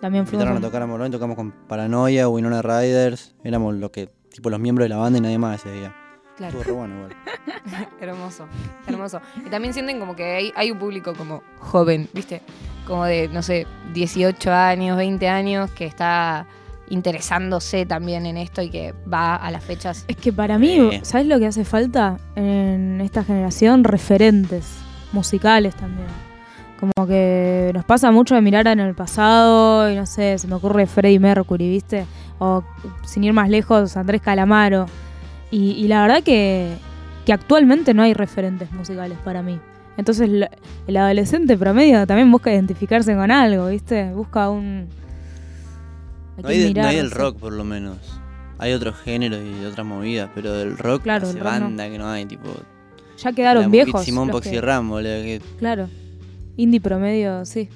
también 0.00 0.26
fuimos 0.26 0.44
Invitaron 0.44 0.56
a 0.62 0.66
tocar 0.66 0.82
a 0.82 0.86
Morón 0.86 1.08
y 1.08 1.10
tocamos 1.10 1.36
con 1.36 1.50
Paranoia, 1.52 2.28
Winona 2.28 2.62
Riders. 2.62 3.34
Éramos 3.44 3.74
lo 3.74 3.90
que, 3.90 4.08
tipo 4.30 4.50
los 4.50 4.60
miembros 4.60 4.84
de 4.84 4.88
la 4.90 4.96
banda 4.96 5.18
y 5.18 5.22
nadie 5.22 5.38
más 5.38 5.60
ese 5.60 5.72
día. 5.72 5.94
Claro. 6.36 6.58
Estuvo 6.58 6.62
re 6.64 6.72
bueno 6.72 6.94
igual. 6.96 7.16
Hermoso, 8.00 8.46
hermoso. 8.86 9.20
Y 9.44 9.50
también 9.50 9.74
sienten 9.74 9.98
como 9.98 10.14
que 10.14 10.24
hay, 10.36 10.52
hay 10.54 10.70
un 10.70 10.78
público 10.78 11.12
como 11.14 11.42
joven, 11.58 12.08
¿viste? 12.14 12.42
Como 12.86 13.04
de, 13.04 13.28
no 13.28 13.42
sé, 13.42 13.66
18 13.92 14.52
años, 14.52 14.96
20 14.96 15.28
años, 15.28 15.70
que 15.72 15.84
está 15.84 16.46
interesándose 16.90 17.84
también 17.86 18.24
en 18.24 18.36
esto 18.36 18.62
y 18.62 18.70
que 18.70 18.94
va 19.12 19.34
a 19.36 19.50
las 19.50 19.64
fechas. 19.64 20.04
Es 20.08 20.16
que 20.16 20.32
para 20.32 20.58
mí. 20.58 21.00
¿sabes 21.02 21.26
lo 21.26 21.38
que 21.38 21.46
hace 21.46 21.64
falta 21.64 22.18
en 22.36 23.00
esta 23.00 23.24
generación? 23.24 23.84
Referentes 23.84 24.78
musicales 25.12 25.74
también. 25.74 26.06
Como 26.78 27.06
que 27.08 27.72
nos 27.74 27.84
pasa 27.84 28.10
mucho 28.12 28.34
de 28.36 28.40
mirar 28.40 28.66
en 28.68 28.78
el 28.80 28.94
pasado 28.94 29.90
y 29.90 29.96
no 29.96 30.06
sé, 30.06 30.38
se 30.38 30.46
me 30.46 30.54
ocurre 30.54 30.86
Freddie 30.86 31.18
Mercury, 31.18 31.68
¿viste? 31.68 32.06
O 32.38 32.62
sin 33.04 33.24
ir 33.24 33.32
más 33.32 33.48
lejos, 33.48 33.96
Andrés 33.96 34.20
Calamaro. 34.22 34.86
Y, 35.50 35.72
y 35.72 35.88
la 35.88 36.02
verdad 36.02 36.22
que, 36.22 36.74
que 37.26 37.32
actualmente 37.32 37.94
no 37.94 38.02
hay 38.02 38.14
referentes 38.14 38.70
musicales 38.70 39.18
para 39.24 39.42
mí. 39.42 39.58
Entonces 39.96 40.28
la- 40.28 40.50
el 40.86 40.96
adolescente 40.96 41.56
promedio 41.56 42.06
también 42.06 42.30
busca 42.30 42.52
identificarse 42.52 43.12
con 43.16 43.30
algo, 43.32 43.66
¿viste? 43.68 44.12
Busca 44.12 44.48
un... 44.48 44.86
No 46.40 46.48
hay, 46.48 46.58
mirar, 46.68 46.84
no 46.84 46.88
hay 46.90 46.96
no 46.96 47.02
el 47.02 47.08
sé. 47.08 47.14
rock, 47.16 47.38
por 47.38 47.52
lo 47.52 47.64
menos. 47.64 47.96
Hay 48.60 48.72
otros 48.72 48.96
géneros 48.98 49.40
y 49.42 49.64
otras 49.64 49.84
movidas, 49.84 50.30
pero 50.34 50.52
del 50.52 50.78
rock 50.78 51.02
Claro, 51.02 51.26
hace 51.26 51.38
el 51.38 51.44
rock 51.44 51.54
no. 51.54 51.60
banda 51.62 51.88
que 51.88 51.98
no 51.98 52.08
hay, 52.08 52.24
tipo... 52.26 52.48
Ya 53.18 53.32
quedaron 53.32 53.68
viejos. 53.72 54.04
Simón 54.04 54.28
Poxy 54.30 54.50
que- 54.52 54.60
Ram, 54.60 54.88
boludo, 54.88 55.22
que 55.22 55.42
Claro. 55.58 55.88
Indie 56.58 56.80
promedio, 56.80 57.44
sí. 57.46 57.68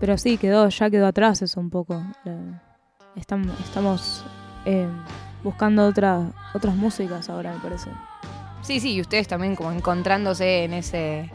Pero 0.00 0.18
sí, 0.18 0.36
quedó, 0.38 0.68
ya 0.68 0.90
quedó 0.90 1.06
atrás 1.06 1.42
eso 1.42 1.60
un 1.60 1.70
poco. 1.70 2.02
Estamos 3.16 4.24
eh, 4.64 4.88
buscando 5.44 5.86
otra, 5.86 6.32
otras 6.54 6.74
músicas 6.74 7.28
ahora, 7.28 7.52
me 7.52 7.60
parece. 7.60 7.90
Sí, 8.62 8.80
sí, 8.80 8.94
y 8.94 9.00
ustedes 9.00 9.28
también 9.28 9.54
como 9.54 9.70
encontrándose 9.72 10.64
en 10.64 10.72
ese 10.74 11.30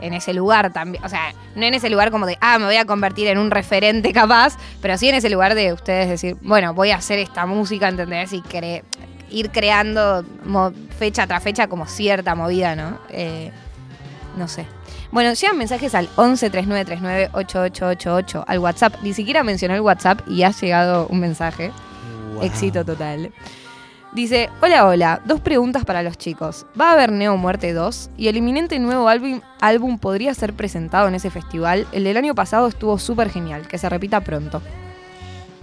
en 0.00 0.14
ese 0.14 0.32
lugar 0.32 0.72
también, 0.72 1.04
o 1.04 1.10
sea, 1.10 1.34
no 1.56 1.62
en 1.66 1.74
ese 1.74 1.90
lugar 1.90 2.10
como 2.10 2.24
de, 2.24 2.38
ah, 2.40 2.58
me 2.58 2.64
voy 2.64 2.76
a 2.76 2.86
convertir 2.86 3.26
en 3.26 3.36
un 3.36 3.50
referente 3.50 4.14
capaz, 4.14 4.56
pero 4.80 4.96
sí 4.96 5.10
en 5.10 5.16
ese 5.16 5.28
lugar 5.28 5.54
de 5.54 5.74
ustedes 5.74 6.08
decir, 6.08 6.38
bueno, 6.40 6.72
voy 6.72 6.90
a 6.90 6.96
hacer 6.96 7.18
esta 7.18 7.44
música, 7.44 7.86
¿entendés? 7.88 8.32
Y 8.32 8.40
cre- 8.40 8.82
ir 9.28 9.50
creando 9.50 10.24
fecha 10.98 11.26
tras 11.26 11.42
fecha 11.42 11.66
como 11.66 11.84
cierta 11.86 12.34
movida, 12.34 12.74
¿no? 12.74 12.98
Eh, 13.10 13.50
no 14.38 14.48
sé. 14.48 14.64
Bueno, 15.12 15.32
llegan 15.32 15.58
mensajes 15.58 15.94
al 15.94 16.08
11 16.16 16.50
3939 16.50 17.30
8888 17.32 18.44
al 18.46 18.58
WhatsApp. 18.60 18.94
Ni 19.02 19.12
siquiera 19.12 19.42
mencionó 19.42 19.74
el 19.74 19.80
WhatsApp 19.80 20.20
y 20.28 20.44
ha 20.44 20.50
llegado 20.52 21.06
un 21.08 21.18
mensaje. 21.20 21.72
Wow. 22.34 22.42
Éxito 22.44 22.84
total. 22.84 23.32
Dice, 24.12 24.50
hola, 24.60 24.86
hola, 24.86 25.20
dos 25.24 25.40
preguntas 25.40 25.84
para 25.84 26.02
los 26.02 26.18
chicos. 26.18 26.66
¿Va 26.80 26.90
a 26.90 26.92
haber 26.94 27.12
Neo 27.12 27.36
Muerte 27.36 27.72
2? 27.72 28.10
¿Y 28.16 28.26
el 28.28 28.36
inminente 28.36 28.78
nuevo 28.80 29.08
álbum, 29.08 29.40
álbum 29.60 29.98
podría 29.98 30.34
ser 30.34 30.52
presentado 30.52 31.06
en 31.08 31.14
ese 31.14 31.30
festival? 31.30 31.86
El 31.92 32.04
del 32.04 32.16
año 32.16 32.34
pasado 32.34 32.66
estuvo 32.68 32.98
súper 32.98 33.30
genial, 33.30 33.68
que 33.68 33.78
se 33.78 33.88
repita 33.88 34.20
pronto. 34.20 34.60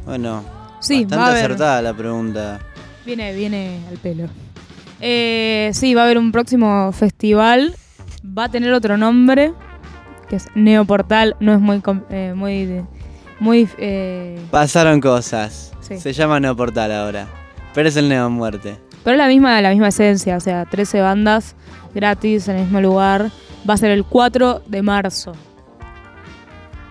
Bueno, 0.06 0.44
Sí, 0.80 1.02
bastante 1.04 1.16
va 1.18 1.26
a 1.28 1.32
haber. 1.32 1.44
acertada 1.46 1.82
la 1.82 1.94
pregunta. 1.94 2.60
Viene, 3.06 3.34
viene 3.34 3.80
al 3.90 3.98
pelo. 3.98 4.28
Eh, 5.02 5.70
sí, 5.74 5.94
va 5.94 6.02
a 6.02 6.06
haber 6.06 6.18
un 6.18 6.32
próximo 6.32 6.92
festival. 6.94 7.76
Va 8.26 8.46
a 8.46 8.50
tener 8.50 8.72
otro 8.74 8.98
nombre, 8.98 9.54
que 10.30 10.36
es 10.38 10.48
Neoportal. 10.56 11.36
No 11.40 11.54
es 11.54 11.60
muy, 11.60 11.82
eh, 12.10 12.34
muy, 12.36 12.84
muy. 13.40 13.70
eh, 13.78 14.40
Pasaron 14.52 15.00
cosas. 15.02 15.74
Sí. 15.82 15.98
Se 16.00 16.14
llama 16.14 16.40
Neoportal 16.40 16.92
ahora. 16.92 17.28
Pero 17.74 17.90
es 17.90 17.96
el 17.96 18.10
Neo 18.10 18.30
Muerte. 18.30 18.78
pero 19.04 19.14
es 19.16 19.18
la 19.20 19.28
misma, 19.28 19.62
la 19.62 19.70
misma 19.70 19.88
esencia, 19.90 20.36
o 20.36 20.40
sea, 20.40 20.66
13 20.66 21.00
bandas 21.02 21.56
gratis 21.94 22.48
en 22.48 22.58
el 22.58 22.64
mismo 22.64 22.82
lugar. 22.82 23.30
Va 23.70 23.74
a 23.76 23.78
ser 23.78 23.92
el 23.92 24.04
4 24.04 24.64
de 24.66 24.82
marzo. 24.82 25.34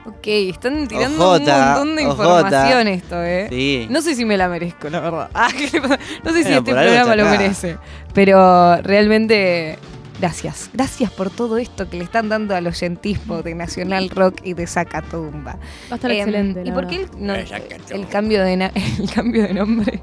Ok, 0.07 0.27
están 0.27 0.87
tirando 0.87 1.19
Ojota, 1.33 1.57
un 1.57 1.65
montón 1.69 1.97
de 1.97 2.07
ojota. 2.07 2.37
información 2.47 2.89
esto, 2.89 3.23
¿eh? 3.25 3.49
Sí. 3.51 3.87
No 3.91 4.01
sé 4.01 4.15
si 4.15 4.25
me 4.25 4.37
la 4.37 4.49
merezco, 4.49 4.89
la 4.89 5.01
verdad. 5.01 5.31
Ah, 5.35 5.49
no 5.53 6.33
sé 6.33 6.39
si 6.39 6.43
Bueno, 6.45 6.59
este 6.59 6.73
programa 6.73 7.17
lo 7.17 7.23
acá. 7.29 7.31
merece. 7.39 7.77
Pero 8.15 8.77
realmente, 8.83 9.79
gracias. 10.21 10.71
Gracias 10.73 11.11
por 11.11 11.31
todo 11.31 11.59
esto 11.59 11.89
que 11.89 11.97
le 11.99 12.05
están 12.05 12.29
dando 12.29 12.55
al 12.55 12.67
oyentismo 12.67 13.43
de 13.43 13.55
Nacional 13.55 14.11
Rock 14.11 14.41
y 14.45 14.55
de 14.55 14.67
Zacatumba. 14.67 15.53
Va 15.55 15.59
a 15.91 15.95
estar 15.97 16.11
Em, 16.11 16.19
excelente. 16.19 16.63
¿Y 16.65 16.73
por 16.73 16.87
qué 16.87 16.97
el, 17.03 17.09
no- 17.19 17.35
Eh, 17.35 17.47
el 17.91 18.07
cambio 18.09 18.43
de 18.45 18.57
na- 18.57 18.73
el 18.99 19.11
cambio 19.11 19.43
de 19.43 19.55
nombre? 19.55 20.03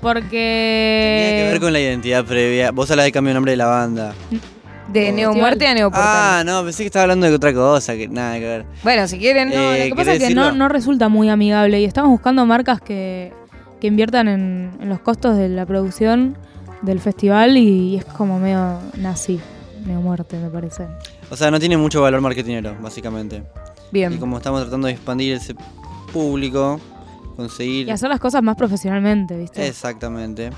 Porque. 0.00 1.24
Tenía 1.28 1.44
que 1.46 1.52
ver 1.52 1.60
con 1.60 1.72
la 1.72 1.80
identidad 1.80 2.24
previa. 2.24 2.70
Vos 2.70 2.90
hablas 2.90 3.06
de 3.06 3.12
cambio 3.12 3.30
de 3.30 3.34
nombre 3.34 3.52
de 3.52 3.56
la 3.56 3.66
banda. 3.66 4.14
De 4.88 5.10
Oh, 5.10 5.12
Neo 5.12 5.28
festival. 5.30 5.36
Muerte 5.36 5.66
a 5.66 5.74
Neo 5.74 5.90
Portal. 5.90 6.06
Ah, 6.08 6.42
no, 6.46 6.62
pensé 6.62 6.82
que 6.84 6.86
estaba 6.86 7.02
hablando 7.04 7.26
de 7.28 7.34
otra 7.34 7.52
cosa, 7.52 7.94
que 7.96 8.06
nada 8.06 8.34
que 8.38 8.44
ver. 8.44 8.66
Bueno, 8.84 9.08
si 9.08 9.18
quieren. 9.18 9.48
No, 9.48 9.54
Eh, 9.74 9.88
lo 9.88 9.96
que 9.96 9.98
pasa 9.98 10.12
es 10.12 10.18
¿querés 10.18 10.28
que 10.28 10.34
no, 10.34 10.52
no 10.52 10.68
resulta 10.68 11.08
muy 11.08 11.28
amigable 11.28 11.80
y 11.80 11.84
estamos 11.84 12.10
buscando 12.10 12.46
marcas 12.46 12.80
que, 12.80 13.32
que 13.80 13.86
inviertan 13.88 14.28
en, 14.28 14.70
en 14.80 14.88
los 14.88 15.00
costos 15.00 15.36
de 15.36 15.48
la 15.48 15.66
producción 15.66 16.36
del 16.86 17.00
festival 17.00 17.56
y, 17.56 17.96
es 17.96 18.04
como 18.04 18.38
medio 18.38 18.78
nazi, 18.96 19.38
medio 19.84 20.00
muerte, 20.00 20.38
me 20.38 20.48
parece. 20.48 20.86
O 21.30 21.36
sea, 21.36 21.50
no 21.50 21.60
tiene 21.60 21.76
mucho 21.76 22.00
valor 22.00 22.20
marketinero, 22.20 22.76
básicamente. 22.80 23.42
Y 23.90 23.92
Bien. 23.92 24.18
como 24.18 24.38
estamos 24.38 24.62
tratando 24.62 24.86
de 24.86 24.94
expandir 24.94 25.34
ese 25.34 25.54
público, 26.12 26.80
conseguir. 27.36 27.88
Y 27.88 27.90
hacer 27.90 28.08
las 28.08 28.20
cosas 28.20 28.42
más 28.42 28.56
profesionalmente, 28.56 29.36
¿viste? 29.36 29.66
Exactamente. 29.66 30.50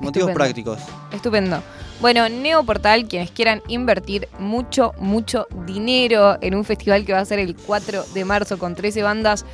Motivos 0.00 0.30
Estupendo. 0.30 0.34
prácticos. 0.34 0.80
Estupendo. 1.12 1.62
Bueno, 2.00 2.28
Neo 2.28 2.64
Portal, 2.64 3.06
quienes 3.06 3.30
quieran 3.30 3.62
invertir 3.68 4.28
mucho, 4.40 4.92
mucho 4.98 5.46
dinero 5.66 6.36
en 6.40 6.56
un 6.56 6.64
festival 6.64 7.06
que 7.06 7.12
va 7.12 7.20
a 7.20 7.24
ser 7.24 7.38
el 7.38 7.54
4 7.54 8.04
de 8.12 8.24
marzo 8.24 8.58
con 8.58 8.74
13 8.74 9.04
bandas 9.04 9.46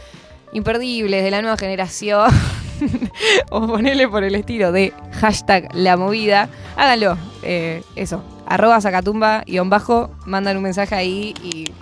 imperdibles 0.52 1.22
de 1.22 1.30
la 1.30 1.42
nueva 1.42 1.58
generación, 1.58 2.30
o 3.50 3.66
ponele 3.66 4.08
por 4.08 4.24
el 4.24 4.34
estilo 4.34 4.72
de 4.72 4.92
hashtag 5.20 5.68
la 5.74 5.96
movida, 5.96 6.48
háganlo. 6.76 7.16
Eh, 7.42 7.82
eso, 7.96 8.22
arroba 8.46 8.80
sacatumba 8.80 9.42
y 9.46 9.58
bajo, 9.58 10.10
mandan 10.24 10.56
un 10.56 10.62
mensaje 10.62 10.94
ahí 10.94 11.34
y 11.42 11.72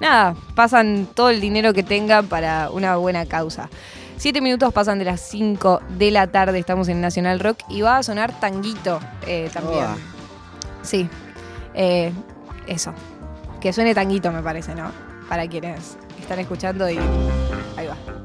nada, 0.00 0.34
pasan 0.54 1.06
todo 1.14 1.30
el 1.30 1.40
dinero 1.40 1.72
que 1.72 1.82
tengan 1.82 2.26
para 2.26 2.70
una 2.70 2.96
buena 2.96 3.26
causa. 3.26 3.68
Siete 4.16 4.40
minutos 4.40 4.72
pasan 4.72 5.00
de 5.00 5.04
las 5.04 5.20
5 5.20 5.80
de 5.98 6.12
la 6.12 6.28
tarde, 6.28 6.58
estamos 6.58 6.86
en 6.88 7.00
Nacional 7.00 7.40
Rock 7.40 7.58
y 7.68 7.80
va 7.80 7.98
a 7.98 8.02
sonar 8.04 8.38
tanguito 8.38 9.00
eh, 9.26 9.50
también. 9.52 9.84
Sí, 10.82 11.08
Eh, 11.74 12.12
eso. 12.66 12.92
Que 13.60 13.72
suene 13.72 13.94
tanguito 13.94 14.30
me 14.30 14.42
parece, 14.42 14.74
¿no? 14.74 14.92
Para 15.28 15.48
quienes 15.48 15.96
están 16.20 16.38
escuchando 16.38 16.88
y 16.90 16.98
ahí 17.76 17.86
va. 17.86 18.21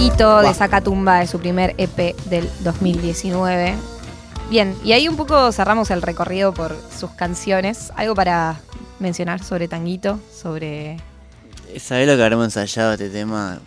Tanguito 0.00 0.36
de 0.38 0.44
Buah. 0.44 0.54
Sacatumba 0.54 1.22
es 1.22 1.28
su 1.28 1.38
primer 1.38 1.74
EP 1.76 2.16
del 2.30 2.48
2019. 2.64 3.74
Bien, 4.48 4.74
y 4.82 4.92
ahí 4.92 5.06
un 5.08 5.16
poco 5.16 5.52
cerramos 5.52 5.90
el 5.90 6.00
recorrido 6.00 6.54
por 6.54 6.74
sus 6.98 7.10
canciones. 7.10 7.92
¿Algo 7.96 8.14
para 8.14 8.58
mencionar 8.98 9.44
sobre 9.44 9.68
Tanguito? 9.68 10.18
Sobre. 10.32 10.96
¿Sabés 11.78 12.08
lo 12.08 12.16
que 12.16 12.22
habremos 12.22 12.46
ensayado 12.46 12.94
este 12.94 13.10
tema? 13.10 13.60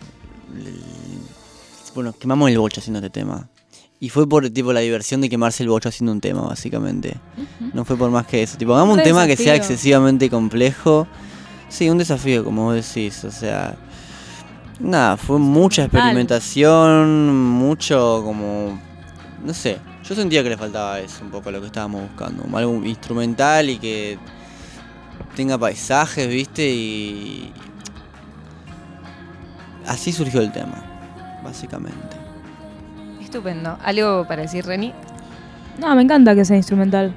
Bueno, 1.94 2.12
quemamos 2.12 2.50
el 2.50 2.58
bocho 2.58 2.80
haciendo 2.80 2.98
este 2.98 3.10
tema. 3.10 3.48
Y 4.00 4.08
fue 4.08 4.28
por 4.28 4.50
tipo 4.50 4.72
la 4.72 4.80
diversión 4.80 5.20
de 5.20 5.28
quemarse 5.28 5.62
el 5.62 5.68
bocho 5.68 5.88
haciendo 5.88 6.10
un 6.10 6.20
tema, 6.20 6.40
básicamente. 6.40 7.16
No 7.72 7.84
fue 7.84 7.96
por 7.96 8.10
más 8.10 8.26
que 8.26 8.42
eso. 8.42 8.58
Tipo, 8.58 8.74
hagamos 8.74 8.94
un 8.94 8.98
Un 8.98 9.04
tema 9.04 9.28
que 9.28 9.36
sea 9.36 9.54
excesivamente 9.54 10.28
complejo. 10.28 11.06
Sí, 11.68 11.88
un 11.88 11.98
desafío, 11.98 12.42
como 12.44 12.64
vos 12.64 12.74
decís. 12.74 13.22
O 13.22 13.30
sea. 13.30 13.76
Nada, 14.80 15.16
fue 15.16 15.38
mucha 15.38 15.84
experimentación, 15.84 17.32
mucho 17.32 18.22
como. 18.24 18.78
No 19.44 19.54
sé. 19.54 19.78
Yo 20.02 20.14
sentía 20.14 20.42
que 20.42 20.50
le 20.50 20.56
faltaba 20.56 21.00
eso, 21.00 21.24
un 21.24 21.30
poco 21.30 21.50
lo 21.50 21.60
que 21.60 21.66
estábamos 21.66 22.02
buscando. 22.02 22.44
Algo 22.56 22.84
instrumental 22.84 23.70
y 23.70 23.78
que 23.78 24.18
tenga 25.36 25.56
paisajes, 25.56 26.28
viste, 26.28 26.68
y. 26.68 27.52
Así 29.86 30.12
surgió 30.12 30.40
el 30.40 30.52
tema, 30.52 30.82
básicamente. 31.42 32.16
Estupendo. 33.20 33.78
¿Algo 33.82 34.26
para 34.26 34.42
decir, 34.42 34.66
Reni? 34.66 34.92
No, 35.78 35.94
me 35.94 36.02
encanta 36.02 36.34
que 36.34 36.44
sea 36.44 36.56
instrumental. 36.56 37.14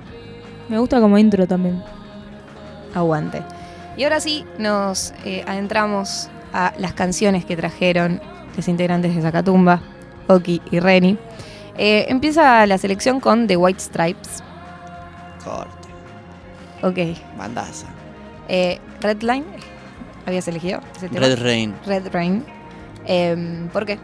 Me 0.70 0.80
gusta 0.80 1.00
como 1.00 1.18
intro 1.18 1.48
también. 1.48 1.82
Aguante. 2.94 3.44
Y 3.96 4.04
ahora 4.04 4.20
sí, 4.20 4.46
nos 4.60 5.14
eh, 5.26 5.44
adentramos 5.48 6.30
a 6.54 6.74
las 6.78 6.94
canciones 6.94 7.46
que 7.46 7.56
trajeron 7.56 8.22
los 8.56 8.68
integrantes 8.68 9.16
de 9.16 9.22
Zacatumba, 9.22 9.82
Oki 10.28 10.62
y 10.72 10.80
Reni. 10.80 11.18
Eh, 11.78 12.06
empieza 12.10 12.66
la 12.66 12.78
selección 12.78 13.20
con 13.20 13.48
The 13.48 13.58
White 13.58 13.80
Stripes. 13.80 14.44
Corte, 15.44 15.88
Ok. 16.82 17.18
bandaza. 17.38 17.88
Eh, 18.50 18.80
Redline, 19.02 19.46
¿habías 20.26 20.48
elegido 20.48 20.82
ese 20.96 21.10
tema? 21.10 21.26
Red 21.28 21.40
Rain. 21.42 21.76
Red 21.86 22.08
Rain. 22.12 22.44
Em, 23.06 23.68
¿Por 23.70 23.86
qué? 23.86 24.00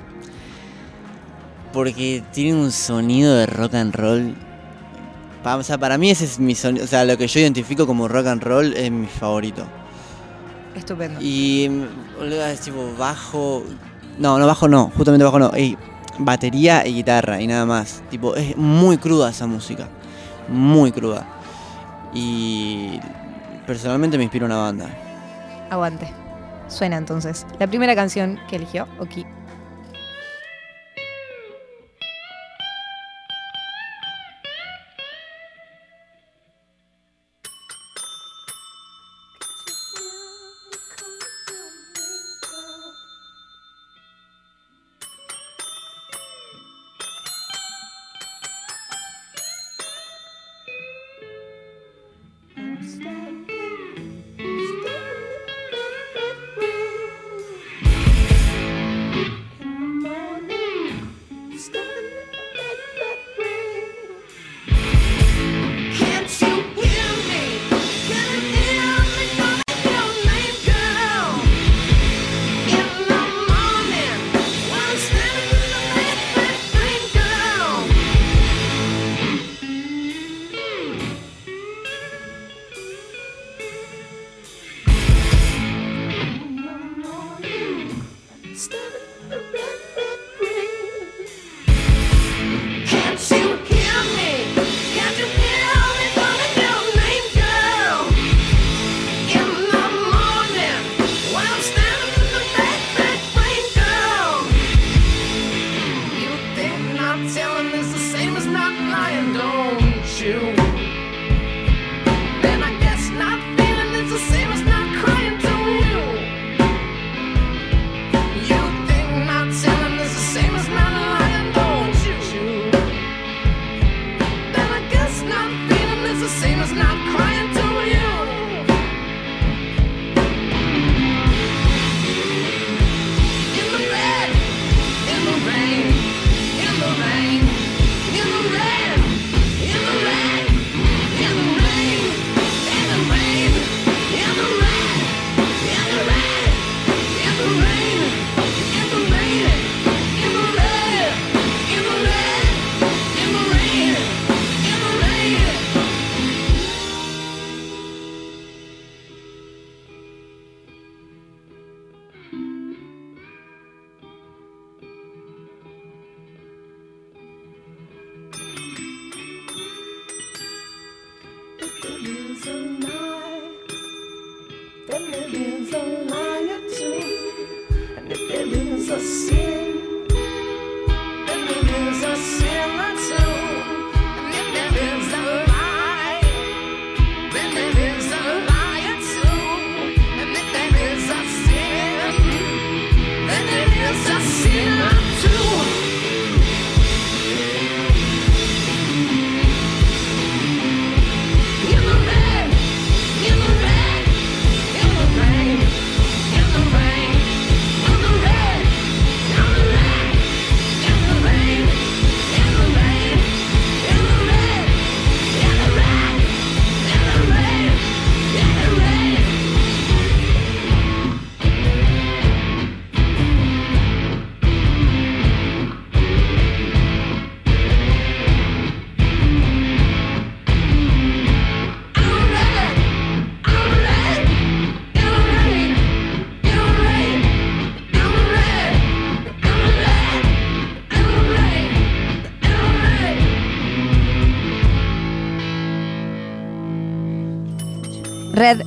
Porque 1.71 2.23
tiene 2.31 2.59
un 2.59 2.71
sonido 2.71 3.35
de 3.35 3.45
rock 3.47 3.73
and 3.73 3.95
roll. 3.95 4.35
O 5.43 5.63
sea, 5.63 5.77
para 5.77 5.97
mí 5.97 6.09
ese 6.11 6.25
es 6.25 6.39
mi 6.39 6.55
sonido. 6.55 6.85
O 6.85 6.87
sea, 6.87 7.03
lo 7.03 7.17
que 7.17 7.27
yo 7.27 7.39
identifico 7.39 7.85
como 7.87 8.07
rock 8.07 8.27
and 8.27 8.43
roll 8.43 8.73
es 8.77 8.91
mi 8.91 9.07
favorito. 9.07 9.65
Estupendo. 10.76 11.19
Y. 11.21 11.67
mm, 11.69 12.17
boludo, 12.19 12.45
es 12.45 12.61
tipo 12.61 12.93
bajo. 12.97 13.63
No, 14.17 14.38
no, 14.39 14.47
bajo 14.47 14.67
no. 14.67 14.91
Justamente 14.95 15.24
bajo 15.24 15.39
no. 15.39 15.51
Ey, 15.53 15.78
batería 16.19 16.86
y 16.86 16.93
guitarra 16.93 17.41
y 17.41 17.47
nada 17.47 17.65
más. 17.65 18.03
Tipo, 18.09 18.36
es 18.36 18.55
muy 18.57 18.97
cruda 18.97 19.30
esa 19.30 19.47
música. 19.47 19.88
Muy 20.47 20.91
cruda. 20.91 21.26
Y. 22.13 22.99
Personalmente 23.65 24.17
me 24.17 24.24
inspira 24.24 24.45
una 24.45 24.57
banda. 24.57 24.89
Aguante. 25.69 26.11
Suena 26.67 26.97
entonces. 26.97 27.45
La 27.59 27.67
primera 27.67 27.95
canción 27.95 28.39
que 28.49 28.57
eligió, 28.57 28.88
Oki. 28.99 29.26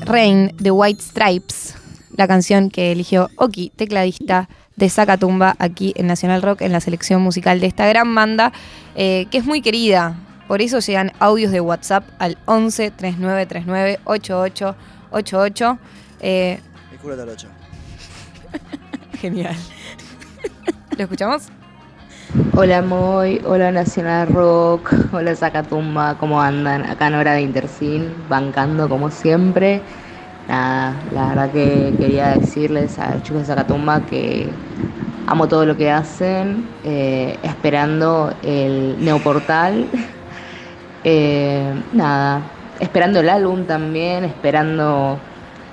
Rain 0.06 0.54
de 0.56 0.70
White 0.70 1.02
Stripes, 1.02 1.74
la 2.16 2.28
canción 2.28 2.70
que 2.70 2.92
eligió 2.92 3.28
Oki, 3.36 3.72
tecladista 3.74 4.48
de 4.76 4.88
Zacatumba, 4.88 5.56
aquí 5.58 5.92
en 5.96 6.06
Nacional 6.06 6.42
Rock, 6.42 6.62
en 6.62 6.70
la 6.70 6.80
selección 6.80 7.22
musical 7.22 7.58
de 7.58 7.66
esta 7.66 7.88
gran 7.88 8.14
banda, 8.14 8.52
eh, 8.94 9.26
que 9.32 9.38
es 9.38 9.44
muy 9.44 9.62
querida. 9.62 10.16
Por 10.46 10.62
eso 10.62 10.78
llegan 10.78 11.12
audios 11.18 11.50
de 11.50 11.60
WhatsApp 11.60 12.04
al 12.20 12.38
11 12.44 12.92
3939 12.92 13.98
8888. 14.04 15.78
Eh, 16.20 16.60
El 16.92 16.98
culo 16.98 17.16
del 17.16 17.28
8. 17.28 17.48
genial. 19.20 19.56
¿Lo 20.96 21.02
escuchamos? 21.02 21.48
Hola 22.34 22.82
Moy, 22.82 23.40
hola 23.44 23.70
Nacional 23.70 24.26
Rock, 24.26 24.92
hola 25.12 25.36
Zacatumba, 25.36 26.18
¿cómo 26.18 26.40
andan? 26.42 26.84
Acá 26.84 27.06
en 27.06 27.14
hora 27.14 27.34
de 27.34 27.42
Intersin, 27.42 28.26
bancando 28.28 28.88
como 28.88 29.10
siempre. 29.10 29.80
Nada, 30.48 31.04
la 31.12 31.28
verdad 31.28 31.52
que 31.52 31.94
quería 31.98 32.28
decirles 32.30 32.98
a 32.98 33.14
los 33.14 33.22
chicos 33.22 33.42
de 33.42 33.46
Zacatumba 33.46 34.06
que 34.06 34.48
amo 35.28 35.46
todo 35.46 35.64
lo 35.66 35.76
que 35.76 35.90
hacen, 35.90 36.64
eh, 36.82 37.38
esperando 37.42 38.34
el 38.42 38.96
neoportal. 39.04 39.86
Eh, 41.08 41.72
nada, 41.92 42.42
esperando 42.80 43.20
el 43.20 43.28
álbum 43.28 43.64
también, 43.64 44.24
esperando 44.24 45.20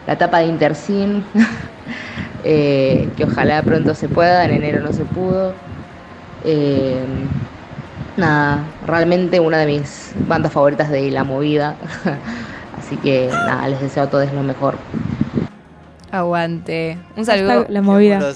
la 0.05 0.13
etapa 0.13 0.37
de 0.37 0.45
Intersin, 0.45 1.23
eh, 2.43 3.09
que 3.15 3.23
ojalá 3.23 3.63
pronto 3.63 3.95
se 3.95 4.09
pueda, 4.09 4.45
en 4.45 4.51
enero 4.51 4.79
no 4.81 4.93
se 4.93 5.05
pudo. 5.05 5.72
Eh, 6.43 7.03
nada, 8.17 8.63
realmente 8.85 9.39
una 9.39 9.59
de 9.59 9.65
mis 9.65 10.13
bandas 10.27 10.51
favoritas 10.51 10.89
de 10.89 11.09
la 11.11 11.23
movida. 11.23 11.75
Así 12.77 12.97
que 12.97 13.29
nada, 13.29 13.67
les 13.67 13.81
deseo 13.81 14.03
a 14.03 14.09
todos 14.09 14.31
lo 14.33 14.43
mejor. 14.43 14.77
Aguante. 16.11 16.97
Un 17.15 17.25
saludo. 17.25 17.49
Hashtag 17.49 17.71
la 17.71 17.81
movida. 17.81 18.33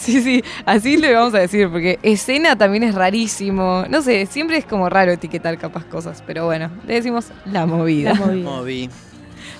Sí, 0.00 0.22
sí, 0.22 0.42
así 0.64 0.96
le 0.96 1.12
vamos 1.12 1.34
a 1.34 1.40
decir, 1.40 1.68
porque 1.68 1.98
escena 2.02 2.56
también 2.56 2.84
es 2.84 2.94
rarísimo. 2.94 3.84
No 3.90 4.00
sé, 4.00 4.24
siempre 4.24 4.56
es 4.56 4.64
como 4.64 4.88
raro 4.88 5.12
etiquetar 5.12 5.58
capaz 5.58 5.84
cosas, 5.84 6.24
pero 6.26 6.46
bueno, 6.46 6.70
le 6.86 6.94
decimos 6.94 7.30
la 7.44 7.66
movida. 7.66 8.14
La 8.14 8.26
movida. 8.26 8.50
Moví. 8.50 8.90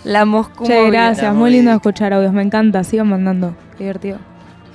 La 0.02 0.24
Moscú 0.24 0.64
Che, 0.64 0.90
gracias, 0.90 1.26
La 1.26 1.32
muy 1.34 1.50
lindo 1.50 1.70
escuchar 1.72 2.14
audios, 2.14 2.32
me 2.32 2.40
encanta, 2.40 2.82
sigan 2.84 3.08
mandando, 3.08 3.54
qué 3.76 3.84
divertido. 3.84 4.18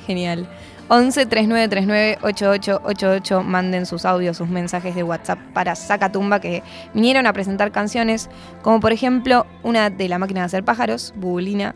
Genial. 0.05 0.47
11 0.87 1.25
3939 1.25 2.19
8888 2.21 3.41
manden 3.43 3.85
sus 3.87 4.05
audios, 4.05 4.37
sus 4.37 4.47
mensajes 4.49 4.93
de 4.95 5.01
WhatsApp 5.03 5.39
para 5.53 5.75
Zacatumba 5.75 6.39
que 6.39 6.61
vinieron 6.93 7.25
a 7.25 7.33
presentar 7.33 7.71
canciones, 7.71 8.29
como 8.61 8.79
por 8.79 8.91
ejemplo 8.91 9.47
una 9.63 9.89
de 9.89 10.07
La 10.09 10.19
máquina 10.19 10.41
de 10.41 10.45
hacer 10.45 10.63
pájaros, 10.63 11.13
Bubulina. 11.15 11.73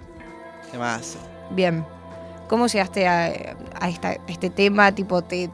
¿Qué 0.71 0.77
más? 0.77 1.17
Bien. 1.51 1.83
¿Cómo 2.47 2.67
llegaste 2.67 3.07
a, 3.07 3.55
a 3.79 3.89
esta- 3.89 4.09
a 4.09 4.17
este 4.27 4.49
tema? 4.51 4.91
Tipo, 4.93 5.21
te, 5.23 5.49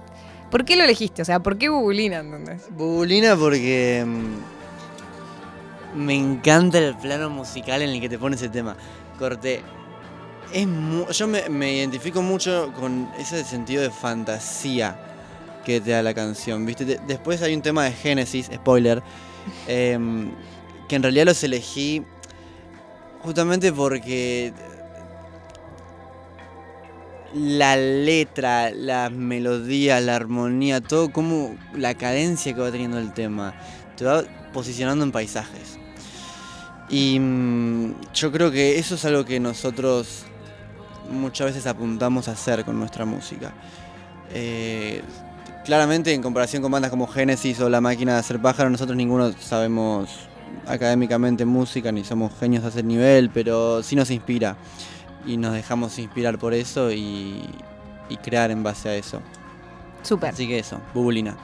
¿Por 0.51 0.63
qué 0.65 0.75
lo 0.75 0.83
elegiste? 0.83 1.21
O 1.21 1.25
sea, 1.25 1.39
¿por 1.39 1.57
qué 1.57 1.69
Bubulina? 1.69 2.19
¿entendés? 2.19 2.67
Bubulina 2.71 3.35
porque 3.37 4.05
mm, 4.05 5.97
me 6.05 6.13
encanta 6.15 6.77
el 6.79 6.95
plano 6.95 7.29
musical 7.29 7.81
en 7.81 7.89
el 7.89 8.01
que 8.01 8.09
te 8.09 8.17
pone 8.19 8.35
ese 8.35 8.49
tema. 8.49 8.75
Corte. 9.17 9.61
Es 10.53 10.67
mu- 10.67 11.07
yo 11.11 11.27
me, 11.27 11.49
me 11.49 11.73
identifico 11.75 12.21
mucho 12.21 12.71
con 12.73 13.09
ese 13.19 13.43
sentido 13.43 13.81
de 13.81 13.89
fantasía 13.91 14.97
que 15.65 15.81
te 15.81 15.91
da 15.91 16.01
la 16.03 16.13
canción. 16.13 16.65
¿viste? 16.65 16.85
De- 16.85 16.99
después 17.07 17.41
hay 17.41 17.53
un 17.53 17.61
tema 17.61 17.83
de 17.85 17.91
Génesis, 17.91 18.49
spoiler, 18.53 19.01
em, 19.67 20.31
que 20.87 20.95
en 20.95 21.03
realidad 21.03 21.25
los 21.25 21.43
elegí 21.43 22.03
justamente 23.23 23.73
porque 23.73 24.53
la 27.33 27.75
letra, 27.75 28.69
las 28.71 29.11
melodías, 29.11 30.01
la 30.01 30.15
armonía, 30.15 30.79
todo 30.79 31.11
como 31.11 31.57
la 31.73 31.95
cadencia 31.95 32.53
que 32.53 32.61
va 32.61 32.71
teniendo 32.71 32.97
el 32.97 33.13
tema, 33.13 33.53
te 33.97 34.05
va 34.05 34.23
posicionando 34.53 35.03
en 35.03 35.11
paisajes. 35.11 35.77
Y 36.87 37.19
mm, 37.19 37.95
yo 38.13 38.31
creo 38.31 38.51
que 38.51 38.77
eso 38.79 38.95
es 38.95 39.03
algo 39.05 39.25
que 39.25 39.39
nosotros 39.39 40.23
muchas 41.09 41.47
veces 41.47 41.67
apuntamos 41.67 42.27
a 42.27 42.31
hacer 42.31 42.63
con 42.65 42.79
nuestra 42.79 43.05
música. 43.05 43.53
Eh, 44.33 45.01
claramente 45.63 46.13
en 46.13 46.21
comparación 46.21 46.61
con 46.61 46.71
bandas 46.71 46.91
como 46.91 47.07
Genesis 47.07 47.59
o 47.59 47.69
La 47.69 47.81
Máquina 47.81 48.13
de 48.13 48.19
Hacer 48.19 48.41
Pájaro, 48.41 48.69
nosotros 48.69 48.95
ninguno 48.97 49.31
sabemos 49.33 50.09
académicamente 50.67 51.45
música 51.45 51.91
ni 51.91 52.03
somos 52.03 52.31
genios 52.39 52.63
a 52.63 52.69
ese 52.69 52.83
nivel, 52.83 53.29
pero 53.29 53.83
sí 53.83 53.95
nos 53.95 54.09
inspira 54.11 54.55
y 55.25 55.37
nos 55.37 55.53
dejamos 55.53 55.97
inspirar 55.99 56.37
por 56.37 56.53
eso 56.53 56.91
y, 56.91 57.43
y 58.09 58.17
crear 58.17 58.51
en 58.51 58.63
base 58.63 58.89
a 58.89 58.95
eso. 58.95 59.21
Súper. 60.03 60.29
Así 60.29 60.47
que 60.47 60.59
eso, 60.59 60.79
Bubulina. 60.93 61.35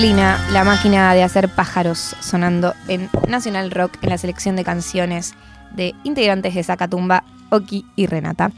Paulina, 0.00 0.42
la 0.50 0.64
máquina 0.64 1.12
de 1.12 1.22
hacer 1.22 1.50
pájaros, 1.50 2.16
sonando 2.22 2.72
en 2.88 3.10
Nacional 3.28 3.70
Rock 3.70 3.98
en 4.00 4.08
la 4.08 4.16
selección 4.16 4.56
de 4.56 4.64
canciones 4.64 5.34
de 5.76 5.94
integrantes 6.04 6.54
de 6.54 6.64
Zacatumba, 6.64 7.22
Oki 7.50 7.84
y 7.96 8.06
Renata. 8.06 8.50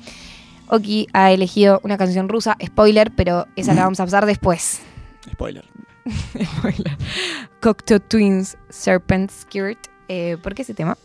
Oki 0.68 1.08
ha 1.12 1.32
elegido 1.32 1.80
una 1.82 1.98
canción 1.98 2.28
rusa, 2.28 2.56
spoiler, 2.64 3.10
pero 3.16 3.48
esa 3.56 3.74
la 3.74 3.82
vamos 3.82 3.98
a 3.98 4.04
pasar 4.04 4.24
después. 4.24 4.82
Spoiler. 5.32 5.64
spoiler. 6.44 6.96
Cocteau 7.60 7.98
Twins, 7.98 8.56
Serpent 8.68 9.28
Skirt. 9.32 9.88
Eh, 10.06 10.36
¿Por 10.40 10.54
qué 10.54 10.62
ese 10.62 10.74
tema? 10.74 10.96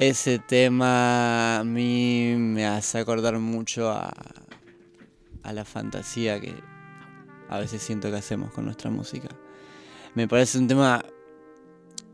Ese 0.00 0.40
tema 0.40 1.60
a 1.60 1.64
mí 1.64 2.34
me 2.36 2.66
hace 2.66 2.98
acordar 2.98 3.38
mucho 3.38 3.88
a, 3.88 4.12
a 5.44 5.52
la 5.52 5.64
fantasía 5.64 6.40
que 6.40 6.56
a 7.48 7.60
veces 7.60 7.80
siento 7.80 8.10
que 8.10 8.16
hacemos 8.16 8.50
con 8.50 8.64
nuestra 8.64 8.90
música. 8.90 9.28
Me 10.14 10.26
parece 10.28 10.58
un 10.58 10.68
tema 10.68 11.04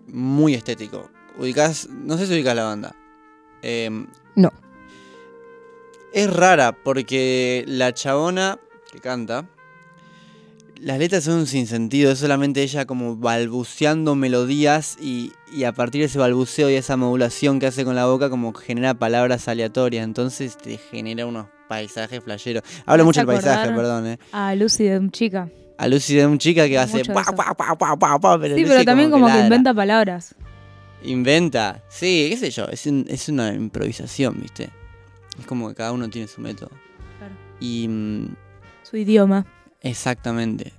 muy 0.06 0.54
estético. 0.54 1.10
Ubicás, 1.38 1.88
no 1.90 2.16
sé 2.16 2.26
si 2.26 2.34
ubicás 2.34 2.56
la 2.56 2.64
banda. 2.64 2.94
Em, 3.62 4.06
No. 4.34 4.52
Es 6.12 6.32
rara 6.32 6.72
porque 6.72 7.64
la 7.66 7.92
chabona 7.92 8.58
que 8.90 9.00
canta, 9.00 9.46
las 10.80 10.98
letras 10.98 11.24
son 11.24 11.40
un 11.40 11.46
sinsentido, 11.46 12.12
es 12.12 12.18
solamente 12.18 12.62
ella 12.62 12.86
como 12.86 13.16
balbuceando 13.16 14.14
melodías 14.14 14.96
y, 15.00 15.32
y 15.52 15.64
a 15.64 15.72
partir 15.72 16.00
de 16.02 16.06
ese 16.06 16.18
balbuceo 16.18 16.70
y 16.70 16.74
esa 16.74 16.96
modulación 16.96 17.58
que 17.60 17.66
hace 17.66 17.84
con 17.84 17.96
la 17.96 18.06
boca 18.06 18.30
como 18.30 18.52
genera 18.54 18.94
palabras 18.94 19.48
aleatorias, 19.48 20.04
entonces 20.04 20.56
te 20.56 20.78
genera 20.78 21.26
unos 21.26 21.46
paisajes 21.68 22.22
flasheros. 22.22 22.62
Hablo 22.86 23.04
mucho 23.04 23.20
del 23.20 23.26
paisaje, 23.26 23.70
perdón, 23.72 24.06
eh. 24.06 24.18
A 24.32 24.54
Lucy 24.54 24.84
de 24.84 24.98
un 24.98 25.10
chica. 25.10 25.50
A 25.78 25.88
Lucy 25.88 26.14
de 26.14 26.26
un 26.26 26.38
chica 26.38 26.66
que 26.68 26.78
hace 26.78 27.04
pa, 27.04 27.22
pa, 27.24 27.54
pa, 27.54 27.76
pa, 27.76 27.96
pa, 27.96 28.18
pa, 28.18 28.38
pero 28.40 28.54
Sí, 28.54 28.62
Lucy 28.62 28.72
pero 28.72 28.84
también 28.84 29.10
como 29.10 29.26
que, 29.26 29.38
inventa 29.40 29.74
palabras. 29.74 30.34
Inventa, 31.02 31.82
sí, 31.88 32.28
qué 32.30 32.36
sé 32.38 32.50
yo, 32.50 32.64
es, 32.66 32.86
un- 32.86 33.04
es 33.08 33.28
una 33.28 33.52
improvisación, 33.52 34.38
¿viste? 34.40 34.70
Es 35.38 35.44
como 35.46 35.68
que 35.68 35.74
cada 35.74 35.92
uno 35.92 36.08
tiene 36.08 36.26
su 36.28 36.40
método. 36.40 36.70
Claro. 37.18 37.34
Y 37.60 37.86
mm, 37.88 38.34
Su 38.82 38.96
idioma. 38.96 39.44
exactamente. 39.82 40.72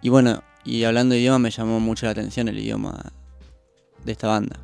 Y 0.00 0.08
bueno, 0.08 0.42
y 0.64 0.84
hablando 0.84 1.14
de 1.14 1.20
idioma 1.20 1.38
me 1.40 1.50
llamó 1.50 1.80
mucho 1.80 2.06
la 2.06 2.12
atención 2.12 2.48
el 2.48 2.58
idioma 2.58 3.12
de 4.04 4.12
esta 4.12 4.28
banda. 4.28 4.56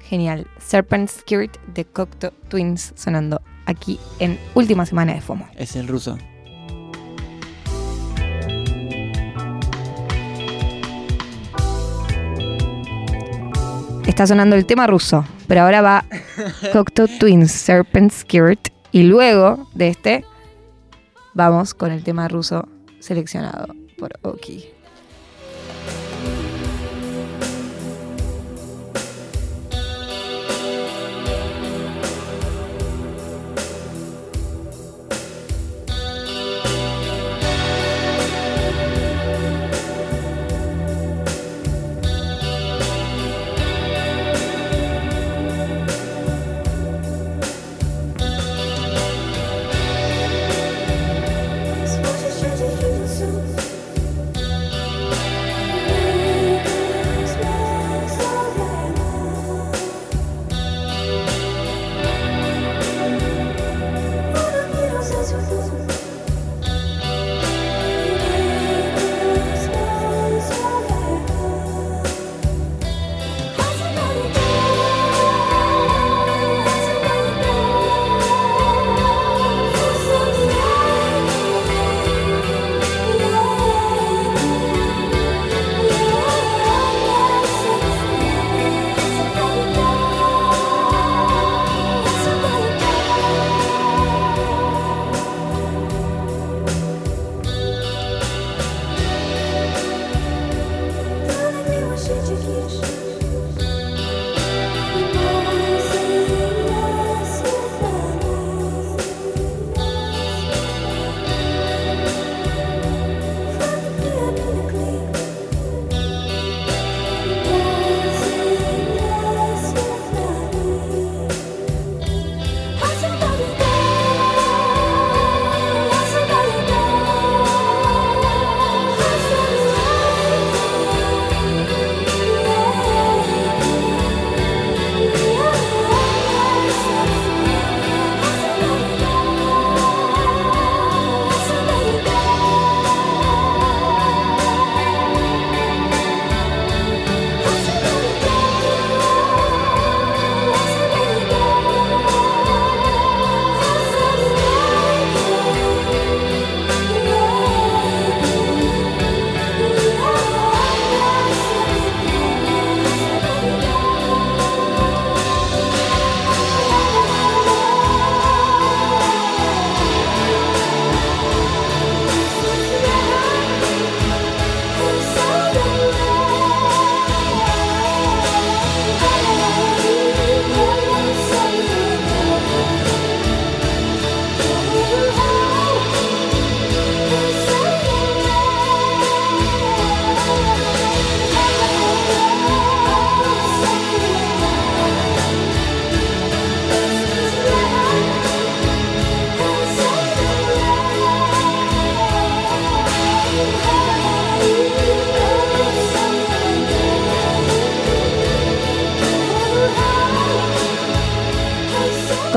Genial. 0.00 0.46
Serpent 0.58 1.08
Skirt 1.08 1.56
de 1.74 1.86
Cocteau 1.86 2.32
Twins 2.48 2.92
sonando 2.96 3.40
aquí 3.64 3.98
en 4.18 4.38
última 4.54 4.84
semana 4.84 5.14
de 5.14 5.22
FOMO. 5.22 5.48
Es 5.56 5.74
el 5.76 5.88
ruso. 5.88 6.18
Está 14.12 14.26
sonando 14.26 14.56
el 14.56 14.66
tema 14.66 14.86
ruso, 14.86 15.24
pero 15.48 15.62
ahora 15.62 15.80
va 15.80 16.04
Cocteau 16.74 17.08
Twins, 17.18 17.50
Serpent 17.50 18.12
Skirt. 18.12 18.68
Y 18.90 19.04
luego 19.04 19.70
de 19.72 19.88
este, 19.88 20.26
vamos 21.32 21.72
con 21.72 21.90
el 21.90 22.04
tema 22.04 22.28
ruso 22.28 22.68
seleccionado 23.00 23.74
por 23.96 24.12
Oki. 24.20 24.66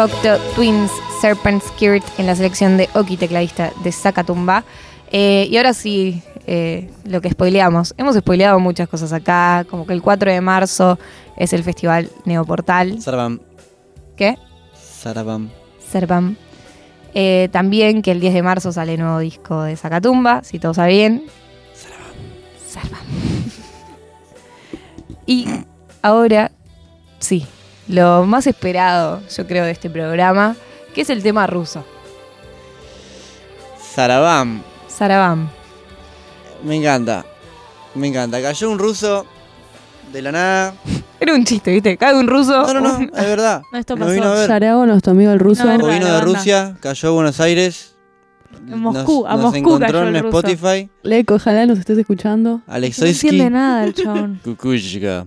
Cocteau 0.05 0.37
Twins 0.53 0.91
Serpent 1.19 1.63
Skirt 1.63 2.03
en 2.19 2.27
la 2.27 2.35
selección 2.35 2.77
de 2.77 2.87
Oki, 2.93 3.17
tecladista 3.17 3.71
de 3.83 3.91
Zacatumba. 3.91 4.63
Eh, 5.11 5.47
y 5.49 5.57
ahora 5.57 5.73
sí, 5.73 6.21
eh, 6.45 6.91
lo 7.05 7.21
que 7.21 7.31
spoileamos. 7.31 7.95
Hemos 7.97 8.15
spoileado 8.15 8.59
muchas 8.59 8.87
cosas 8.87 9.11
acá, 9.13 9.65
como 9.67 9.87
que 9.87 9.93
el 9.93 10.03
4 10.03 10.31
de 10.31 10.41
marzo 10.41 10.99
es 11.37 11.53
el 11.53 11.63
festival 11.63 12.11
Neoportal. 12.23 13.01
Sarabam. 13.01 13.39
¿Qué? 14.15 14.37
Sarabam. 14.75 15.49
Serpam. 15.91 16.35
Eh, 17.15 17.49
también 17.51 18.03
que 18.03 18.11
el 18.11 18.19
10 18.19 18.35
de 18.35 18.43
marzo 18.43 18.71
sale 18.71 18.93
el 18.93 18.99
nuevo 18.99 19.17
disco 19.17 19.63
de 19.63 19.75
Zacatumba, 19.75 20.43
si 20.43 20.59
todo 20.59 20.75
sabe 20.75 20.89
bien. 20.89 21.23
Serpam. 22.67 23.01
Y 25.25 25.47
ahora, 26.03 26.51
sí, 27.17 27.47
lo 27.87 28.25
más 28.25 28.47
esperado, 28.47 29.21
yo 29.35 29.47
creo, 29.47 29.65
de 29.65 29.71
este 29.71 29.89
programa, 29.89 30.55
que 30.93 31.01
es 31.01 31.09
el 31.09 31.21
tema 31.23 31.47
ruso. 31.47 31.85
Sarabam. 33.93 34.61
Sarabam. 34.87 35.49
Me 36.63 36.75
encanta. 36.75 37.25
Me 37.93 38.07
encanta. 38.07 38.41
Cayó 38.41 38.69
un 38.69 38.79
ruso 38.79 39.25
de 40.11 40.21
la 40.21 40.31
nada. 40.31 40.73
Era 41.19 41.33
un 41.33 41.45
chiste, 41.45 41.71
¿viste? 41.71 41.97
Cae 41.97 42.13
un 42.13 42.27
ruso. 42.27 42.61
No, 42.67 42.73
no, 42.73 42.81
no, 42.81 42.99
es 43.05 43.25
verdad. 43.25 43.61
No, 43.71 43.77
esto 43.79 43.95
Nos 43.95 44.07
pasó. 44.07 44.13
vino 44.13 44.27
a 44.27 44.33
ver. 44.33 44.87
Nuestro 44.87 45.11
amigo 45.11 45.31
el 45.31 45.39
ruso. 45.39 45.63
No, 45.65 45.87
vino 45.87 46.05
de. 46.05 46.21
Rusia, 46.21 46.75
cayó 46.81 47.09
a 47.09 47.11
Buenos 47.11 47.39
Aires. 47.39 47.94
Moscú, 48.67 49.23
nos, 49.23 49.31
a 49.31 49.33
nos 49.35 49.41
Moscú 49.43 49.57
encontró 49.57 49.87
cayó 49.87 50.07
en 50.07 50.15
el. 50.15 50.25
Spotify. 50.25 50.89
Leco, 51.03 51.35
ojalá 51.35 51.65
nos 51.65 51.79
estés 51.79 51.97
escuchando. 51.97 52.61
No 52.67 52.73
Alexoisky. 52.73 53.27
entiende 53.27 53.49
nada 53.51 53.83
el 53.85 53.93
chabón. 53.93 54.39
Kukushka. 54.43 55.25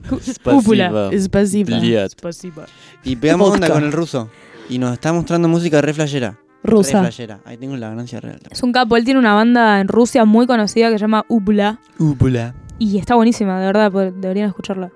Y 3.04 3.16
pegamos 3.16 3.50
onda 3.50 3.70
con 3.70 3.84
el 3.84 3.92
ruso. 3.92 4.28
Y 4.68 4.78
nos 4.78 4.92
está 4.92 5.12
mostrando 5.12 5.48
música 5.48 5.80
re 5.80 5.94
flashera. 5.94 6.38
Re 6.62 6.70
Rusa. 6.72 7.00
flashera. 7.00 7.40
Ahí 7.44 7.56
tengo 7.56 7.76
la 7.76 7.88
ganancia 7.88 8.20
real. 8.20 8.40
Es 8.50 8.62
un 8.62 8.72
capo, 8.72 8.96
él 8.96 9.04
tiene 9.04 9.20
una 9.20 9.34
banda 9.34 9.80
en 9.80 9.88
Rusia 9.88 10.24
muy 10.24 10.46
conocida 10.46 10.88
que 10.90 10.94
se 10.98 11.02
llama 11.02 11.24
Ubla. 11.28 11.80
Úpula. 11.98 12.54
Y 12.78 12.98
está 12.98 13.14
buenísima, 13.14 13.58
de 13.60 13.66
verdad, 13.66 13.90
pod- 13.92 14.12
deberían 14.14 14.48
escucharla. 14.48 14.90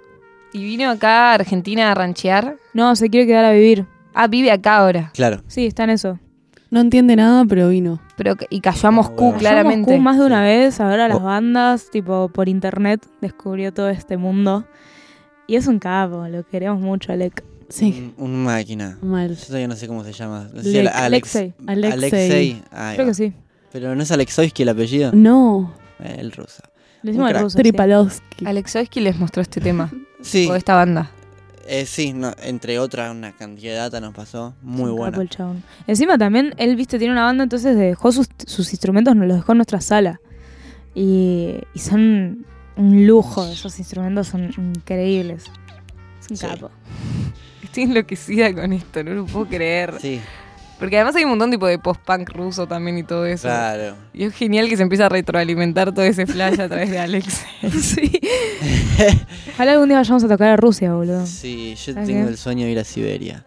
Y 0.52 0.64
vino 0.64 0.90
acá 0.90 1.31
a 1.31 1.35
Argentina 1.35 1.90
a 1.90 1.94
ranchear. 1.94 2.56
No, 2.74 2.94
se 2.97 3.09
quiere 3.09 3.27
quedar 3.27 3.44
a 3.44 3.52
vivir. 3.52 3.86
Ah, 4.12 4.27
vive 4.27 4.51
acá 4.51 4.77
ahora. 4.78 5.10
Claro. 5.14 5.43
Sí, 5.47 5.66
está 5.66 5.85
en 5.85 5.90
eso. 5.90 6.19
No 6.72 6.80
entiende 6.80 7.14
nada, 7.16 7.44
pero 7.46 7.68
vino. 7.68 8.00
Pero, 8.16 8.34
que- 8.34 8.46
y 8.50 8.60
cayó 8.60 8.88
a 8.88 8.90
Moscú, 8.90 9.24
bueno. 9.26 9.38
claramente. 9.38 9.90
Yo 9.90 9.94
a 9.96 9.98
Moscú 9.98 10.02
más 10.02 10.18
de 10.18 10.24
una 10.26 10.42
vez 10.42 10.80
a 10.80 10.88
ver 10.88 11.00
a 11.00 11.08
las 11.08 11.18
Oh. 11.18 11.24
bandas, 11.24 11.90
tipo 11.90 12.28
por 12.30 12.48
internet, 12.48 13.06
descubrió 13.20 13.72
todo 13.72 13.90
este 13.90 14.16
mundo. 14.16 14.64
Y 15.46 15.56
es 15.56 15.66
un 15.66 15.78
capo, 15.78 16.26
lo 16.28 16.44
queremos 16.44 16.80
mucho, 16.80 17.12
Alec. 17.12 17.44
Sí, 17.68 18.12
Un, 18.16 18.32
un 18.32 18.44
máquina. 18.44 18.98
mal. 19.02 19.36
Yo 19.36 19.46
todavía 19.46 19.68
no 19.68 19.76
sé 19.76 19.86
cómo 19.86 20.02
se 20.02 20.12
llama. 20.12 20.48
No 20.52 20.62
sé 20.62 20.72
si 20.72 20.82
Le- 20.82 20.88
Alex- 20.88 20.96
Alexei. 21.36 21.54
Alexei. 21.66 21.92
Alexei. 21.92 22.62
Creo 22.94 23.06
va. 23.06 23.10
que 23.10 23.14
sí. 23.14 23.32
Pero 23.72 23.94
no 23.94 24.02
es 24.02 24.10
Alexoisky 24.10 24.62
el 24.62 24.68
apellido. 24.70 25.10
No, 25.14 25.74
Eh, 26.02 26.16
El 26.18 26.32
ruso. 26.32 26.62
Le 27.02 27.10
decimos 27.12 27.30
el 27.30 27.36
ruso. 27.38 27.56
sí. 27.56 27.62
Tripalowski. 27.62 28.44
Alexoisky 28.46 29.00
les 29.00 29.18
mostró 29.18 29.42
este 29.42 29.60
tema. 29.60 29.90
Sí. 30.22 30.48
O 30.50 30.54
esta 30.54 30.74
banda. 30.74 31.10
Eh, 31.66 31.86
sí, 31.86 32.12
no, 32.12 32.32
entre 32.43 32.78
otras, 32.78 33.10
una 33.14 33.32
cantidad 33.32 33.72
de 33.72 33.78
data 33.78 34.01
nos 34.01 34.14
pasó. 34.14 34.55
Muy 34.62 34.90
un 34.90 34.97
buena. 34.97 35.16
capo. 35.28 35.55
Encima 35.86 36.18
también, 36.18 36.55
él, 36.56 36.74
viste, 36.76 36.98
tiene 36.98 37.12
una 37.12 37.24
banda, 37.24 37.44
entonces 37.44 37.76
dejó 37.76 38.10
sus, 38.12 38.28
sus 38.47 38.72
instrumentos, 38.72 39.14
nos 39.14 39.26
los 39.28 39.36
dejó 39.36 39.52
en 39.52 39.59
nuestra 39.59 39.80
sala. 39.80 40.20
Y, 40.94 41.55
y 41.74 41.78
son 41.78 42.44
un 42.76 43.06
lujo, 43.06 43.47
esos 43.47 43.78
instrumentos 43.78 44.28
son 44.28 44.51
increíbles. 44.56 45.44
Es 46.20 46.30
un 46.30 46.36
Sí. 46.36 46.47
capo. 46.47 46.70
Estoy 47.62 47.84
enloquecida 47.84 48.52
con 48.55 48.72
esto, 48.72 49.02
no 49.05 49.12
lo 49.14 49.24
puedo 49.26 49.47
creer. 49.47 49.94
Sí, 50.01 50.20
Porque 50.82 50.96
además 50.96 51.14
hay 51.14 51.22
un 51.22 51.30
montón 51.30 51.48
tipo 51.52 51.68
de 51.68 51.78
post-punk 51.78 52.30
ruso 52.30 52.66
también 52.66 52.98
y 52.98 53.04
todo 53.04 53.24
eso. 53.24 53.46
claro. 53.46 53.94
Y 54.12 54.24
es 54.24 54.34
genial 54.34 54.68
que 54.68 54.76
se 54.76 54.82
empieza 54.82 55.06
a 55.06 55.09
retroalimentar 55.09 55.92
todo 55.92 56.04
ese 56.04 56.26
flash 56.26 56.60
a 56.60 56.66
través 56.68 56.90
de 56.90 56.98
Alex. 56.98 57.44
sí. 57.80 58.10
Ojalá 59.54 59.72
algún 59.74 59.88
día 59.88 59.98
vayamos 59.98 60.24
a 60.24 60.28
tocar 60.28 60.48
a 60.48 60.56
Rusia, 60.56 60.92
boludo. 60.92 61.24
Sí, 61.24 61.76
yo 61.76 61.92
¿Está 61.92 62.02
tengo 62.04 62.28
el 62.28 62.36
sueño 62.36 62.64
de 62.66 62.72
ir 62.72 62.78
a 62.80 62.84
Siberia. 62.84 63.44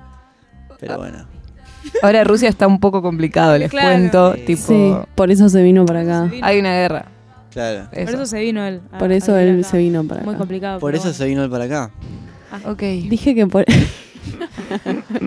Pero 0.79 0.97
bueno. 0.97 1.25
Ahora 2.01 2.23
Rusia 2.23 2.47
está 2.47 2.67
un 2.67 2.79
poco 2.79 3.01
complicado, 3.01 3.57
les 3.57 3.69
Claro. 3.69 3.89
cuento. 3.89 4.33
Sí. 4.35 4.41
Tipo, 4.45 4.61
Sí, 4.67 4.95
por 5.15 5.29
eso 5.29 5.49
se 5.49 5.61
vino 5.61 5.85
para 5.85 6.01
acá. 6.03 6.31
hay 6.41 6.57
una 6.59 6.71
guerra. 6.73 7.05
Claro. 7.51 7.89
Eso. 7.91 8.05
Por 8.05 8.15
eso 8.15 8.25
se 8.27 8.39
vino 8.39 8.65
él. 8.65 8.79
a- 8.93 8.97
Por 8.97 9.11
eso 9.11 9.37
él 9.37 9.59
acá. 9.59 9.69
se 9.71 9.77
vino 9.77 10.03
para 10.07 10.21
Muy 10.21 10.29
acá. 10.35 10.37
complicado. 10.39 10.79
Por 10.79 10.95
eso 10.95 11.11
se 11.11 11.25
vino 11.25 11.43
él 11.43 11.49
para 11.49 11.65
acá. 11.65 11.91
Ok. 12.65 12.79
Dije 12.79 13.35
que 13.35 13.45
por... 13.45 13.65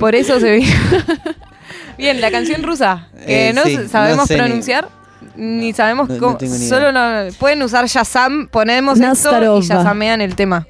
Por 0.00 0.14
eso 0.14 0.40
se 0.40 0.56
vino. 0.56 0.72
Bien, 1.96 2.20
la 2.20 2.30
canción 2.30 2.62
rusa. 2.62 3.08
Que 3.26 3.48
Eh, 3.50 3.52
no 3.52 3.62
sí, 3.64 3.78
sabemos 3.90 4.16
no 4.18 4.26
sé 4.26 4.34
ni- 4.34 4.40
pronunciar. 4.40 4.88
Ni, 5.36 5.72
sabemos 5.72 6.08
no- 6.08 6.18
cómo. 6.18 6.38
solo 6.68 6.92
no, 6.92 7.28
pueden 7.38 7.62
usar 7.62 7.86
Yazam, 7.86 8.48
ponemos 8.48 8.98
esto 8.98 9.08
Nastarova. 9.08 9.58
y 9.58 9.62
Yazamean 9.62 10.20
el 10.20 10.34
tema. 10.36 10.66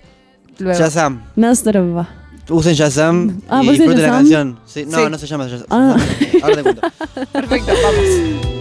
Luego. 0.59 0.79
Shazam. 0.79 1.23
Nazarova. 1.37 2.09
Usen 2.51 2.75
Shazam 2.75 3.41
Ah, 3.49 3.61
y 3.63 3.67
¿vos 3.67 3.79
decís 3.79 3.79
disfruten 3.81 4.03
la 4.03 4.11
canción. 4.11 4.61
Sí, 4.67 4.85
no, 4.87 4.99
Sí. 4.99 5.11
no 5.11 5.19
se 5.19 5.27
llama 5.27 5.47
Shazam. 5.47 5.67
Ah. 5.71 5.97
Ahora 6.43 6.57
te 6.57 6.63
cuento. 6.63 6.81
Perfecto, 7.33 7.73
vamos. 7.83 8.58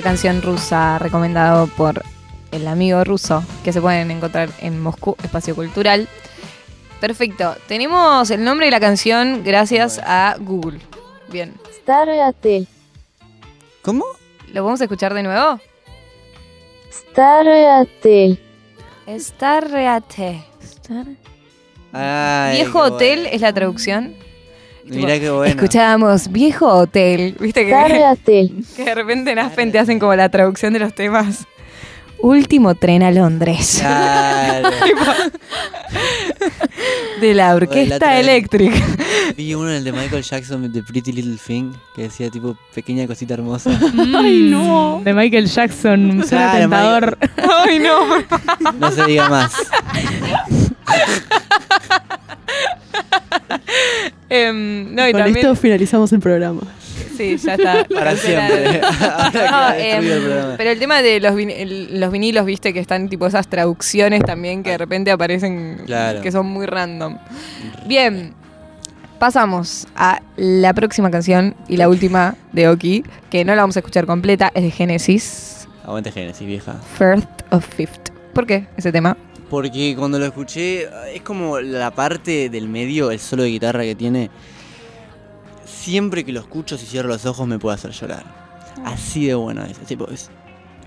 la 0.00 0.02
canción 0.02 0.42
rusa 0.42 0.98
recomendado 0.98 1.66
por 1.68 2.02
el 2.52 2.68
amigo 2.68 3.04
ruso 3.04 3.42
que 3.64 3.72
se 3.72 3.80
pueden 3.80 4.10
encontrar 4.10 4.50
en 4.60 4.80
Moscú 4.80 5.16
Espacio 5.22 5.54
Cultural. 5.54 6.08
Perfecto, 7.00 7.54
tenemos 7.68 8.30
el 8.30 8.42
nombre 8.42 8.66
de 8.66 8.70
la 8.72 8.80
canción 8.80 9.42
gracias 9.44 10.00
a 10.04 10.36
Google. 10.40 10.80
Bien, 11.28 11.54
Старый 11.82 12.20
отель. 12.20 12.66
¿Cómo? 13.82 14.04
¿lo 14.52 14.64
vamos 14.64 14.80
a 14.80 14.84
escuchar 14.84 15.12
de 15.12 15.22
nuevo? 15.22 15.60
Старый 16.90 17.64
отель. 17.66 18.40
Starreate. 19.08 20.42
Ay, 21.92 22.56
Viejo 22.56 22.72
qué 22.72 22.92
hotel 22.92 23.18
bueno. 23.20 23.34
es 23.34 23.40
la 23.40 23.52
traducción. 23.52 24.14
Mira 24.91 25.19
qué 25.19 25.29
bueno. 25.29 25.55
Escuchábamos 25.55 26.31
Viejo 26.31 26.67
Hotel, 26.67 27.35
¿viste? 27.39 27.65
Que, 27.65 27.71
que 28.75 28.83
de 28.83 28.95
repente 28.95 29.31
en 29.31 29.39
Aspen 29.39 29.71
te 29.71 29.79
hacen 29.79 29.99
como 29.99 30.13
la 30.15 30.29
traducción 30.29 30.73
de 30.73 30.79
los 30.79 30.93
temas. 30.93 31.47
Último 32.19 32.75
tren 32.75 33.01
a 33.01 33.09
Londres. 33.09 33.77
Claro. 33.79 34.69
de 37.21 37.33
la 37.33 37.55
orquesta 37.55 38.19
eléctrica. 38.19 38.75
Vi 39.35 39.55
uno 39.55 39.69
en 39.69 39.77
el 39.77 39.83
de 39.83 39.91
Michael 39.91 40.23
Jackson 40.23 40.71
de 40.71 40.83
Pretty 40.83 41.13
Little 41.13 41.37
Thing 41.45 41.71
que 41.95 42.03
decía 42.03 42.29
tipo 42.29 42.55
pequeña 42.75 43.07
cosita 43.07 43.33
hermosa. 43.33 43.71
Mm. 43.71 44.15
Ay 44.15 44.49
no. 44.51 45.01
De 45.03 45.13
Michael 45.13 45.47
Jackson, 45.47 46.23
claro, 46.29 46.59
tentador. 46.59 47.17
Ay 47.65 47.79
no. 47.79 48.19
No 48.73 48.91
se 48.91 49.05
diga 49.05 49.29
más. 49.29 49.53
Em, 54.29 54.95
no, 54.95 55.07
y 55.07 55.11
Con 55.11 55.21
también. 55.23 55.45
esto 55.45 55.55
finalizamos 55.55 56.11
el 56.13 56.19
programa. 56.19 56.61
Sí, 57.17 57.35
ya 57.37 57.55
está. 57.55 57.85
Para 57.93 58.15
siempre. 58.15 58.81
Ahora 59.01 59.73
No, 59.73 59.73
em, 59.77 60.05
el 60.11 60.21
programa. 60.21 60.53
pero 60.57 60.69
el 60.71 60.79
tema 60.79 61.01
de 61.01 61.19
los, 61.19 61.33
vin- 61.35 61.53
el- 61.55 61.99
los 61.99 62.11
vinilos, 62.11 62.45
viste, 62.45 62.73
que 62.73 62.79
están 62.79 63.09
tipo 63.09 63.27
esas 63.27 63.47
traducciones 63.49 64.23
también 64.23 64.63
que 64.63 64.71
de 64.71 64.77
repente 64.77 65.11
aparecen 65.11 65.81
Claro. 65.85 66.21
que 66.21 66.31
son 66.31 66.45
muy 66.45 66.65
random. 66.65 67.17
Bien, 67.85 68.33
pasamos 69.19 69.87
a 69.95 70.21
la 70.37 70.73
próxima 70.73 71.11
canción 71.11 71.55
y 71.67 71.77
la 71.77 71.89
última 71.89 72.35
de 72.53 72.69
Oki, 72.69 73.03
que 73.29 73.43
no 73.45 73.53
la 73.53 73.61
vamos 73.63 73.75
a 73.75 73.79
escuchar 73.79 74.05
completa, 74.05 74.51
es 74.55 74.63
de 74.63 74.71
Genesis, 74.71 75.67
Aguante 75.83 76.11
Genesis, 76.11 76.47
vieja. 76.47 76.75
First 76.97 77.27
of 77.49 77.65
Fifth. 77.65 78.09
¿Por 78.33 78.45
qué 78.47 78.67
ese 78.77 78.91
tema? 78.91 79.17
Porque 79.51 79.95
cuando 79.97 80.17
lo 80.17 80.25
escuché, 80.25 80.87
es 81.13 81.21
como 81.23 81.59
la 81.59 81.91
parte 81.91 82.49
del 82.49 82.69
medio, 82.69 83.11
el 83.11 83.19
solo 83.19 83.43
de 83.43 83.49
guitarra 83.49 83.81
que 83.81 83.95
tiene. 83.95 84.31
Siempre 85.65 86.23
que 86.23 86.31
lo 86.31 86.39
escucho, 86.39 86.77
si 86.77 86.85
cierro 86.85 87.09
los 87.09 87.25
ojos, 87.25 87.45
me 87.45 87.59
puede 87.59 87.75
hacer 87.75 87.91
llorar. 87.91 88.23
Así 88.85 89.25
de 89.25 89.35
bueno 89.35 89.65
es. 89.65 89.77
Es, 89.91 90.29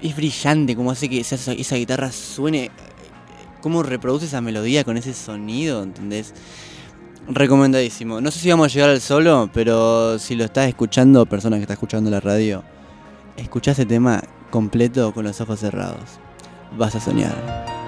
es 0.00 0.16
brillante, 0.16 0.74
como 0.74 0.90
hace 0.90 1.10
que 1.10 1.20
esa, 1.20 1.52
esa 1.52 1.76
guitarra 1.76 2.10
suene. 2.10 2.70
Cómo 3.60 3.82
reproduce 3.82 4.24
esa 4.24 4.40
melodía 4.40 4.82
con 4.82 4.96
ese 4.96 5.12
sonido, 5.12 5.82
¿entendés? 5.82 6.32
Recomendadísimo. 7.28 8.22
No 8.22 8.30
sé 8.30 8.38
si 8.38 8.48
vamos 8.48 8.68
a 8.68 8.72
llegar 8.72 8.88
al 8.88 9.02
solo, 9.02 9.50
pero 9.52 10.18
si 10.18 10.36
lo 10.36 10.44
estás 10.44 10.68
escuchando, 10.68 11.26
persona 11.26 11.56
que 11.56 11.62
está 11.64 11.74
escuchando 11.74 12.08
la 12.08 12.20
radio, 12.20 12.64
escuchá 13.36 13.72
ese 13.72 13.84
tema 13.84 14.22
completo 14.48 15.12
con 15.12 15.24
los 15.24 15.38
ojos 15.42 15.60
cerrados. 15.60 16.18
Vas 16.78 16.94
a 16.94 17.00
soñar. 17.00 17.83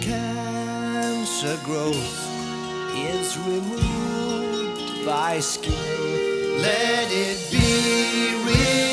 Cancer 0.00 1.58
growth 1.62 2.28
is 2.94 3.38
removed 3.38 5.04
by 5.04 5.40
skill. 5.40 5.74
Let 6.58 7.08
it 7.10 7.38
be 7.50 8.34
revealed. 8.44 8.89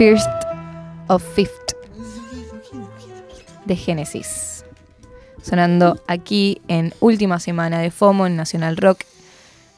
First 0.00 0.30
of 1.08 1.22
Fifth 1.34 1.74
de 3.66 3.76
Genesis. 3.76 4.64
Sonando 5.42 6.00
aquí 6.08 6.62
en 6.68 6.94
última 7.00 7.38
semana 7.38 7.80
de 7.80 7.90
FOMO 7.90 8.26
en 8.26 8.34
Nacional 8.34 8.78
Rock. 8.78 9.00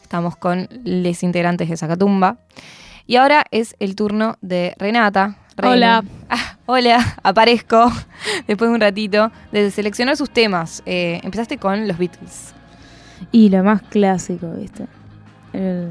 Estamos 0.03 0.37
con 0.37 0.69
los 0.85 1.25
integrantes 1.25 1.69
de 1.69 1.77
Zacatumba. 1.77 2.37
Y 3.09 3.17
ahora 3.17 3.47
es 3.51 3.75
el 3.81 3.97
turno 3.97 4.37
de 4.43 4.77
Renata. 4.79 5.39
Hola. 5.61 6.05
Ah, 6.31 6.57
hola, 6.67 7.17
aparezco 7.25 7.91
después 8.47 8.71
de 8.71 8.75
un 8.77 8.81
ratito 8.81 9.33
de 9.51 9.73
seleccionar 9.73 10.17
sus 10.17 10.31
temas. 10.31 10.85
Eh, 10.87 11.19
empezaste 11.25 11.59
con 11.59 11.89
los 11.89 11.99
Beatles. 11.99 12.55
Y 13.33 13.49
lo 13.49 13.65
más 13.65 13.83
clásico, 13.83 14.53
¿viste? 14.53 14.87
El- 15.53 15.91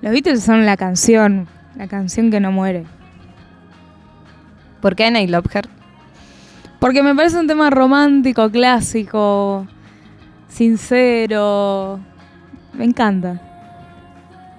los 0.00 0.10
Beatles 0.10 0.42
son 0.42 0.66
la 0.66 0.76
canción, 0.76 1.46
la 1.76 1.86
canción 1.86 2.32
que 2.32 2.40
no 2.40 2.50
muere. 2.50 2.86
¿Por 4.82 4.96
qué 4.96 5.06
I 5.06 5.28
Love? 5.28 5.46
Porque 6.80 7.04
me 7.04 7.14
parece 7.14 7.38
un 7.38 7.46
tema 7.46 7.70
romántico, 7.70 8.50
clásico, 8.50 9.68
sincero. 10.48 12.00
Me 12.72 12.84
encanta. 12.84 13.40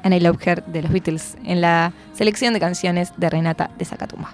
And 0.04 0.14
I 0.14 0.20
de 0.20 0.82
los 0.82 0.92
Beatles 0.92 1.38
en 1.44 1.60
la 1.60 1.92
selección 2.14 2.54
de 2.54 2.62
canciones 2.62 3.12
de 3.18 3.30
Renata 3.30 3.70
de 3.78 3.84
Zacatumba. 3.84 4.34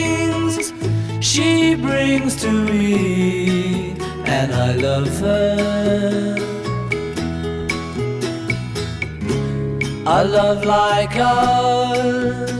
she 1.31 1.75
brings 1.75 2.35
to 2.35 2.51
me, 2.51 3.91
and 4.25 4.53
I 4.53 4.73
love 4.73 5.17
her. 5.19 6.35
A 10.05 10.25
love 10.25 10.65
like 10.65 11.15
ours 11.15 12.51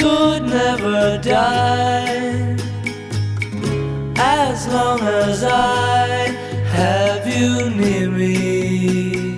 could 0.00 0.44
never 0.44 1.18
die 1.18 2.56
as 4.16 4.66
long 4.68 5.00
as 5.00 5.44
I 5.44 6.06
have 6.78 7.26
you 7.26 7.68
near 7.68 8.10
me. 8.10 9.36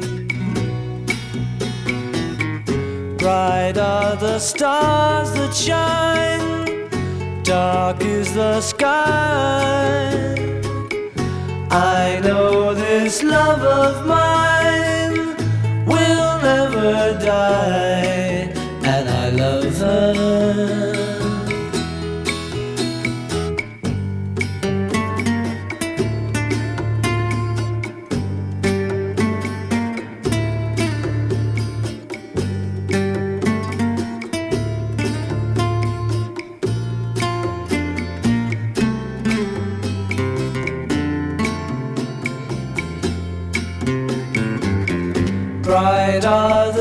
Bright 3.18 3.76
are 3.76 4.14
the 4.14 4.38
stars 4.38 5.32
that 5.32 5.52
shine, 5.52 6.81
dark 7.44 8.02
is 8.02 8.32
the 8.35 8.60
sky. 8.60 10.12
I 11.70 12.20
know 12.23 12.74
this 12.74 13.23
love 13.23 13.62
of 13.62 14.06
mine 14.06 15.36
will 15.86 16.40
never 16.43 17.19
die, 17.19 18.22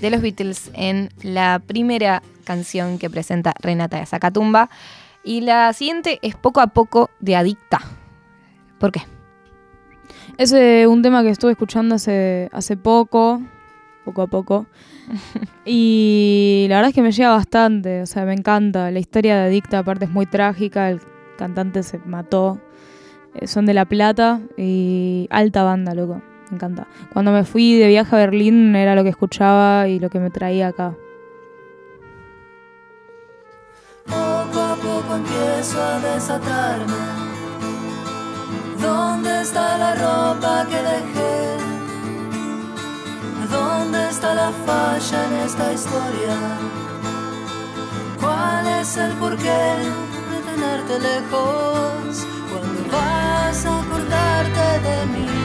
de 0.00 0.10
los 0.10 0.20
Beatles 0.20 0.70
en 0.74 1.10
la 1.22 1.60
primera 1.64 2.22
canción 2.44 2.98
que 2.98 3.10
presenta 3.10 3.54
Renata 3.60 3.98
de 3.98 4.06
Zacatumba. 4.06 4.70
Y 5.22 5.42
la 5.42 5.72
siguiente 5.72 6.18
es 6.22 6.34
Poco 6.34 6.60
a 6.60 6.68
Poco 6.68 7.10
de 7.20 7.36
Adicta. 7.36 7.80
¿Por 8.78 8.92
qué? 8.92 9.02
Es 10.38 10.52
eh, 10.52 10.86
un 10.86 11.02
tema 11.02 11.22
que 11.22 11.28
estuve 11.28 11.52
escuchando 11.52 11.96
hace, 11.96 12.48
hace 12.52 12.76
poco, 12.76 13.42
poco 14.04 14.22
a 14.22 14.26
poco. 14.26 14.66
y 15.66 16.66
la 16.68 16.76
verdad 16.76 16.88
es 16.88 16.94
que 16.94 17.02
me 17.02 17.12
llega 17.12 17.30
bastante, 17.30 18.02
o 18.02 18.06
sea, 18.06 18.24
me 18.24 18.32
encanta. 18.32 18.90
La 18.90 18.98
historia 18.98 19.36
de 19.36 19.48
Adicta 19.48 19.80
aparte 19.80 20.06
es 20.06 20.10
muy 20.10 20.24
trágica, 20.26 20.88
el 20.88 21.00
cantante 21.36 21.82
se 21.82 21.98
mató. 21.98 22.58
Eh, 23.34 23.46
son 23.46 23.66
de 23.66 23.74
La 23.74 23.84
Plata 23.84 24.40
y 24.56 25.26
alta 25.30 25.62
banda, 25.62 25.94
loco. 25.94 26.22
Me 26.50 26.56
encanta. 26.56 26.86
Cuando 27.12 27.30
me 27.32 27.44
fui 27.44 27.78
de 27.78 27.88
viaje 27.88 28.14
a 28.14 28.18
Berlín 28.18 28.74
era 28.74 28.94
lo 28.94 29.02
que 29.04 29.10
escuchaba 29.10 29.88
y 29.88 29.98
lo 30.00 30.10
que 30.10 30.18
me 30.18 30.30
traía 30.30 30.68
acá. 30.68 30.94
Poco 34.06 34.60
a 34.60 34.76
poco 34.76 35.14
empiezo 35.14 35.80
a 35.80 36.00
desatarme. 36.00 36.94
¿Dónde 38.80 39.42
está 39.42 39.78
la 39.78 39.94
ropa 39.94 40.66
que 40.68 40.76
dejé? 40.76 41.60
¿Dónde 43.50 44.08
está 44.08 44.34
la 44.34 44.50
falla 44.66 45.26
en 45.26 45.32
esta 45.46 45.72
historia? 45.72 46.36
¿Cuál 48.20 48.66
es 48.80 48.96
el 48.96 49.12
porqué 49.12 49.64
de 50.30 50.38
tenerte 50.50 50.98
lejos? 50.98 52.26
Cuando 52.50 52.80
vas 52.90 53.66
a 53.66 53.80
acordarte 53.80 54.88
de 54.88 55.06
mí, 55.06 55.39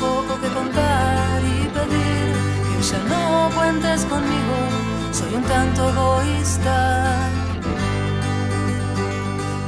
poco 0.00 0.40
que 0.40 0.48
contar 0.48 1.38
y 1.54 1.68
pedir 1.76 2.26
que 2.68 2.82
ya 2.90 3.00
no 3.12 3.50
cuentes 3.54 4.04
conmigo. 4.06 4.58
Soy 5.12 5.34
un 5.34 5.44
tanto 5.44 5.80
egoísta. 5.90 6.78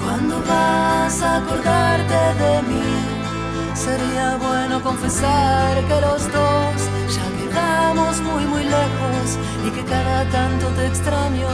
Cuando 0.02 0.34
vas 0.48 1.22
a 1.22 1.36
acordarte 1.36 2.20
de 2.44 2.54
mí, 2.70 2.90
sería 3.74 4.36
bueno 4.36 4.82
confesar 4.82 5.72
que 5.88 6.00
los 6.06 6.20
dos 6.32 6.78
ya 7.16 7.26
quedamos 7.38 8.20
muy 8.20 8.44
muy 8.52 8.64
lejos 8.64 9.26
y 9.66 9.70
que 9.70 9.84
cada 9.84 10.24
tanto 10.30 10.66
te 10.76 10.86
extraño. 10.86 11.48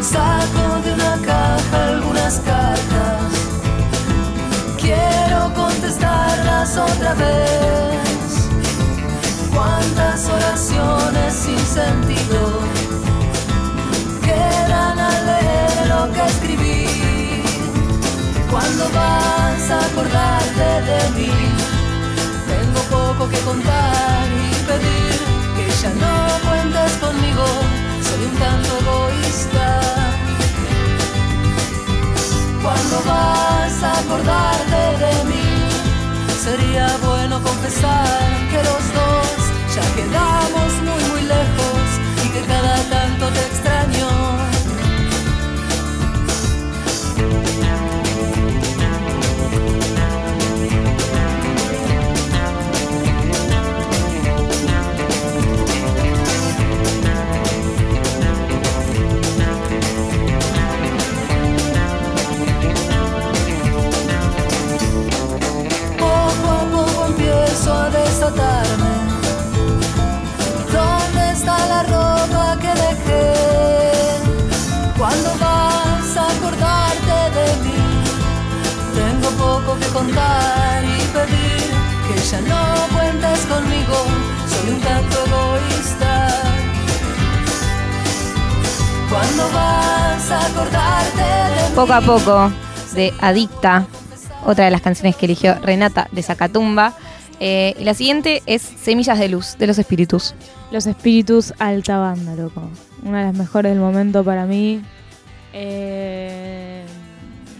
Saco 0.00 0.66
de 0.84 0.90
una 0.94 1.14
caja 1.30 1.78
algunas 1.88 2.34
cartas, 2.40 3.35
quiero 4.86 5.52
contestarlas 5.54 6.76
otra 6.76 7.14
vez. 7.14 8.30
Cuántas 9.52 10.28
oraciones 10.28 11.34
sin 11.34 11.58
sentido 11.58 12.40
quedan 14.22 14.98
al 14.98 15.26
leer 15.30 15.86
lo 15.92 16.02
que 16.14 16.22
escribí. 16.32 17.42
Cuando 18.50 18.84
vas 19.00 19.62
a 19.76 19.78
acordarte 19.88 20.68
de 20.90 21.00
mí, 21.16 21.32
tengo 22.52 22.80
poco 22.96 23.28
que 23.28 23.38
contar 23.50 24.24
y 24.44 24.48
pedir 24.70 25.16
que 25.56 25.66
ya 25.82 25.90
no 26.04 26.14
cuentes 26.46 26.92
conmigo. 27.04 27.44
Soy 28.06 28.20
un 28.30 28.36
tanto 28.44 28.70
egoísta. 28.82 30.15
Cuando 32.66 32.96
vas 33.04 33.82
a 33.84 33.92
acordarte 34.00 34.80
de 35.04 35.24
mí? 35.30 35.46
Sería 36.42 36.88
bueno 37.04 37.40
confesar 37.40 38.18
que 38.50 38.56
los 38.56 38.82
dos 38.98 39.36
ya 39.76 39.84
quedamos 39.94 40.72
muy 40.82 41.02
muy 41.12 41.22
lejos 41.22 41.86
y 42.24 42.28
que 42.30 42.40
cada 42.40 42.76
tanto 42.90 43.28
te 43.28 43.40
extraño. 43.50 44.26
Contar 79.96 80.84
y 80.84 81.00
pedir 81.16 81.68
que 82.06 82.20
ya 82.30 82.40
no 82.42 82.94
cuentes 82.94 83.40
conmigo. 83.46 83.96
Soy 84.46 84.70
un 84.74 84.80
tanto 84.80 85.16
egoísta. 85.24 86.28
¿Cuándo 89.08 89.42
vas 89.54 90.30
a 90.30 90.46
acordarte 90.46 91.22
de? 91.22 91.74
Poco 91.74 91.92
a 91.94 92.00
poco, 92.02 92.52
de 92.94 93.14
Adicta, 93.20 93.86
otra 94.44 94.66
de 94.66 94.70
las 94.70 94.82
canciones 94.82 95.16
que 95.16 95.26
eligió 95.26 95.54
Renata 95.62 96.08
de 96.12 96.22
Zacatumba. 96.22 96.92
Eh, 97.40 97.74
y 97.78 97.84
la 97.84 97.94
siguiente 97.94 98.42
es 98.46 98.62
Semillas 98.62 99.18
de 99.18 99.28
Luz, 99.30 99.56
de 99.58 99.66
los 99.66 99.78
Espíritus. 99.78 100.34
Los 100.70 100.86
Espíritus, 100.86 101.54
alta 101.58 101.98
banda, 101.98 102.34
loco. 102.34 102.68
Una 103.02 103.20
de 103.20 103.24
las 103.26 103.34
mejores 103.34 103.72
del 103.72 103.80
momento 103.80 104.22
para 104.24 104.44
mí. 104.44 104.82
Eh, 105.54 106.65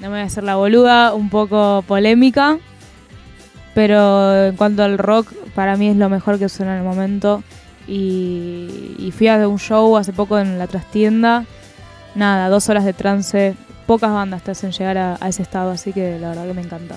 no 0.07 0.13
me 0.13 0.19
voy 0.19 0.23
a 0.23 0.27
hacer 0.27 0.45
la 0.45 0.55
boluda, 0.55 1.15
un 1.15 1.31
poco 1.31 1.83
polémica. 1.87 2.59
Pero 3.75 4.45
en 4.47 4.57
cuanto 4.57 4.85
al 4.85 4.99
rock, 4.99 5.33
para 5.55 5.77
mí 5.77 5.89
es 5.89 5.97
lo 5.97 6.09
mejor 6.09 6.39
que 6.39 6.49
suena 6.49 6.75
en 6.75 6.79
el 6.79 6.85
momento. 6.85 7.43
Y, 7.89 9.13
fui 9.17 9.27
a 9.27 9.49
un 9.49 9.59
show 9.59 9.97
hace 9.97 10.13
poco 10.13 10.39
en 10.39 10.59
la 10.61 10.69
trastienda. 10.69 11.45
Nada, 12.15 12.49
dos 12.49 12.69
horas 12.69 12.85
de 12.85 12.93
trance. 12.93 13.57
Pocas 13.87 14.13
bandas 14.13 14.43
te 14.43 14.53
hacen 14.53 14.71
llegar 14.71 14.97
a 14.97 15.29
ese 15.29 15.43
estado, 15.43 15.73
así 15.73 15.93
que 15.93 16.19
la 16.21 16.29
verdad 16.29 16.47
que 16.47 16.55
me 16.55 16.63
encanta. 16.63 16.97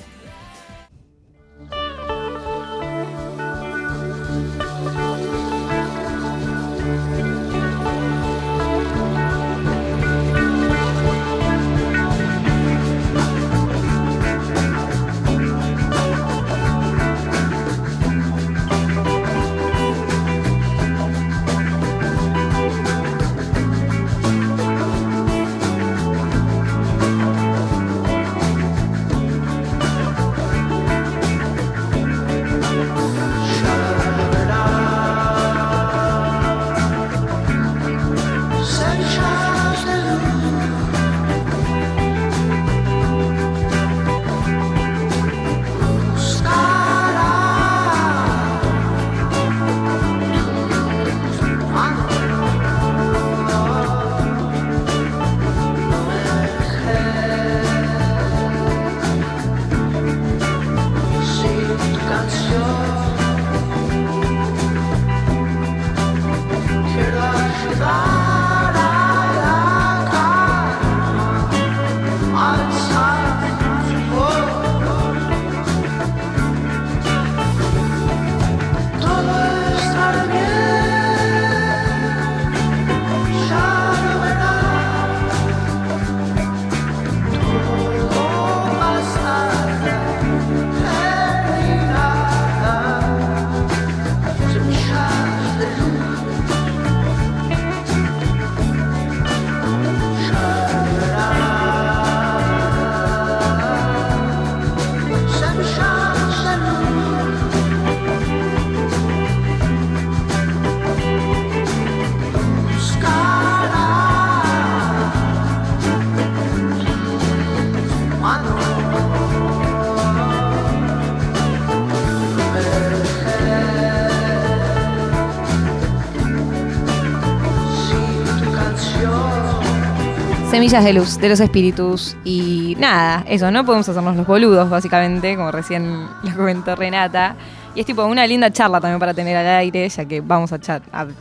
Semillas 130.60 130.84
de 130.84 130.92
luz, 130.92 131.18
de 131.20 131.30
los 131.30 131.40
espíritus. 131.40 132.18
Y 132.26 132.76
nada, 132.80 133.24
eso, 133.30 133.50
no 133.50 133.66
podemos 133.66 133.88
hacernos 133.88 134.18
los 134.18 134.28
boludos, 134.28 134.70
básicamente, 134.70 135.38
como 135.38 135.54
recién 135.54 136.06
lo 136.24 136.36
comentó 136.36 136.76
Renata. 136.76 137.38
Y 137.74 137.80
es 137.80 137.86
tipo 137.86 138.04
una 138.04 138.28
linda 138.28 138.52
charla 138.52 138.82
también 138.82 139.00
para 139.00 139.14
tener 139.14 139.38
al 139.38 139.48
aire, 139.48 139.88
ya 139.88 140.04
que 140.04 140.20
vamos 140.20 140.52
a, 140.52 140.60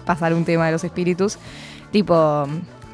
pasar 0.04 0.34
un 0.34 0.44
tema 0.44 0.66
de 0.66 0.72
los 0.72 0.82
espíritus. 0.82 1.38
Tipo, 1.92 2.48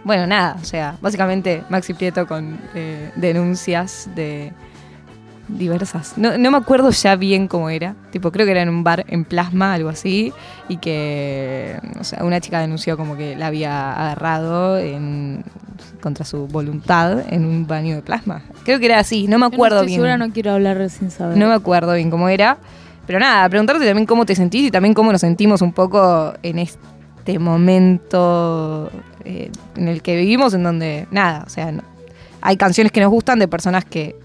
bueno, 0.04 0.26
nada, 0.26 0.58
o 0.60 0.64
sea, 0.66 0.98
básicamente 1.00 1.64
Maxi 1.70 1.94
Prieto 1.94 2.26
con 2.26 2.60
eh, 2.74 3.10
denuncias 3.16 4.10
de 4.14 4.52
diversas. 5.48 6.14
No, 6.16 6.38
no 6.38 6.50
me 6.50 6.56
acuerdo 6.56 6.90
ya 6.90 7.16
bien 7.16 7.48
cómo 7.48 7.68
era. 7.70 7.94
Tipo, 8.10 8.32
creo 8.32 8.46
que 8.46 8.52
era 8.52 8.62
en 8.62 8.68
un 8.68 8.82
bar 8.84 9.04
en 9.08 9.24
plasma, 9.24 9.74
algo 9.74 9.88
así. 9.88 10.32
Y 10.68 10.78
que, 10.78 11.78
o 12.00 12.04
sea, 12.04 12.24
una 12.24 12.40
chica 12.40 12.60
denunció 12.60 12.96
como 12.96 13.16
que 13.16 13.36
la 13.36 13.48
había 13.48 13.92
agarrado 13.92 14.78
en, 14.78 15.44
contra 16.00 16.24
su 16.24 16.46
voluntad 16.46 17.20
en 17.32 17.44
un 17.44 17.66
baño 17.66 17.96
de 17.96 18.02
plasma. 18.02 18.42
Creo 18.64 18.78
que 18.78 18.86
era 18.86 18.98
así, 18.98 19.24
no 19.26 19.38
me 19.38 19.44
Yo 19.44 19.50
no 19.50 19.54
acuerdo 19.54 19.76
estoy 19.78 19.86
bien. 19.88 19.96
segura, 19.98 20.16
no 20.18 20.30
quiero 20.32 20.52
hablar 20.52 20.88
sin 20.90 21.10
saber. 21.10 21.36
No 21.36 21.48
me 21.48 21.54
acuerdo 21.54 21.94
bien 21.94 22.10
cómo 22.10 22.28
era. 22.28 22.56
Pero 23.06 23.18
nada, 23.18 23.46
preguntarte 23.50 23.84
también 23.84 24.06
cómo 24.06 24.24
te 24.24 24.34
sentís 24.34 24.68
y 24.68 24.70
también 24.70 24.94
cómo 24.94 25.12
nos 25.12 25.20
sentimos 25.20 25.60
un 25.60 25.72
poco 25.74 26.32
en 26.42 26.58
este 26.58 27.38
momento 27.38 28.90
eh, 29.24 29.50
en 29.76 29.88
el 29.88 30.00
que 30.02 30.16
vivimos, 30.16 30.54
en 30.54 30.62
donde, 30.62 31.06
nada, 31.10 31.44
o 31.46 31.50
sea, 31.50 31.70
no- 31.72 31.82
hay 32.40 32.56
canciones 32.56 32.92
que 32.92 33.00
nos 33.00 33.10
gustan 33.10 33.38
de 33.38 33.48
personas 33.48 33.84
que 33.84 34.16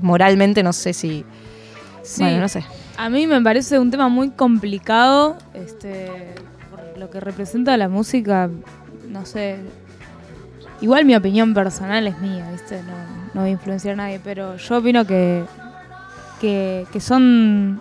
moralmente 0.00 0.62
no 0.62 0.72
sé 0.72 0.92
si. 0.92 1.24
Sí. 2.02 2.22
Bueno, 2.22 2.40
no 2.40 2.48
sé. 2.48 2.64
A 2.96 3.08
mí 3.10 3.26
me 3.26 3.40
parece 3.42 3.78
un 3.78 3.90
tema 3.90 4.08
muy 4.08 4.30
complicado, 4.30 5.36
este, 5.54 6.34
por 6.70 6.98
lo 6.98 7.10
que 7.10 7.20
representa 7.20 7.76
la 7.76 7.88
música, 7.88 8.48
no 9.08 9.24
sé. 9.26 9.58
Igual 10.80 11.04
mi 11.04 11.14
opinión 11.16 11.54
personal 11.54 12.06
es 12.06 12.18
mía, 12.20 12.48
¿viste? 12.52 12.80
No, 12.82 12.92
no 13.34 13.40
voy 13.42 13.50
a 13.50 13.52
influenciar 13.52 13.94
a 13.94 13.96
nadie, 13.96 14.20
pero 14.22 14.56
yo 14.56 14.78
opino 14.78 15.04
que, 15.06 15.44
que, 16.40 16.86
que 16.92 17.00
son... 17.00 17.80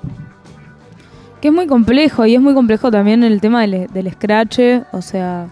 que 1.41 1.47
es 1.49 1.53
muy 1.53 1.67
complejo 1.67 2.25
y 2.25 2.35
es 2.35 2.41
muy 2.41 2.53
complejo 2.55 2.89
también 2.91 3.23
el 3.23 3.39
tema 3.39 3.61
del, 3.61 3.87
del 3.87 4.11
scratch, 4.11 4.59
o 4.91 5.01
sea, 5.03 5.47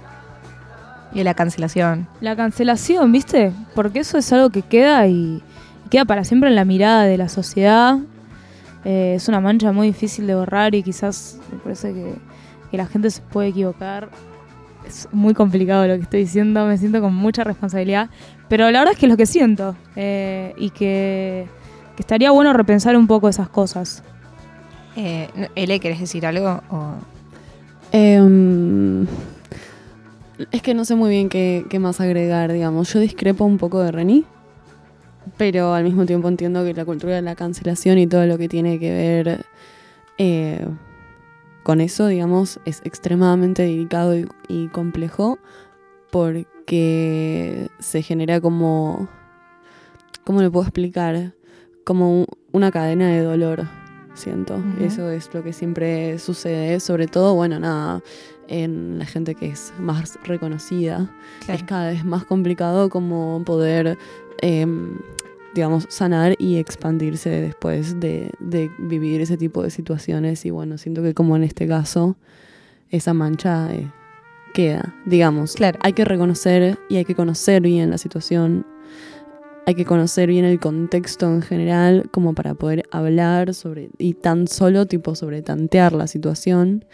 Y 1.13 1.23
la 1.23 1.33
cancelación. 1.35 2.07
la 2.19 2.35
cancelación, 2.35 3.11
¿viste? 3.11 3.51
Porque 3.75 3.99
eso 3.99 4.17
es 4.17 4.31
algo 4.33 4.49
que 4.49 4.63
queda 4.63 5.05
y, 5.07 5.13
y 5.13 5.43
queda 5.89 6.05
para 6.05 6.23
siempre 6.23 6.49
en 6.49 6.55
la 6.55 6.65
mirada 6.65 7.03
de 7.03 7.17
la 7.17 7.29
sociedad. 7.29 7.97
Eh, 8.83 9.13
es 9.15 9.27
una 9.27 9.39
mancha 9.39 9.71
muy 9.71 9.87
difícil 9.87 10.27
de 10.27 10.35
borrar 10.35 10.75
y 10.75 10.83
quizás 10.83 11.39
me 11.51 11.57
parece 11.59 11.93
que, 11.93 12.13
que 12.71 12.77
la 12.77 12.85
gente 12.85 13.09
se 13.09 13.21
puede 13.21 13.49
equivocar. 13.49 14.09
Es 14.87 15.07
muy 15.11 15.33
complicado 15.33 15.87
lo 15.87 15.95
que 15.95 16.01
estoy 16.03 16.19
diciendo, 16.21 16.65
me 16.67 16.77
siento 16.77 17.01
con 17.01 17.13
mucha 17.15 17.43
responsabilidad, 17.43 18.09
pero 18.49 18.69
la 18.69 18.79
verdad 18.79 18.93
es 18.93 18.99
que 18.99 19.07
es 19.07 19.11
lo 19.11 19.17
que 19.17 19.25
siento 19.25 19.75
eh, 19.95 20.53
y 20.57 20.69
que, 20.69 21.47
que 21.95 22.01
estaría 22.03 22.29
bueno 22.29 22.53
repensar 22.53 22.95
un 22.95 23.07
poco 23.07 23.27
esas 23.27 23.49
cosas. 23.49 24.03
Eh, 24.95 25.27
Ele, 25.55 25.79
¿querés 25.79 25.99
decir 25.99 26.25
algo? 26.25 26.61
O- 26.69 26.93
Em, 27.91 29.05
es 30.51 30.61
que 30.61 30.73
no 30.73 30.83
sé 30.85 30.95
muy 30.95 31.09
bien 31.09 31.29
qué, 31.29 31.65
qué 31.69 31.79
más 31.79 32.01
agregar, 32.01 32.51
digamos. 32.51 32.91
Yo 32.93 32.99
discrepo 32.99 33.45
un 33.45 33.57
poco 33.57 33.81
de 33.81 33.91
Reni, 33.91 34.25
pero 35.37 35.73
al 35.73 35.83
mismo 35.83 36.05
tiempo 36.05 36.27
entiendo 36.27 36.63
que 36.63 36.73
la 36.73 36.85
cultura 36.85 37.15
de 37.15 37.21
la 37.21 37.35
cancelación 37.35 37.97
y 37.97 38.07
todo 38.07 38.25
lo 38.25 38.37
que 38.37 38.47
tiene 38.49 38.79
que 38.79 38.91
ver 38.91 39.45
eh, 40.17 40.65
con 41.63 41.81
eso, 41.81 42.07
digamos, 42.07 42.59
es 42.65 42.81
extremadamente 42.83 43.63
delicado 43.63 44.17
y, 44.17 44.27
y 44.47 44.67
complejo 44.67 45.39
porque 46.49 47.69
se 47.79 48.01
genera 48.01 48.39
como... 48.41 49.07
¿Cómo 50.23 50.41
le 50.41 50.49
puedo 50.49 50.63
explicar? 50.65 51.33
Como 51.83 52.21
un- 52.21 52.25
una 52.51 52.71
cadena 52.71 53.09
de 53.09 53.19
dolor, 53.21 53.67
siento. 54.15 54.59
Eso 54.81 55.09
es 55.11 55.31
lo 55.33 55.43
que 55.43 55.53
siempre 55.53 56.17
sucede, 56.17 56.79
sobre 56.79 57.05
todo, 57.07 57.35
bueno, 57.35 57.59
nada, 57.59 58.01
en 58.47 58.97
la 58.97 59.05
gente 59.05 59.35
que 59.35 59.49
es 59.49 59.71
más 59.77 60.17
reconocida. 60.23 61.11
Claro. 61.45 61.59
Es 61.59 61.63
cada 61.63 61.89
vez 61.91 62.03
más 62.05 62.25
complicado 62.25 62.89
como 62.89 63.43
poder, 63.45 63.99
em, 64.41 64.97
digamos, 65.53 65.87
sanar 65.89 66.35
y 66.37 66.57
expandirse 66.57 67.29
después 67.29 67.99
de, 67.99 68.31
de 68.39 68.69
vivir 68.77 69.21
ese 69.21 69.37
tipo 69.37 69.63
de 69.63 69.69
situaciones. 69.69 70.45
Y 70.45 70.51
bueno, 70.51 70.77
siento 70.77 71.01
que 71.01 71.13
como 71.13 71.35
en 71.35 71.43
este 71.43 71.67
caso, 71.67 72.17
esa 72.89 73.13
mancha 73.13 73.73
eh, 73.73 73.91
queda, 74.53 74.95
digamos. 75.05 75.53
Claro. 75.53 75.79
Hay 75.81 75.93
que 75.93 76.05
reconocer 76.05 76.79
y 76.89 76.97
hay 76.97 77.05
que 77.05 77.15
conocer 77.15 77.61
bien 77.61 77.89
la 77.89 77.97
situación. 77.97 78.65
Hay 79.67 79.75
que 79.75 79.85
conocer 79.85 80.29
bien 80.29 80.45
el 80.45 80.59
contexto 80.59 81.25
en 81.27 81.41
general 81.41 82.09
como 82.11 82.35
para 82.35 82.53
poder 82.53 82.83
hablar 82.91 83.53
sobre 83.53 83.89
y 83.97 84.13
tan 84.13 84.47
solo 84.47 84.85
tipo 84.85 85.15
sobre 85.15 85.41
tantear 85.41 85.93
la 85.93 86.07
situación. 86.07 86.85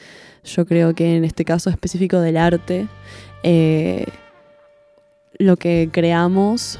Yo 0.43 0.65
creo 0.65 0.95
que 0.95 1.17
en 1.17 1.23
este 1.23 1.45
caso 1.45 1.69
específico 1.69 2.19
del 2.21 2.37
arte, 2.37 2.87
eh, 3.43 4.05
lo 5.37 5.57
que 5.57 5.89
creamos 5.91 6.79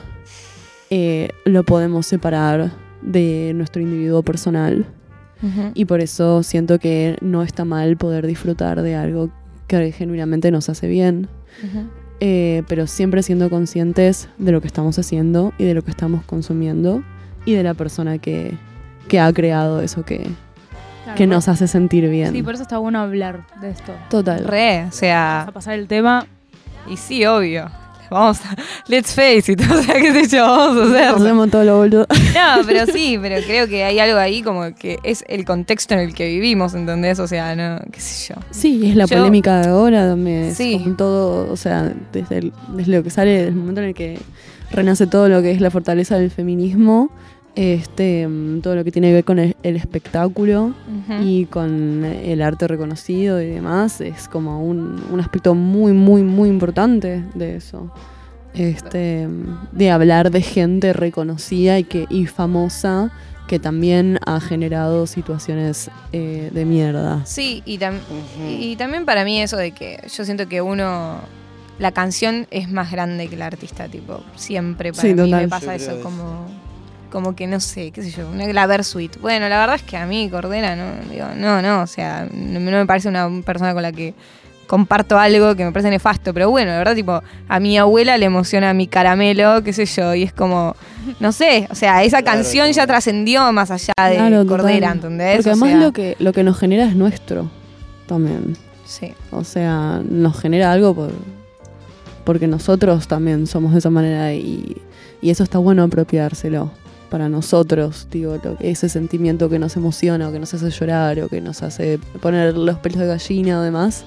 eh, 0.91 1.29
lo 1.45 1.63
podemos 1.63 2.05
separar 2.05 2.71
de 3.01 3.53
nuestro 3.55 3.81
individuo 3.81 4.21
personal 4.21 4.85
Ujú. 5.41 5.71
y 5.73 5.85
por 5.85 6.01
eso 6.01 6.43
siento 6.43 6.77
que 6.77 7.17
no 7.21 7.41
está 7.41 7.65
mal 7.65 7.97
poder 7.97 8.27
disfrutar 8.27 8.81
de 8.83 8.95
algo 8.95 9.31
que 9.67 9.91
genuinamente 9.91 10.51
nos 10.51 10.69
hace 10.69 10.87
bien, 10.87 11.27
Ujú. 11.63 11.85
eh, 12.19 12.61
pero 12.67 12.85
siempre 12.85 13.23
siendo 13.23 13.49
conscientes 13.49 14.29
de 14.37 14.51
lo 14.51 14.61
que 14.61 14.67
estamos 14.67 14.99
haciendo 14.99 15.53
y 15.57 15.63
de 15.63 15.73
lo 15.73 15.81
que 15.83 15.89
estamos 15.91 16.23
consumiendo 16.25 17.01
y 17.45 17.53
de 17.53 17.63
la 17.63 17.73
persona 17.73 18.19
que, 18.19 18.53
que 19.07 19.19
ha 19.19 19.31
creado 19.33 19.81
eso 19.81 20.03
que, 20.05 20.27
que 21.15 21.25
nos 21.25 21.47
hace 21.47 21.67
sentir 21.67 22.07
bien. 22.09 22.33
Sí, 22.33 22.43
por 22.43 22.53
eso 22.53 22.61
está 22.63 22.77
bueno 22.77 22.99
hablar 22.99 23.47
de 23.61 23.71
esto. 23.71 23.93
Total. 24.09 24.43
Re, 24.45 24.75
o 24.75 24.79
Vamos 24.81 24.95
sea, 24.95 25.41
a 25.43 25.51
pasar 25.51 25.79
el 25.79 25.87
tema. 25.87 26.27
y 26.87 26.97
sí, 26.97 27.25
obvio. 27.25 27.71
Vamos 28.11 28.41
a, 28.45 28.55
let's 28.87 29.13
face 29.15 29.53
it, 29.53 29.61
o 29.71 29.81
sea, 29.81 29.95
qué 29.95 30.11
sé 30.25 30.35
yo, 30.37 30.43
vamos 30.45 30.93
a. 30.95 31.11
Hacemos 31.11 31.49
todo 31.49 31.63
lo 31.63 31.77
boludo. 31.77 32.05
No, 32.35 32.63
pero 32.67 32.85
sí, 32.85 33.17
pero 33.21 33.41
creo 33.45 33.67
que 33.67 33.83
hay 33.85 33.99
algo 33.99 34.19
ahí 34.19 34.41
como 34.43 34.75
que 34.75 34.99
es 35.03 35.23
el 35.27 35.45
contexto 35.45 35.93
en 35.93 36.01
el 36.01 36.13
que 36.13 36.27
vivimos, 36.27 36.73
¿entendés? 36.73 37.19
O 37.19 37.27
sea, 37.27 37.55
no, 37.55 37.79
qué 37.91 37.99
sé 38.01 38.33
yo. 38.33 38.41
Sí, 38.51 38.81
es 38.89 38.95
la 38.95 39.05
Yo- 39.05 39.17
polémica 39.17 39.61
de 39.61 39.69
ahora, 39.69 40.05
donde 40.07 40.53
Sí. 40.53 40.83
todo, 40.97 41.51
o 41.51 41.55
sea, 41.55 41.93
desde, 42.11 42.37
el- 42.39 42.53
desde 42.75 42.91
lo 42.97 43.03
que 43.03 43.09
sale, 43.09 43.31
desde 43.31 43.47
el 43.47 43.55
momento 43.55 43.81
en 43.81 43.87
el 43.87 43.93
que 43.93 44.19
renace 44.71 45.07
todo 45.07 45.29
lo 45.29 45.41
que 45.41 45.51
es 45.51 45.61
la 45.61 45.71
fortaleza 45.71 46.17
del 46.17 46.31
feminismo, 46.31 47.09
este, 47.55 48.27
mm, 48.27 48.61
todo 48.61 48.75
lo 48.75 48.83
que 48.83 48.91
tiene 48.91 49.09
que 49.09 49.13
ver 49.15 49.23
con 49.25 49.39
el, 49.39 49.55
el 49.63 49.75
espectáculo 49.75 50.73
y 51.23 51.45
con 51.45 52.05
el 52.05 52.41
arte 52.41 52.67
reconocido 52.67 53.41
y 53.41 53.47
demás, 53.47 53.99
es 54.01 54.27
como 54.27 54.63
un, 54.63 55.03
un 55.11 55.19
aspecto 55.19 55.53
muy, 55.55 55.91
muy, 55.93 56.23
muy 56.23 56.49
importante 56.49 57.23
de 57.33 57.55
eso. 57.57 57.91
Este, 58.53 59.27
de 59.71 59.91
hablar 59.91 60.29
de 60.29 60.41
gente 60.41 60.91
reconocida 60.93 61.79
y, 61.79 61.83
que, 61.85 62.05
y 62.09 62.25
famosa 62.25 63.09
que 63.47 63.59
también 63.59 64.19
ha 64.25 64.39
generado 64.41 65.07
situaciones 65.07 65.89
eh, 66.11 66.49
de 66.53 66.65
mierda. 66.65 67.25
Sí, 67.25 67.61
y, 67.65 67.77
tam- 67.79 67.99
y 68.49 68.75
también 68.75 69.05
para 69.05 69.23
mí 69.25 69.41
eso 69.41 69.57
de 69.57 69.71
que 69.71 69.99
yo 70.13 70.25
siento 70.25 70.47
que 70.49 70.61
uno, 70.61 71.19
la 71.79 71.91
canción 71.91 72.45
es 72.51 72.69
más 72.69 72.91
grande 72.91 73.27
que 73.27 73.35
el 73.35 73.41
artista, 73.41 73.87
tipo, 73.87 74.21
siempre 74.35 74.91
para 74.91 75.01
Sí, 75.01 75.09
mí 75.09 75.15
total. 75.15 75.41
me 75.43 75.47
pasa 75.47 75.75
eso 75.75 75.99
como, 76.01 76.45
como 77.11 77.35
que 77.35 77.45
no 77.45 77.59
sé, 77.59 77.91
qué 77.91 78.01
sé 78.01 78.09
yo, 78.11 78.27
una, 78.29 78.47
la 78.51 78.65
Versuit. 78.65 79.17
Bueno, 79.19 79.47
la 79.49 79.59
verdad 79.59 79.75
es 79.75 79.83
que 79.83 79.97
a 79.97 80.05
mí 80.05 80.29
Cordera 80.29 80.75
no, 80.75 80.85
digo, 81.11 81.27
no, 81.35 81.61
no, 81.61 81.81
o 81.83 81.87
sea, 81.87 82.27
no, 82.33 82.59
no 82.59 82.71
me 82.71 82.85
parece 82.85 83.09
una 83.09 83.29
persona 83.45 83.73
con 83.73 83.83
la 83.83 83.91
que 83.91 84.13
comparto 84.67 85.19
algo 85.19 85.53
que 85.57 85.65
me 85.65 85.73
parece 85.73 85.89
nefasto, 85.89 86.33
pero 86.33 86.49
bueno, 86.49 86.71
la 86.71 86.77
verdad, 86.77 86.95
tipo, 86.95 87.21
a 87.49 87.59
mi 87.59 87.77
abuela 87.77 88.17
le 88.17 88.25
emociona 88.27 88.73
mi 88.73 88.87
caramelo, 88.87 89.61
qué 89.63 89.73
sé 89.73 89.85
yo, 89.85 90.15
y 90.15 90.23
es 90.23 90.31
como, 90.31 90.77
no 91.19 91.33
sé, 91.33 91.67
o 91.69 91.75
sea, 91.75 92.03
esa 92.03 92.21
Claro, 92.21 92.37
canción 92.37 92.71
ya 92.71 92.87
trascendió 92.87 93.51
más 93.51 93.69
allá 93.69 93.93
de 94.09 94.15
Claro, 94.15 94.47
Cordera, 94.47 94.93
total. 94.93 94.95
¿entendés? 94.95 95.35
Porque 95.35 95.49
O 95.49 95.51
además 95.51 95.69
sea, 95.71 95.79
lo 95.79 95.91
que, 95.91 96.15
lo 96.19 96.31
que 96.31 96.43
nos 96.45 96.57
genera 96.57 96.85
es 96.85 96.95
nuestro 96.95 97.51
también. 98.07 98.55
Sí. 98.85 99.13
O 99.31 99.43
sea, 99.43 100.01
nos 100.09 100.39
genera 100.39 100.71
algo 100.71 100.95
por, 100.95 101.11
porque 102.23 102.47
nosotros 102.47 103.09
también 103.09 103.47
somos 103.47 103.73
de 103.73 103.79
esa 103.79 103.89
manera 103.89 104.33
y, 104.33 104.77
y 105.21 105.31
eso 105.31 105.43
está 105.43 105.57
bueno 105.57 105.83
apropiárselo 105.83 106.71
para 107.11 107.29
nosotros, 107.29 108.07
digo, 108.09 108.37
lo 108.43 108.57
ese 108.59 108.89
sentimiento 108.89 109.49
que 109.49 109.59
nos 109.59 109.75
emociona 109.77 110.29
o 110.29 110.31
que 110.31 110.39
nos 110.39 110.51
hace 110.55 110.69
llorar 110.71 111.19
o 111.19 111.27
que 111.29 111.41
nos 111.41 111.61
hace 111.61 111.99
poner 112.21 112.57
los 112.57 112.79
pelos 112.79 112.97
de 112.99 113.05
gallina 113.07 113.59
o 113.59 113.61
demás, 113.61 114.03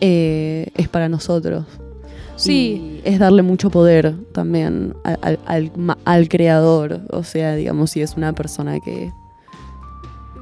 eh, 0.00 0.68
es 0.76 0.88
para 0.88 1.08
nosotros. 1.10 1.66
Sí, 2.36 3.00
Y 3.04 3.08
es 3.08 3.18
darle 3.18 3.42
mucho 3.42 3.70
poder 3.70 4.14
también 4.32 4.94
al, 5.04 5.18
al- 5.22 5.38
al 5.46 5.72
ma- 5.76 5.98
al 6.04 6.28
creador. 6.28 7.00
O 7.10 7.22
sea, 7.22 7.54
digamos, 7.54 7.90
si 7.90 8.00
es 8.02 8.16
una 8.16 8.32
persona 8.32 8.80
que, 8.80 9.12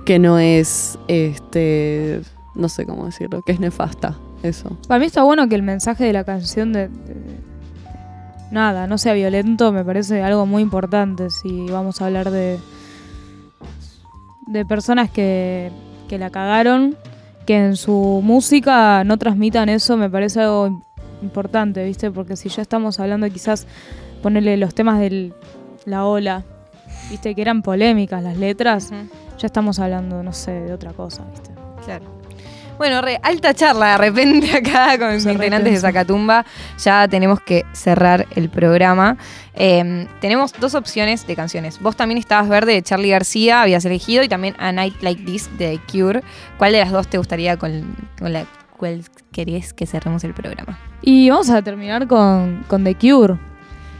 que 0.06 0.18
no 0.18 0.38
es, 0.38 0.98
este, 1.08 2.22
no 2.54 2.68
sé 2.68 2.86
cómo 2.86 3.06
decirlo, 3.06 3.42
que 3.42 3.52
es 3.52 3.60
nefasta. 3.60 4.16
Eso. 4.42 4.76
para 4.88 4.98
mí 4.98 5.06
está 5.06 5.22
bueno 5.22 5.48
que 5.48 5.54
el 5.54 5.62
mensaje 5.62 6.02
de 6.04 6.12
la 6.12 6.24
canción 6.24 6.72
de, 6.72 6.88
de- 6.88 7.51
nada, 8.52 8.86
no 8.86 8.98
sea 8.98 9.14
violento, 9.14 9.72
me 9.72 9.84
parece 9.84 10.22
algo 10.22 10.46
muy 10.46 10.62
importante 10.62 11.30
si 11.30 11.66
vamos 11.70 12.00
a 12.00 12.06
hablar 12.06 12.30
de 12.30 12.58
de 14.46 14.64
personas 14.66 15.10
que, 15.10 15.70
que 16.08 16.18
la 16.18 16.30
cagaron, 16.30 16.96
que 17.46 17.56
en 17.56 17.76
su 17.76 18.20
música 18.22 19.02
no 19.04 19.16
transmitan 19.16 19.68
eso, 19.68 19.96
me 19.96 20.10
parece 20.10 20.40
algo 20.42 20.66
im- 20.68 20.82
importante, 21.22 21.82
¿viste? 21.84 22.10
Porque 22.10 22.36
si 22.36 22.48
ya 22.48 22.60
estamos 22.62 23.00
hablando 23.00 23.28
quizás 23.30 23.66
ponerle 24.22 24.56
los 24.56 24.74
temas 24.74 24.98
de 25.00 25.32
la 25.86 26.04
ola, 26.04 26.44
¿viste? 27.10 27.34
Que 27.34 27.40
eran 27.42 27.62
polémicas 27.62 28.22
las 28.22 28.36
letras, 28.36 28.90
ya 29.38 29.46
estamos 29.46 29.78
hablando, 29.78 30.22
no 30.22 30.32
sé, 30.32 30.50
de 30.52 30.72
otra 30.74 30.92
cosa, 30.92 31.24
¿viste? 31.30 31.50
Claro. 31.84 32.21
Bueno, 32.82 33.00
re, 33.00 33.20
alta 33.22 33.54
charla 33.54 33.92
de 33.92 33.98
repente 33.98 34.56
acá 34.56 34.98
con 34.98 35.14
los 35.14 35.24
integrantes 35.24 35.74
de. 35.74 35.78
Zacatumba. 35.78 36.44
Ya 36.82 37.06
tenemos 37.06 37.40
que 37.40 37.64
cerrar 37.70 38.26
el 38.34 38.50
programa. 38.50 39.18
Eh, 39.54 40.08
tenemos 40.20 40.52
dos 40.58 40.74
opciones 40.74 41.24
de 41.28 41.36
canciones. 41.36 41.80
Vos 41.80 41.94
también 41.94 42.18
estabas 42.18 42.48
verde 42.48 42.72
de 42.72 42.82
Charlie 42.82 43.10
García, 43.10 43.62
habías 43.62 43.84
elegido, 43.84 44.24
y 44.24 44.28
también 44.28 44.56
A 44.58 44.72
Night 44.72 45.00
Like 45.00 45.22
This 45.22 45.48
de 45.58 45.78
The 45.78 45.92
Cure. 45.92 46.22
¿Cuál 46.58 46.72
de 46.72 46.80
las 46.80 46.90
dos 46.90 47.06
te 47.06 47.18
gustaría 47.18 47.56
con, 47.56 47.94
con 48.18 48.32
la 48.32 48.46
cual 48.76 49.04
querés 49.30 49.72
que 49.72 49.86
cerremos 49.86 50.24
el 50.24 50.34
programa? 50.34 50.76
Y 51.02 51.30
vamos 51.30 51.50
a 51.50 51.62
terminar 51.62 52.08
con, 52.08 52.64
con 52.66 52.82
The 52.82 52.96
Cure. 52.96 53.38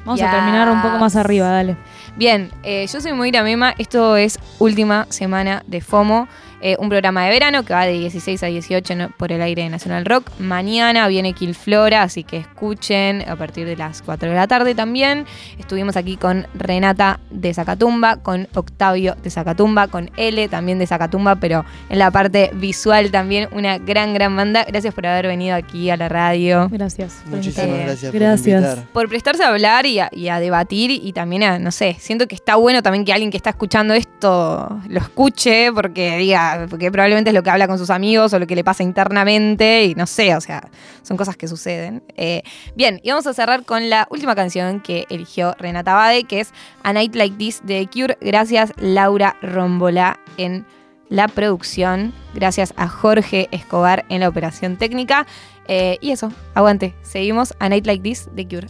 Vamos 0.04 0.20
a 0.20 0.28
terminar 0.28 0.68
un 0.68 0.82
poco 0.82 0.98
más 0.98 1.14
arriba, 1.14 1.48
dale. 1.48 1.76
Bien, 2.16 2.50
eh, 2.64 2.86
yo 2.92 3.00
soy 3.00 3.12
Moira 3.12 3.44
Mema, 3.44 3.74
esto 3.78 4.16
es 4.16 4.40
última 4.58 5.06
semana 5.08 5.62
de 5.68 5.80
FOMO. 5.80 6.26
Eh, 6.62 6.76
un 6.78 6.88
programa 6.88 7.24
de 7.24 7.30
verano 7.30 7.64
que 7.64 7.74
va 7.74 7.84
de 7.84 7.92
16 7.98 8.42
a 8.42 8.46
18 8.46 8.94
no- 8.94 9.10
por 9.10 9.32
el 9.32 9.42
aire 9.42 9.62
de 9.64 9.68
Nacional 9.68 10.04
Rock. 10.06 10.30
Mañana 10.38 11.06
viene 11.08 11.34
Flora, 11.54 12.02
así 12.02 12.22
que 12.24 12.36
escuchen 12.38 13.24
a 13.28 13.36
partir 13.36 13.66
de 13.66 13.76
las 13.76 14.00
4 14.02 14.28
de 14.30 14.34
la 14.36 14.46
tarde 14.46 14.74
también. 14.74 15.26
Estuvimos 15.58 15.96
aquí 15.96 16.16
con 16.16 16.46
Renata 16.54 17.18
de 17.30 17.52
Zacatumba, 17.52 18.16
con 18.22 18.48
Octavio 18.54 19.16
de 19.22 19.30
Zacatumba, 19.30 19.88
con 19.88 20.10
L 20.16 20.48
también 20.48 20.78
de 20.78 20.86
Zacatumba, 20.86 21.36
pero 21.36 21.64
en 21.90 21.98
la 21.98 22.10
parte 22.10 22.50
visual 22.54 23.10
también 23.10 23.48
una 23.52 23.78
gran, 23.78 24.14
gran 24.14 24.36
banda. 24.36 24.64
Gracias 24.68 24.94
por 24.94 25.06
haber 25.06 25.26
venido 25.26 25.56
aquí 25.56 25.90
a 25.90 25.96
la 25.96 26.08
radio. 26.08 26.68
Gracias. 26.70 27.22
Muchísimas 27.26 27.66
invitarme. 27.66 27.84
gracias, 27.84 28.12
Gracias. 28.12 28.62
invitar. 28.62 28.84
por 28.92 29.08
prestarse 29.08 29.42
a 29.42 29.48
hablar 29.48 29.84
y 29.86 29.98
a, 29.98 30.08
y 30.12 30.28
a 30.28 30.38
debatir 30.38 30.90
y 30.92 31.12
también 31.12 31.42
a, 31.42 31.58
no 31.58 31.72
sé, 31.72 31.96
siento 31.98 32.28
que 32.28 32.34
está 32.36 32.54
bueno 32.56 32.82
también 32.82 33.04
que 33.04 33.12
alguien 33.12 33.30
que 33.32 33.36
está 33.36 33.50
escuchando 33.50 33.94
esto 33.94 34.80
lo 34.88 34.98
escuche 35.00 35.72
porque 35.72 36.16
diga, 36.18 36.51
porque 36.68 36.90
probablemente 36.90 37.30
es 37.30 37.34
lo 37.34 37.42
que 37.42 37.50
habla 37.50 37.66
con 37.66 37.78
sus 37.78 37.90
amigos 37.90 38.32
o 38.32 38.38
lo 38.38 38.46
que 38.46 38.54
le 38.54 38.64
pasa 38.64 38.82
internamente 38.82 39.84
y 39.84 39.94
no 39.94 40.06
sé, 40.06 40.34
o 40.34 40.40
sea, 40.40 40.68
son 41.02 41.16
cosas 41.16 41.36
que 41.36 41.48
suceden. 41.48 42.02
Eh, 42.16 42.42
bien, 42.74 43.00
y 43.02 43.10
vamos 43.10 43.26
a 43.26 43.34
cerrar 43.34 43.64
con 43.64 43.90
la 43.90 44.06
última 44.10 44.34
canción 44.34 44.80
que 44.80 45.06
eligió 45.10 45.54
Renata 45.58 45.94
Bade, 45.94 46.24
que 46.24 46.40
es 46.40 46.52
A 46.82 46.92
Night 46.92 47.14
Like 47.14 47.36
This 47.36 47.62
de 47.64 47.88
Cure. 47.92 48.18
Gracias 48.20 48.72
Laura 48.76 49.36
Rombolá 49.42 50.18
en 50.36 50.66
la 51.08 51.28
producción. 51.28 52.14
Gracias 52.34 52.72
a 52.76 52.88
Jorge 52.88 53.48
Escobar 53.50 54.04
en 54.08 54.20
la 54.20 54.28
operación 54.28 54.76
técnica. 54.76 55.26
Eh, 55.68 55.98
y 56.00 56.10
eso, 56.10 56.32
aguante. 56.54 56.94
Seguimos 57.02 57.54
A 57.58 57.68
Night 57.68 57.86
Like 57.86 58.02
This 58.02 58.28
de 58.34 58.48
Cure. 58.48 58.68